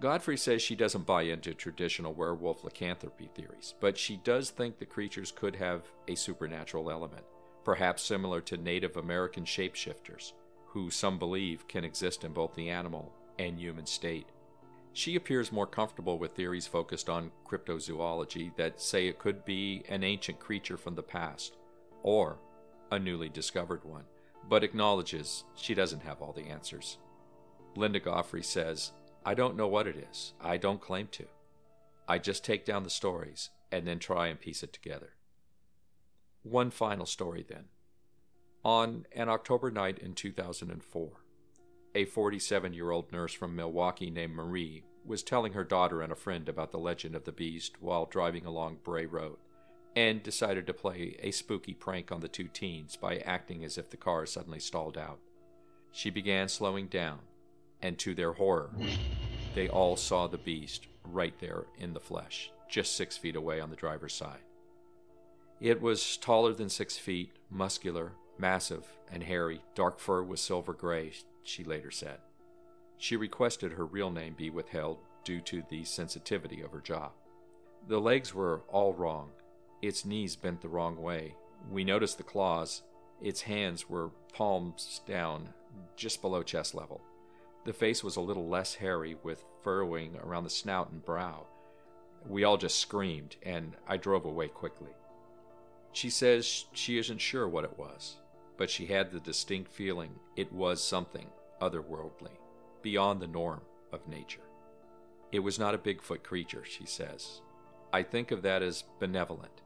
Godfrey 0.01 0.37
says 0.37 0.61
she 0.61 0.75
doesn't 0.75 1.07
buy 1.07 1.23
into 1.23 1.55
traditional 1.55 2.15
werewolf 2.15 2.65
lycanthropy 2.65 3.31
theories, 3.35 3.75
but 3.81 3.97
she 3.97 4.17
does 4.17 4.51
think 4.51 4.79
the 4.79 4.87
creatures 4.87 5.31
could 5.31 5.55
have 5.57 5.83
a 6.09 6.17
supernatural 6.17 6.91
element, 6.91 7.25
perhaps 7.65 8.03
similar 8.03 8.41
to 8.43 8.57
Native 8.57 8.97
American 8.97 9.45
shapeshifters, 9.45 10.33
who 10.67 10.91
some 10.91 11.19
believe 11.19 11.69
can 11.69 11.85
exist 11.85 12.25
in 12.25 12.33
both 12.33 12.55
the 12.57 12.71
animal 12.71 13.13
and 13.39 13.59
human 13.59 13.87
state. 13.87 14.27
She 14.95 15.17
appears 15.17 15.51
more 15.51 15.67
comfortable 15.67 16.21
with 16.21 16.33
theories 16.33 16.69
focused 16.69 17.11
on 17.11 17.33
cryptozoology 17.45 18.55
that 18.57 18.81
say 18.81 19.09
it 19.09 19.19
could 19.19 19.45
be 19.45 19.83
an 19.89 20.05
ancient 20.05 20.39
creature 20.39 20.77
from 20.77 20.95
the 20.95 21.03
past, 21.03 21.57
or 22.05 22.39
a 22.93 22.99
newly 22.99 23.29
discovered 23.29 23.85
one, 23.85 24.05
but 24.49 24.63
acknowledges 24.63 25.45
she 25.57 25.75
doesn't 25.75 26.05
have 26.05 26.23
all 26.23 26.33
the 26.33 26.47
answers. 26.47 26.99
Linda 27.75 27.99
Godfrey 27.99 28.45
says, 28.45 28.93
I 29.27 29.35
don't 29.35 29.57
know 29.57 29.67
what 29.67 29.89
it 29.89 29.97
is. 29.97 30.35
I 30.41 30.59
don't 30.59 30.81
claim 30.81 31.09
to. 31.09 31.27
I 32.07 32.19
just 32.19 32.45
take 32.45 32.65
down 32.65 32.85
the 32.85 32.91
stories 32.91 33.51
and 33.73 33.89
then 33.89 33.99
try 33.99 34.29
and 34.29 34.39
piece 34.39 34.63
it 34.63 34.73
together. 34.73 35.15
One 36.45 36.71
final 36.71 37.07
story 37.07 37.45
then. 37.49 37.65
On 38.65 39.07
an 39.13 39.29
October 39.29 39.73
night 39.73 39.99
in 39.99 40.15
2004, 40.15 41.24
a 41.95 42.05
47 42.05 42.73
year 42.73 42.91
old 42.91 43.13
nurse 43.13 43.33
from 43.33 43.55
Milwaukee 43.55 44.11
named 44.11 44.35
Marie 44.35 44.83
was 45.05 45.23
telling 45.23 45.53
her 45.53 45.65
daughter 45.65 46.03
and 46.03 46.11
a 46.11 46.17
friend 46.17 46.49
about 46.49 46.73
the 46.73 46.79
legend 46.79 47.15
of 47.15 47.25
the 47.25 47.33
beast 47.33 47.81
while 47.81 48.07
driving 48.07 48.47
along 48.47 48.79
Bray 48.83 49.07
Road, 49.07 49.37
and 49.95 50.23
decided 50.23 50.67
to 50.67 50.75
play 50.75 51.17
a 51.21 51.31
spooky 51.31 51.75
prank 51.75 52.11
on 52.11 52.21
the 52.21 52.29
two 52.29 52.49
teens 52.49 52.97
by 52.97 53.19
acting 53.19 53.65
as 53.65 53.79
if 53.79 53.91
the 53.91 53.97
car 53.97 54.27
suddenly 54.27 54.59
stalled 54.59 54.97
out. 54.99 55.19
She 55.93 56.11
began 56.11 56.49
slowing 56.49 56.89
down, 56.89 57.21
and 57.83 57.99
to 57.99 58.15
their 58.15 58.33
horror, 58.33 58.71
they 59.55 59.69
all 59.69 59.97
saw 59.97 60.27
the 60.27 60.39
beast 60.39 60.89
right 61.05 61.39
there 61.39 61.67
in 61.79 61.93
the 61.93 62.01
flesh, 62.01 62.51
just 62.69 62.97
six 62.97 63.17
feet 63.17 63.37
away 63.37 63.61
on 63.61 63.71
the 63.71 63.77
driver's 63.77 64.15
side. 64.15 64.41
It 65.61 65.81
was 65.81 66.17
taller 66.17 66.53
than 66.55 66.69
six 66.69 66.97
feet, 66.97 67.31
muscular, 67.51 68.13
massive, 68.39 68.87
and 69.13 69.23
hairy, 69.23 69.61
dark 69.75 70.01
fur 70.01 70.23
with 70.23 70.41
silver 70.41 70.73
gray, 70.73 71.13
she 71.45 71.63
later 71.65 71.91
said. 71.91 72.19
She 72.99 73.17
requested 73.17 73.73
her 73.73 73.87
real 73.87 74.11
name 74.11 74.35
be 74.35 74.51
withheld 74.51 74.99
due 75.25 75.41
to 75.43 75.63
the 75.69 75.85
sensitivity 75.85 76.61
of 76.63 76.73
her 76.73 76.81
job. 76.81 77.13
The 77.89 78.01
legs 78.01 78.35
were 78.35 78.63
all 78.69 78.95
wrong. 78.95 79.31
Its 79.83 80.05
knees 80.05 80.37
bent 80.37 80.61
the 80.61 80.69
wrong 80.69 80.97
way. 80.97 81.35
We 81.71 81.85
noticed 81.85 82.19
the 82.19 82.25
claws. 82.25 82.83
Its 83.23 83.43
hands 83.43 83.89
were 83.89 84.11
palms 84.33 85.01
down, 85.07 85.51
just 85.97 86.23
below 86.23 86.43
chest 86.43 86.75
level. 86.75 87.03
The 87.65 87.73
face 87.73 88.03
was 88.03 88.17
a 88.17 88.21
little 88.21 88.49
less 88.49 88.75
hairy, 88.75 89.17
with 89.23 89.45
furrowing 89.63 90.17
around 90.23 90.45
the 90.45 90.51
snout 90.51 90.91
and 90.91 91.05
brow. 91.05 91.47
We 92.27 92.45
all 92.45 92.57
just 92.57 92.79
screamed, 92.79 93.37
and 93.43 93.75
I 93.87 93.97
drove 93.97 94.25
away 94.25 94.49
quickly. 94.49 94.93
She 95.93 96.11
says 96.11 96.67
she 96.73 96.99
isn't 96.99 97.21
sure 97.21 97.49
what 97.49 97.65
it 97.65 97.79
was 97.79 98.17
but 98.57 98.71
she 98.71 98.87
had 98.87 99.11
the 99.11 99.21
distinct 99.21 99.71
feeling 99.71 100.11
it 100.37 100.53
was 100.53 100.83
something 100.83 101.27
otherworldly, 101.61 102.37
beyond 102.83 103.21
the 103.21 103.27
norm 103.27 103.61
of 103.93 104.07
nature. 104.09 104.41
It 105.33 105.41
was 105.41 105.59
not 105.59 105.75
a 105.75 105.79
Bigfoot 105.79 106.23
creature, 106.23 106.65
she 106.65 106.87
says. 106.87 107.41
I 107.93 108.03
think 108.03 108.31
of 108.31 108.43
that 108.43 108.63
as 108.63 108.85
benevolent. 109.01 109.63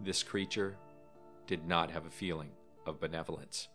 This 0.00 0.22
creature 0.22 0.76
did 1.46 1.66
not 1.66 1.90
have 1.90 2.06
a 2.06 2.10
feeling 2.10 2.50
of 2.86 3.00
benevolence. 3.00 3.68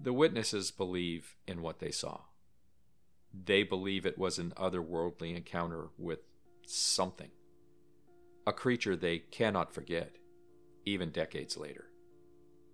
The 0.00 0.12
witnesses 0.12 0.70
believe 0.70 1.36
in 1.46 1.62
what 1.62 1.78
they 1.78 1.90
saw. 1.90 2.20
They 3.32 3.62
believe 3.62 4.06
it 4.06 4.18
was 4.18 4.38
an 4.38 4.52
otherworldly 4.56 5.36
encounter 5.36 5.88
with 5.98 6.20
something, 6.66 7.30
a 8.46 8.52
creature 8.52 8.96
they 8.96 9.18
cannot 9.18 9.74
forget, 9.74 10.16
even 10.84 11.10
decades 11.10 11.56
later, 11.56 11.86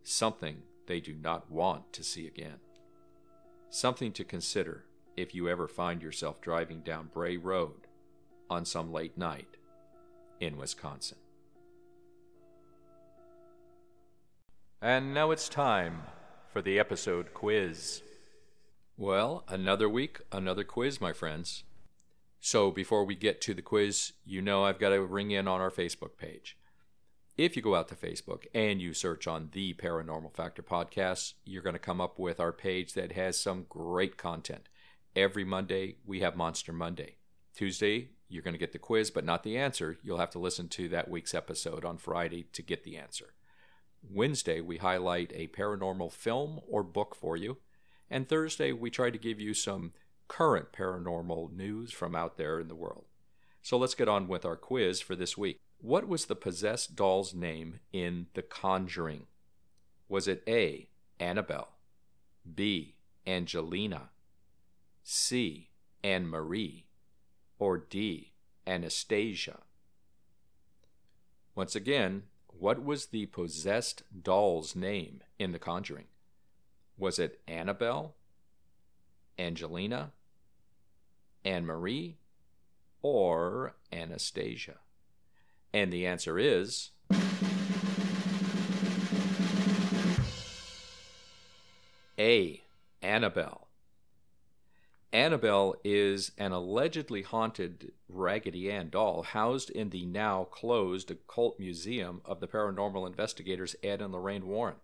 something 0.03 0.63
they 0.87 1.01
do 1.01 1.15
not 1.15 1.51
want 1.51 1.93
to 1.93 2.03
see 2.03 2.27
again. 2.27 2.59
Something 3.69 4.13
to 4.13 4.25
consider 4.25 4.85
if 5.17 5.35
you 5.35 5.49
ever 5.49 5.69
find 5.69 6.03
yourself 6.03 6.41
driving 6.41 6.81
down 6.81 7.11
Bray 7.13 7.37
Road 7.37 7.87
on 8.49 8.65
some 8.65 8.93
late 8.93 9.17
night 9.17 9.57
in 10.41 10.57
Wisconsin. 10.57 11.19
And 14.83 15.13
now 15.13 15.31
it's 15.31 15.49
time 15.49 16.03
for 16.53 16.63
the 16.63 16.79
episode 16.79 17.35
quiz. 17.35 18.03
Well, 18.97 19.45
another 19.47 19.89
week, 19.89 20.21
another 20.33 20.65
quiz, 20.65 21.01
my 21.01 21.13
friends. 21.13 21.65
So 22.41 22.71
before 22.71 23.05
we 23.05 23.15
get 23.15 23.41
to 23.43 23.55
the 23.55 23.63
quiz, 23.63 24.13
you 24.25 24.41
know 24.41 24.65
I've 24.65 24.79
got 24.79 24.89
to 24.89 25.03
ring 25.03 25.31
in 25.31 25.47
on 25.47 25.61
our 25.61 25.71
Facebook 25.71 26.17
page. 26.17 26.57
If 27.41 27.57
you 27.57 27.63
go 27.63 27.75
out 27.75 27.89
to 27.89 27.95
Facebook 27.95 28.45
and 28.53 28.83
you 28.83 28.93
search 28.93 29.27
on 29.27 29.49
the 29.53 29.73
Paranormal 29.73 30.35
Factor 30.35 30.63
podcast, 30.63 31.33
you're 31.47 31.63
going 31.63 31.73
to 31.73 31.79
come 31.79 31.99
up 31.99 32.19
with 32.19 32.39
our 32.39 32.53
page 32.53 32.93
that 32.93 33.13
has 33.13 33.41
some 33.41 33.65
great 33.67 34.19
content. 34.19 34.69
Every 35.17 35.43
Monday, 35.43 35.97
we 36.05 36.21
have 36.21 36.37
Monster 36.37 36.75
Monday. 36.75 37.17
Tuesday, 37.57 38.11
you're 38.29 38.43
going 38.43 38.53
to 38.53 38.59
get 38.59 38.73
the 38.73 38.79
quiz, 38.79 39.11
but 39.11 39.25
not 39.25 39.43
the 39.43 39.57
answer. 39.57 39.97
You'll 40.03 40.19
have 40.19 40.33
to 40.33 40.39
listen 40.39 40.69
to 40.69 40.91
that 40.91 41.09
week's 41.09 41.33
episode 41.33 41.83
on 41.83 41.97
Friday 41.97 42.45
to 42.53 42.61
get 42.61 42.85
the 42.85 42.99
answer. 42.99 43.33
Wednesday, 44.07 44.61
we 44.61 44.77
highlight 44.77 45.33
a 45.35 45.49
paranormal 45.49 46.13
film 46.13 46.61
or 46.69 46.83
book 46.83 47.15
for 47.15 47.39
you. 47.39 47.57
And 48.11 48.29
Thursday, 48.29 48.73
we 48.73 48.91
try 48.91 49.09
to 49.09 49.17
give 49.17 49.41
you 49.41 49.55
some 49.55 49.93
current 50.29 50.73
paranormal 50.73 51.55
news 51.57 51.91
from 51.91 52.15
out 52.15 52.37
there 52.37 52.61
in 52.61 52.69
the 52.69 52.75
world. 52.75 53.07
So 53.63 53.79
let's 53.79 53.95
get 53.95 54.09
on 54.09 54.29
with 54.29 54.45
our 54.45 54.57
quiz 54.57 55.01
for 55.01 55.17
this 55.17 55.39
week. 55.39 55.59
What 55.83 56.07
was 56.07 56.27
the 56.27 56.37
possessed 56.37 56.95
doll's 56.95 57.33
name 57.33 57.81
in 57.91 58.27
The 58.35 58.43
Conjuring? 58.43 59.27
Was 60.11 60.29
it 60.29 60.43
A. 60.47 60.91
Annabelle, 61.19 61.71
B. 62.55 62.97
Angelina, 63.27 64.11
C. 65.03 65.71
Anne 66.05 66.29
Marie, 66.29 66.85
or 67.59 67.79
D. 67.79 68.33
Anastasia? 68.67 69.61
Once 71.55 71.75
again, 71.75 72.25
what 72.49 72.85
was 72.85 73.07
the 73.07 73.25
possessed 73.27 74.03
doll's 74.23 74.77
name 74.77 75.23
in 75.39 75.53
The 75.53 75.59
Conjuring? 75.59 76.09
Was 76.99 77.19
it 77.19 77.41
Annabelle, 77.49 78.17
Angelina, 79.39 80.13
Anne 81.43 81.65
Marie, 81.65 82.19
or 83.01 83.77
Anastasia? 83.91 84.77
And 85.73 85.93
the 85.93 86.07
answer 86.07 86.39
is. 86.39 86.91
A. 92.19 92.63
Annabelle. 93.01 93.69
Annabelle 95.13 95.75
is 95.83 96.33
an 96.39 96.53
allegedly 96.53 97.23
haunted 97.23 97.93
Raggedy 98.09 98.71
Ann 98.71 98.91
doll 98.91 99.23
housed 99.23 99.71
in 99.71 99.91
the 99.91 100.05
now 100.05 100.45
closed 100.45 101.11
occult 101.11 101.59
museum 101.59 102.21
of 102.25 102.41
the 102.41 102.47
paranormal 102.47 103.07
investigators 103.07 103.75
Ed 103.83 104.01
and 104.01 104.13
Lorraine 104.13 104.47
Warren. 104.47 104.77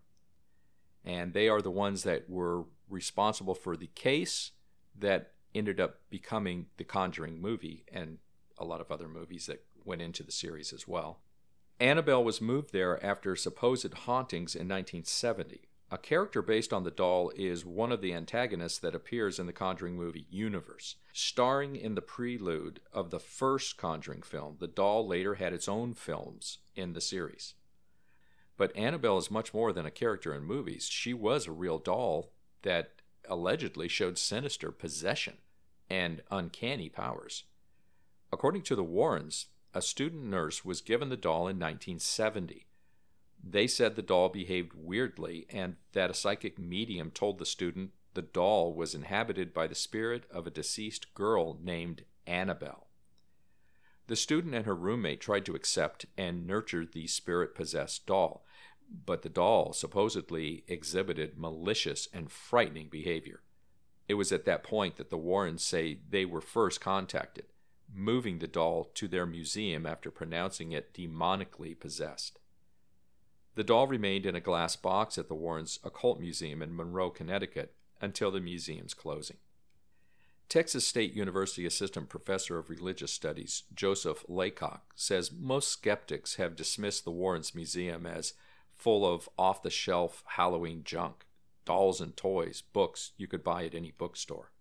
And 1.05 1.33
they 1.33 1.49
are 1.49 1.63
the 1.63 1.71
ones 1.71 2.03
that 2.03 2.29
were 2.29 2.65
responsible 2.89 3.55
for 3.55 3.77
the 3.77 3.87
case 3.89 4.51
that 4.99 5.33
ended 5.55 5.79
up 5.79 6.01
becoming 6.11 6.67
the 6.77 6.85
Conjuring 6.85 7.41
movie 7.41 7.85
and 7.93 8.19
a 8.59 8.65
lot 8.65 8.81
of 8.81 8.91
other 8.91 9.09
movies 9.09 9.47
that 9.47 9.65
went 9.87 10.03
into 10.03 10.23
the 10.23 10.33
series 10.33 10.73
as 10.73 10.89
well. 10.89 11.21
Annabelle 11.79 12.25
was 12.25 12.41
moved 12.41 12.73
there 12.73 13.05
after 13.05 13.37
supposed 13.37 13.93
hauntings 13.93 14.55
in 14.55 14.69
1970. 14.69 15.69
A 15.91 15.99
character 15.99 16.43
based 16.43 16.73
on 16.73 16.83
the 16.83 16.91
doll 16.91 17.31
is 17.37 17.65
one 17.65 17.93
of 17.93 18.01
the 18.01 18.13
antagonists 18.13 18.79
that 18.79 18.95
appears 18.95 19.39
in 19.39 19.47
the 19.47 19.53
Conjuring 19.53 19.95
movie 19.95 20.27
universe. 20.29 20.97
Starring 21.13 21.77
in 21.77 21.95
the 21.95 22.03
prelude 22.03 22.81
of 22.93 23.11
the 23.11 23.21
first 23.21 23.77
Conjuring 23.77 24.23
film, 24.23 24.57
the 24.59 24.67
doll 24.67 25.07
later 25.07 25.37
had 25.37 25.53
its 25.53 25.69
own 25.69 25.95
films 25.95 26.59
in 26.75 26.93
the 26.93 27.01
series. 27.01 27.55
But 28.57 28.75
Annabelle 28.75 29.19
is 29.19 29.31
much 29.31 29.55
more 29.55 29.73
than 29.73 29.87
a 29.87 29.91
character 29.91 30.35
in 30.35 30.43
movies. 30.43 30.89
She 30.89 31.15
was 31.15 31.47
a 31.47 31.53
real 31.53 31.79
doll 31.79 32.33
that 32.63 33.03
allegedly 33.29 33.87
showed 33.87 34.19
sinister 34.19 34.73
possession 34.73 35.37
and 35.89 36.23
uncanny 36.31 36.89
powers. 36.89 37.45
According 38.33 38.63
to 38.63 38.75
the 38.75 38.83
Warrens, 38.83 39.47
a 39.77 39.83
student 39.83 40.25
nurse 40.25 40.65
was 40.65 40.81
given 40.81 41.11
the 41.11 41.19
doll 41.19 41.49
in 41.49 41.59
1970. 41.59 42.67
They 43.45 43.67
said 43.67 43.95
the 43.95 44.01
doll 44.01 44.31
behaved 44.31 44.73
weirdly 44.75 45.47
and 45.51 45.77
that 45.93 46.11
a 46.11 46.15
psychic 46.15 46.59
medium 46.59 47.11
told 47.11 47.39
the 47.39 47.45
student 47.45 47.91
the 48.15 48.23
doll 48.23 48.73
was 48.73 48.95
inhabited 48.95 49.53
by 49.53 49.67
the 49.67 49.75
spirit 49.75 50.25
of 50.31 50.47
a 50.47 50.51
deceased 50.51 51.13
girl 51.13 51.59
named 51.63 52.05
Annabelle. 52.27 52.87
The 54.07 54.17
student 54.17 54.55
and 54.55 54.65
her 54.65 54.75
roommate 54.75 55.21
tried 55.21 55.45
to 55.45 55.55
accept 55.55 56.07
and 56.17 56.47
nurture 56.47 56.87
the 56.87 57.07
spirit 57.07 57.55
possessed 57.55 58.07
doll, 58.07 58.47
but 59.05 59.21
the 59.21 59.29
doll 59.29 59.75
supposedly 59.75 60.65
exhibited 60.69 61.37
malicious 61.37 62.09
and 62.15 62.33
frightening 62.33 62.89
behavior. 62.89 63.43
It 64.09 64.15
was 64.15 64.33
at 64.33 64.47
that 64.47 64.65
point 64.65 64.97
that 64.97 65.11
the 65.11 65.19
Warrens 65.19 65.63
say 65.63 65.99
they 66.09 66.25
were 66.25 66.41
first 66.41 66.81
contacted, 66.81 67.45
moving 67.93 68.39
the 68.39 68.47
doll 68.47 68.91
to 68.95 69.09
their 69.09 69.27
museum 69.27 69.87
after 69.87 70.11
pronouncing 70.11 70.73
it 70.73 70.93
demonically 70.93 71.79
possessed. 71.79 72.39
The 73.55 73.65
doll 73.65 73.87
remained 73.87 74.27
in 74.27 74.37
a 74.37 74.41
glass 74.41 74.77
box 74.77 75.17
at 75.17 75.29
the 75.29 75.35
Warrens 75.35 75.79
Occult 75.83 76.21
Museum 76.21 76.61
in 76.61 76.77
Monroe, 76.77 77.11
Connecticut, 77.11 77.75
until 78.01 78.31
the 78.31 78.41
museum's 78.41 78.93
closing. 78.93 79.39
Texas 80.49 80.87
State 80.87 81.15
University 81.15 81.67
Assistant 81.67 82.09
Professor 82.09 82.59
of 82.59 82.71
Religious 82.71 83.13
Studies 83.13 83.65
Joseph 83.75 84.25
Laycock 84.29 84.93
says 84.95 85.33
most 85.33 85.71
skeptics 85.71 86.37
have 86.37 86.55
dismissed 86.55 87.05
the 87.05 87.11
Warrens 87.11 87.55
Museum 87.55 88.07
as 88.07 88.35
full 88.73 89.05
of 89.05 89.29
off 89.39 89.63
the 89.63 89.71
shelf 89.71 90.23
Halloween 90.27 90.83
junk, 90.85 91.25
dolls 91.65 92.01
and 92.01 92.17
toys, 92.17 92.63
books 92.73 93.13
you 93.17 93.27
could 93.27 93.43
buy 93.43 93.65
at 93.65 93.75
any 93.75 93.91
bookstore. 93.91 94.53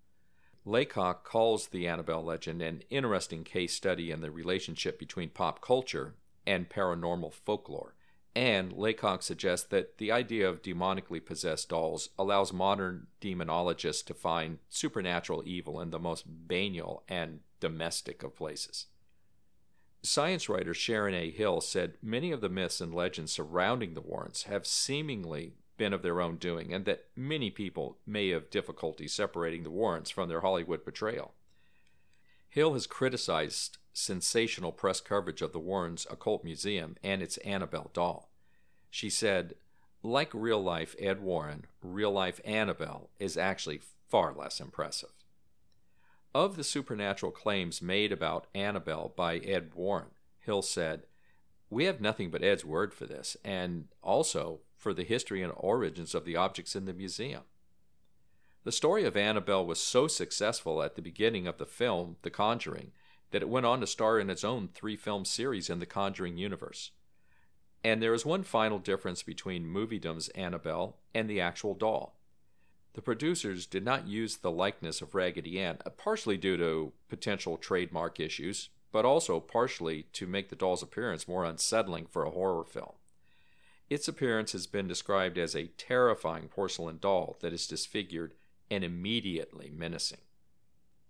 Laycock 0.65 1.23
calls 1.23 1.67
the 1.67 1.87
Annabelle 1.87 2.23
legend 2.23 2.61
an 2.61 2.81
interesting 2.89 3.43
case 3.43 3.73
study 3.73 4.11
in 4.11 4.21
the 4.21 4.31
relationship 4.31 4.97
between 4.97 5.29
pop 5.29 5.61
culture 5.61 6.15
and 6.45 6.69
paranormal 6.69 7.33
folklore 7.33 7.95
and 8.35 8.73
Laycock 8.73 9.23
suggests 9.23 9.65
that 9.67 9.97
the 9.97 10.11
idea 10.11 10.47
of 10.49 10.61
demonically 10.61 11.25
possessed 11.25 11.69
dolls 11.69 12.09
allows 12.19 12.51
modern 12.51 13.07
demonologists 13.21 14.05
to 14.05 14.13
find 14.13 14.59
supernatural 14.67 15.41
evil 15.45 15.79
in 15.79 15.91
the 15.91 15.99
most 15.99 16.25
banal 16.27 17.03
and 17.07 17.39
domestic 17.61 18.23
of 18.23 18.35
places. 18.35 18.87
Science 20.03 20.49
writer 20.49 20.73
Sharon 20.73 21.15
A. 21.15 21.31
Hill 21.31 21.61
said 21.61 21.93
many 22.01 22.31
of 22.31 22.41
the 22.41 22.49
myths 22.49 22.81
and 22.81 22.93
legends 22.93 23.31
surrounding 23.31 23.93
the 23.93 24.01
Warrens 24.01 24.43
have 24.43 24.67
seemingly 24.67 25.53
been 25.77 25.93
of 25.93 26.01
their 26.01 26.21
own 26.21 26.37
doing, 26.37 26.73
and 26.73 26.85
that 26.85 27.05
many 27.15 27.49
people 27.49 27.97
may 28.05 28.29
have 28.29 28.49
difficulty 28.49 29.07
separating 29.07 29.63
the 29.63 29.69
Warrens 29.69 30.09
from 30.09 30.29
their 30.29 30.41
Hollywood 30.41 30.83
portrayal. 30.83 31.33
Hill 32.49 32.73
has 32.73 32.87
criticized 32.87 33.77
sensational 33.91 34.71
press 34.71 35.01
coverage 35.01 35.41
of 35.41 35.51
the 35.51 35.59
Warrens 35.59 36.07
Occult 36.09 36.43
Museum 36.43 36.95
and 37.03 37.21
its 37.21 37.37
Annabelle 37.37 37.91
doll. 37.93 38.29
She 38.89 39.09
said, 39.09 39.55
like 40.05 40.29
real 40.33 40.61
life 40.61 40.95
Ed 40.99 41.21
Warren, 41.21 41.65
real 41.81 42.11
life 42.11 42.39
Annabelle 42.45 43.09
is 43.19 43.37
actually 43.37 43.81
far 44.07 44.33
less 44.33 44.59
impressive. 44.59 45.09
Of 46.33 46.57
the 46.57 46.63
supernatural 46.63 47.31
claims 47.31 47.81
made 47.81 48.11
about 48.11 48.47
Annabelle 48.53 49.13
by 49.15 49.37
Ed 49.37 49.71
Warren, 49.73 50.11
Hill 50.39 50.61
said, 50.61 51.07
We 51.69 51.85
have 51.85 52.01
nothing 52.01 52.29
but 52.29 52.43
Ed's 52.43 52.63
word 52.63 52.93
for 52.93 53.05
this, 53.05 53.35
and 53.43 53.87
also 54.03 54.59
for 54.85 54.93
the 54.93 55.03
history 55.03 55.41
and 55.41 55.51
origins 55.57 56.13
of 56.13 56.25
the 56.25 56.35
objects 56.35 56.75
in 56.75 56.85
the 56.85 56.93
museum. 56.93 57.41
The 58.65 58.71
story 58.71 59.03
of 59.03 59.17
Annabelle 59.17 59.65
was 59.65 59.81
so 59.81 60.07
successful 60.07 60.83
at 60.83 60.95
the 60.95 61.01
beginning 61.01 61.47
of 61.47 61.57
the 61.57 61.65
film, 61.65 62.17
The 62.21 62.29
Conjuring, 62.29 62.91
that 63.31 63.41
it 63.41 63.49
went 63.49 63.65
on 63.65 63.79
to 63.79 63.87
star 63.87 64.19
in 64.19 64.29
its 64.29 64.43
own 64.43 64.69
three 64.75 64.95
film 64.95 65.25
series 65.25 65.71
in 65.71 65.79
the 65.79 65.87
Conjuring 65.87 66.37
universe. 66.37 66.91
And 67.83 67.99
there 67.99 68.13
is 68.13 68.27
one 68.27 68.43
final 68.43 68.77
difference 68.77 69.23
between 69.23 69.65
moviedom's 69.65 70.29
Annabelle 70.35 70.97
and 71.15 71.27
the 71.27 71.41
actual 71.41 71.73
doll. 71.73 72.19
The 72.93 73.01
producers 73.01 73.65
did 73.65 73.83
not 73.83 74.07
use 74.07 74.37
the 74.37 74.51
likeness 74.51 75.01
of 75.01 75.15
Raggedy 75.15 75.59
Ann, 75.59 75.79
uh, 75.83 75.89
partially 75.89 76.37
due 76.37 76.57
to 76.57 76.93
potential 77.09 77.57
trademark 77.57 78.19
issues, 78.19 78.69
but 78.91 79.03
also 79.03 79.39
partially 79.39 80.03
to 80.13 80.27
make 80.27 80.49
the 80.49 80.55
doll's 80.55 80.83
appearance 80.83 81.27
more 81.27 81.43
unsettling 81.43 82.05
for 82.05 82.23
a 82.23 82.29
horror 82.29 82.63
film. 82.63 82.93
Its 83.89 84.07
appearance 84.07 84.53
has 84.53 84.65
been 84.65 84.87
described 84.87 85.37
as 85.37 85.55
a 85.55 85.67
terrifying 85.77 86.47
porcelain 86.47 86.97
doll 86.99 87.37
that 87.41 87.53
is 87.53 87.67
disfigured 87.67 88.33
and 88.71 88.83
immediately 88.83 89.69
menacing. 89.69 90.21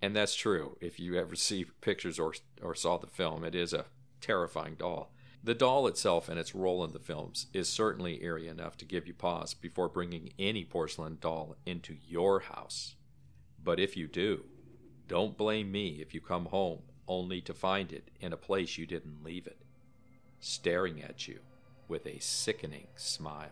And 0.02 0.16
that's 0.16 0.36
true. 0.36 0.78
If 0.82 1.00
you 1.00 1.18
ever 1.18 1.36
see 1.36 1.66
pictures 1.82 2.20
or, 2.20 2.34
or 2.62 2.76
saw 2.76 2.98
the 2.98 3.08
film, 3.08 3.44
it 3.44 3.56
is 3.56 3.72
a 3.74 3.86
terrifying 4.20 4.76
doll. 4.76 5.12
The 5.42 5.54
doll 5.54 5.88
itself 5.88 6.28
and 6.28 6.40
its 6.40 6.56
role 6.56 6.84
in 6.84 6.92
the 6.92 7.00
films 7.00 7.48
is 7.54 7.70
certainly 7.70 8.24
eerie 8.24 8.48
enough 8.48 8.78
to 8.78 8.86
give 8.86 9.08
you 9.08 9.14
pause 9.14 9.54
before 9.54 9.88
bringing 9.88 10.34
any 10.40 10.66
porcelain 10.66 11.20
doll 11.22 11.56
into 11.66 11.96
your 12.08 12.42
house. 12.42 12.96
But 13.64 13.80
if 13.80 13.96
you 13.96 14.08
do, 14.08 14.46
don't 15.08 15.38
blame 15.38 15.72
me 15.72 16.00
if 16.02 16.14
you 16.14 16.20
come 16.20 16.46
home 16.46 16.80
only 17.08 17.42
to 17.42 17.54
find 17.54 17.94
it 17.94 18.10
in 18.20 18.34
a 18.34 18.38
place 18.38 18.78
you 18.80 18.88
didn't 18.88 19.24
leave 19.24 19.46
it, 19.46 19.62
staring 20.40 21.02
at 21.02 21.28
you 21.28 21.40
with 21.88 22.06
a 22.06 22.20
sickening 22.20 22.88
smile. 22.96 23.52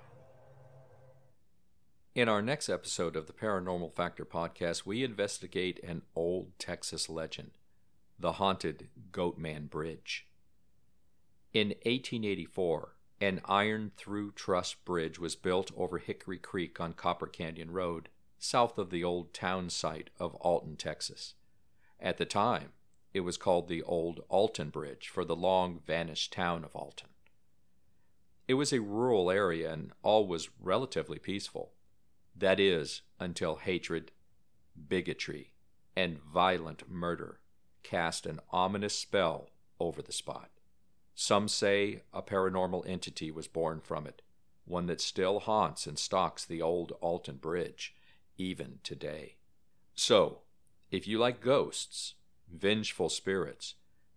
In 2.16 2.30
our 2.30 2.42
next 2.42 2.70
episode 2.70 3.16
of 3.16 3.26
the 3.26 3.34
Paranormal 3.34 3.94
Factor 3.94 4.26
podcast, 4.26 4.86
we 4.86 5.04
investigate 5.04 5.80
an 5.84 6.04
old 6.16 6.52
Texas 6.60 7.10
legend, 7.10 7.52
the 8.20 8.34
haunted 8.34 8.90
Goatman 9.12 9.70
Bridge. 9.70 10.28
In 11.54 11.70
1884, 11.70 12.94
an 13.20 13.42
iron 13.46 13.92
through 13.96 14.32
truss 14.32 14.74
bridge 14.74 15.18
was 15.18 15.36
built 15.36 15.72
over 15.78 15.98
Hickory 15.98 16.38
Creek 16.38 16.80
on 16.80 16.94
Copper 16.94 17.28
Canyon 17.28 17.72
Road, 17.72 18.10
south 18.38 18.78
of 18.78 18.90
the 18.90 19.04
old 19.04 19.34
town 19.34 19.70
site 19.70 20.10
of 20.20 20.36
Alton, 20.36 20.76
Texas. 20.76 21.34
At 22.00 22.18
the 22.18 22.26
time, 22.26 22.74
it 23.14 23.22
was 23.22 23.38
called 23.38 23.68
the 23.68 23.82
Old 23.84 24.24
Alton 24.28 24.70
Bridge 24.70 25.08
for 25.08 25.24
the 25.24 25.36
long 25.36 25.80
vanished 25.86 26.34
town 26.34 26.64
of 26.64 26.76
Alton. 26.76 27.10
It 28.48 28.56
was 28.56 28.74
a 28.74 28.82
rural 28.82 29.32
area 29.32 29.72
and 29.72 29.92
all 30.02 30.28
was 30.28 30.50
relatively 30.60 31.20
peaceful. 31.20 31.72
That 32.36 32.60
is, 32.60 33.02
until 33.20 33.56
hatred, 33.56 34.12
bigotry, 34.90 35.54
and 35.96 36.20
violent 36.20 36.90
murder 36.90 37.40
cast 37.84 38.26
an 38.26 38.40
ominous 38.50 38.98
spell 38.98 39.50
over 39.80 40.02
the 40.02 40.12
spot. 40.12 40.50
Some 41.16 41.48
say 41.48 42.02
a 42.14 42.22
paranormal 42.22 42.88
entity 42.88 43.30
was 43.30 43.48
born 43.48 43.80
from 43.80 44.08
it, 44.08 44.22
one 44.66 44.88
that 44.88 45.02
still 45.02 45.40
haunts 45.40 45.86
and 45.86 45.98
stalks 45.98 46.44
the 46.44 46.62
old 46.62 46.94
Alton 47.02 47.38
Bridge, 47.38 47.96
even 48.38 48.80
today. 48.84 49.36
So, 49.94 50.40
if 50.90 51.08
you 51.08 51.20
like 51.20 51.40
ghosts, 51.40 52.16
vengeful 52.52 53.10
spirits, 53.10 53.76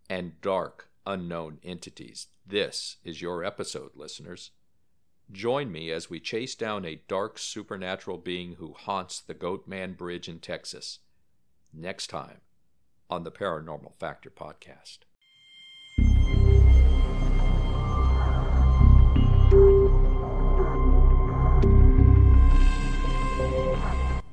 and 0.09 0.41
dark, 0.41 0.89
unknown 1.07 1.59
entities, 1.63 2.27
this 2.47 2.97
is 3.05 3.23
your 3.23 3.45
episode, 3.45 3.93
listeners. 3.95 4.51
Join 5.33 5.73
me 5.73 5.91
as 5.91 6.11
we 6.11 6.21
chase 6.21 6.55
down 6.55 6.85
a 6.85 7.03
dark 7.09 7.39
supernatural 7.39 8.19
being 8.19 8.55
who 8.55 8.73
haunts 8.73 9.21
the 9.21 9.35
Goatman 9.35 9.97
Bridge 9.97 10.29
in 10.29 10.39
Texas. 10.39 11.01
Next 11.73 12.09
time 12.09 12.41
on 13.09 13.25
the 13.25 13.33
Paranormal 13.33 13.95
Factor 13.95 14.31
podcast. 14.31 14.99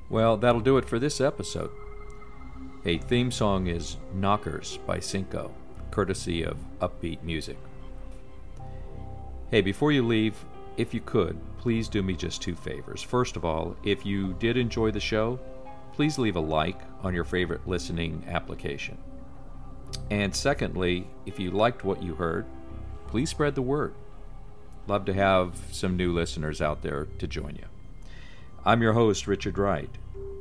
Well, 0.09 0.37
that'll 0.37 0.61
do 0.61 0.77
it 0.77 0.85
for 0.85 0.99
this 0.99 1.19
episode. 1.19 1.71
A 2.85 2.99
theme 2.99 3.31
song 3.31 3.65
is 3.65 3.97
Knockers 4.13 4.77
by 4.85 4.99
Cinco, 4.99 5.51
courtesy 5.93 6.41
of 6.41 6.57
Uppbeat 6.79 7.21
Music. 7.21 7.55
Hey, 9.51 9.61
before 9.61 9.91
you 9.91 10.01
leave, 10.01 10.33
if 10.75 10.91
you 10.91 10.99
could, 11.01 11.39
please 11.59 11.87
do 11.87 12.01
me 12.01 12.15
just 12.15 12.41
two 12.41 12.55
favors. 12.55 13.03
First 13.03 13.35
of 13.35 13.45
all, 13.45 13.75
if 13.83 14.03
you 14.03 14.33
did 14.39 14.57
enjoy 14.57 14.89
the 14.89 14.99
show, 14.99 15.39
please 15.93 16.17
leave 16.17 16.35
a 16.35 16.39
like 16.39 16.81
on 17.03 17.13
your 17.13 17.23
favorite 17.23 17.67
listening 17.67 18.25
application. 18.27 18.97
And 20.09 20.35
secondly, 20.35 21.07
if 21.27 21.39
you 21.39 21.51
liked 21.51 21.83
what 21.83 22.01
you 22.01 22.15
heard, 22.15 22.47
please 23.05 23.29
spread 23.29 23.53
the 23.53 23.61
word. 23.61 23.93
Love 24.87 25.05
to 25.05 25.13
have 25.13 25.61
some 25.71 25.95
new 25.95 26.11
listeners 26.11 26.59
out 26.59 26.81
there 26.81 27.05
to 27.19 27.27
join 27.27 27.55
you. 27.55 27.67
I'm 28.65 28.81
your 28.81 28.93
host, 28.93 29.27
Richard 29.27 29.59
Wright. 29.59 29.95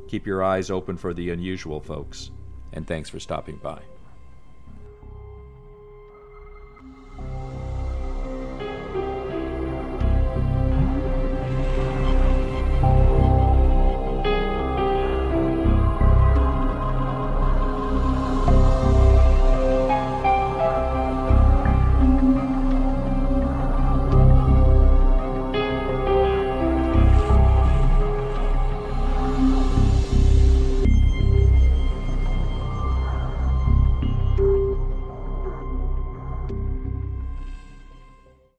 Keep 0.08 0.26
your 0.26 0.42
eyes 0.42 0.70
open 0.70 0.96
for 0.96 1.12
the 1.12 1.28
unusual, 1.28 1.80
folks, 1.80 2.30
and 2.72 2.86
thanks 2.86 3.10
for 3.10 3.20
stopping 3.20 3.56
by. 3.62 3.82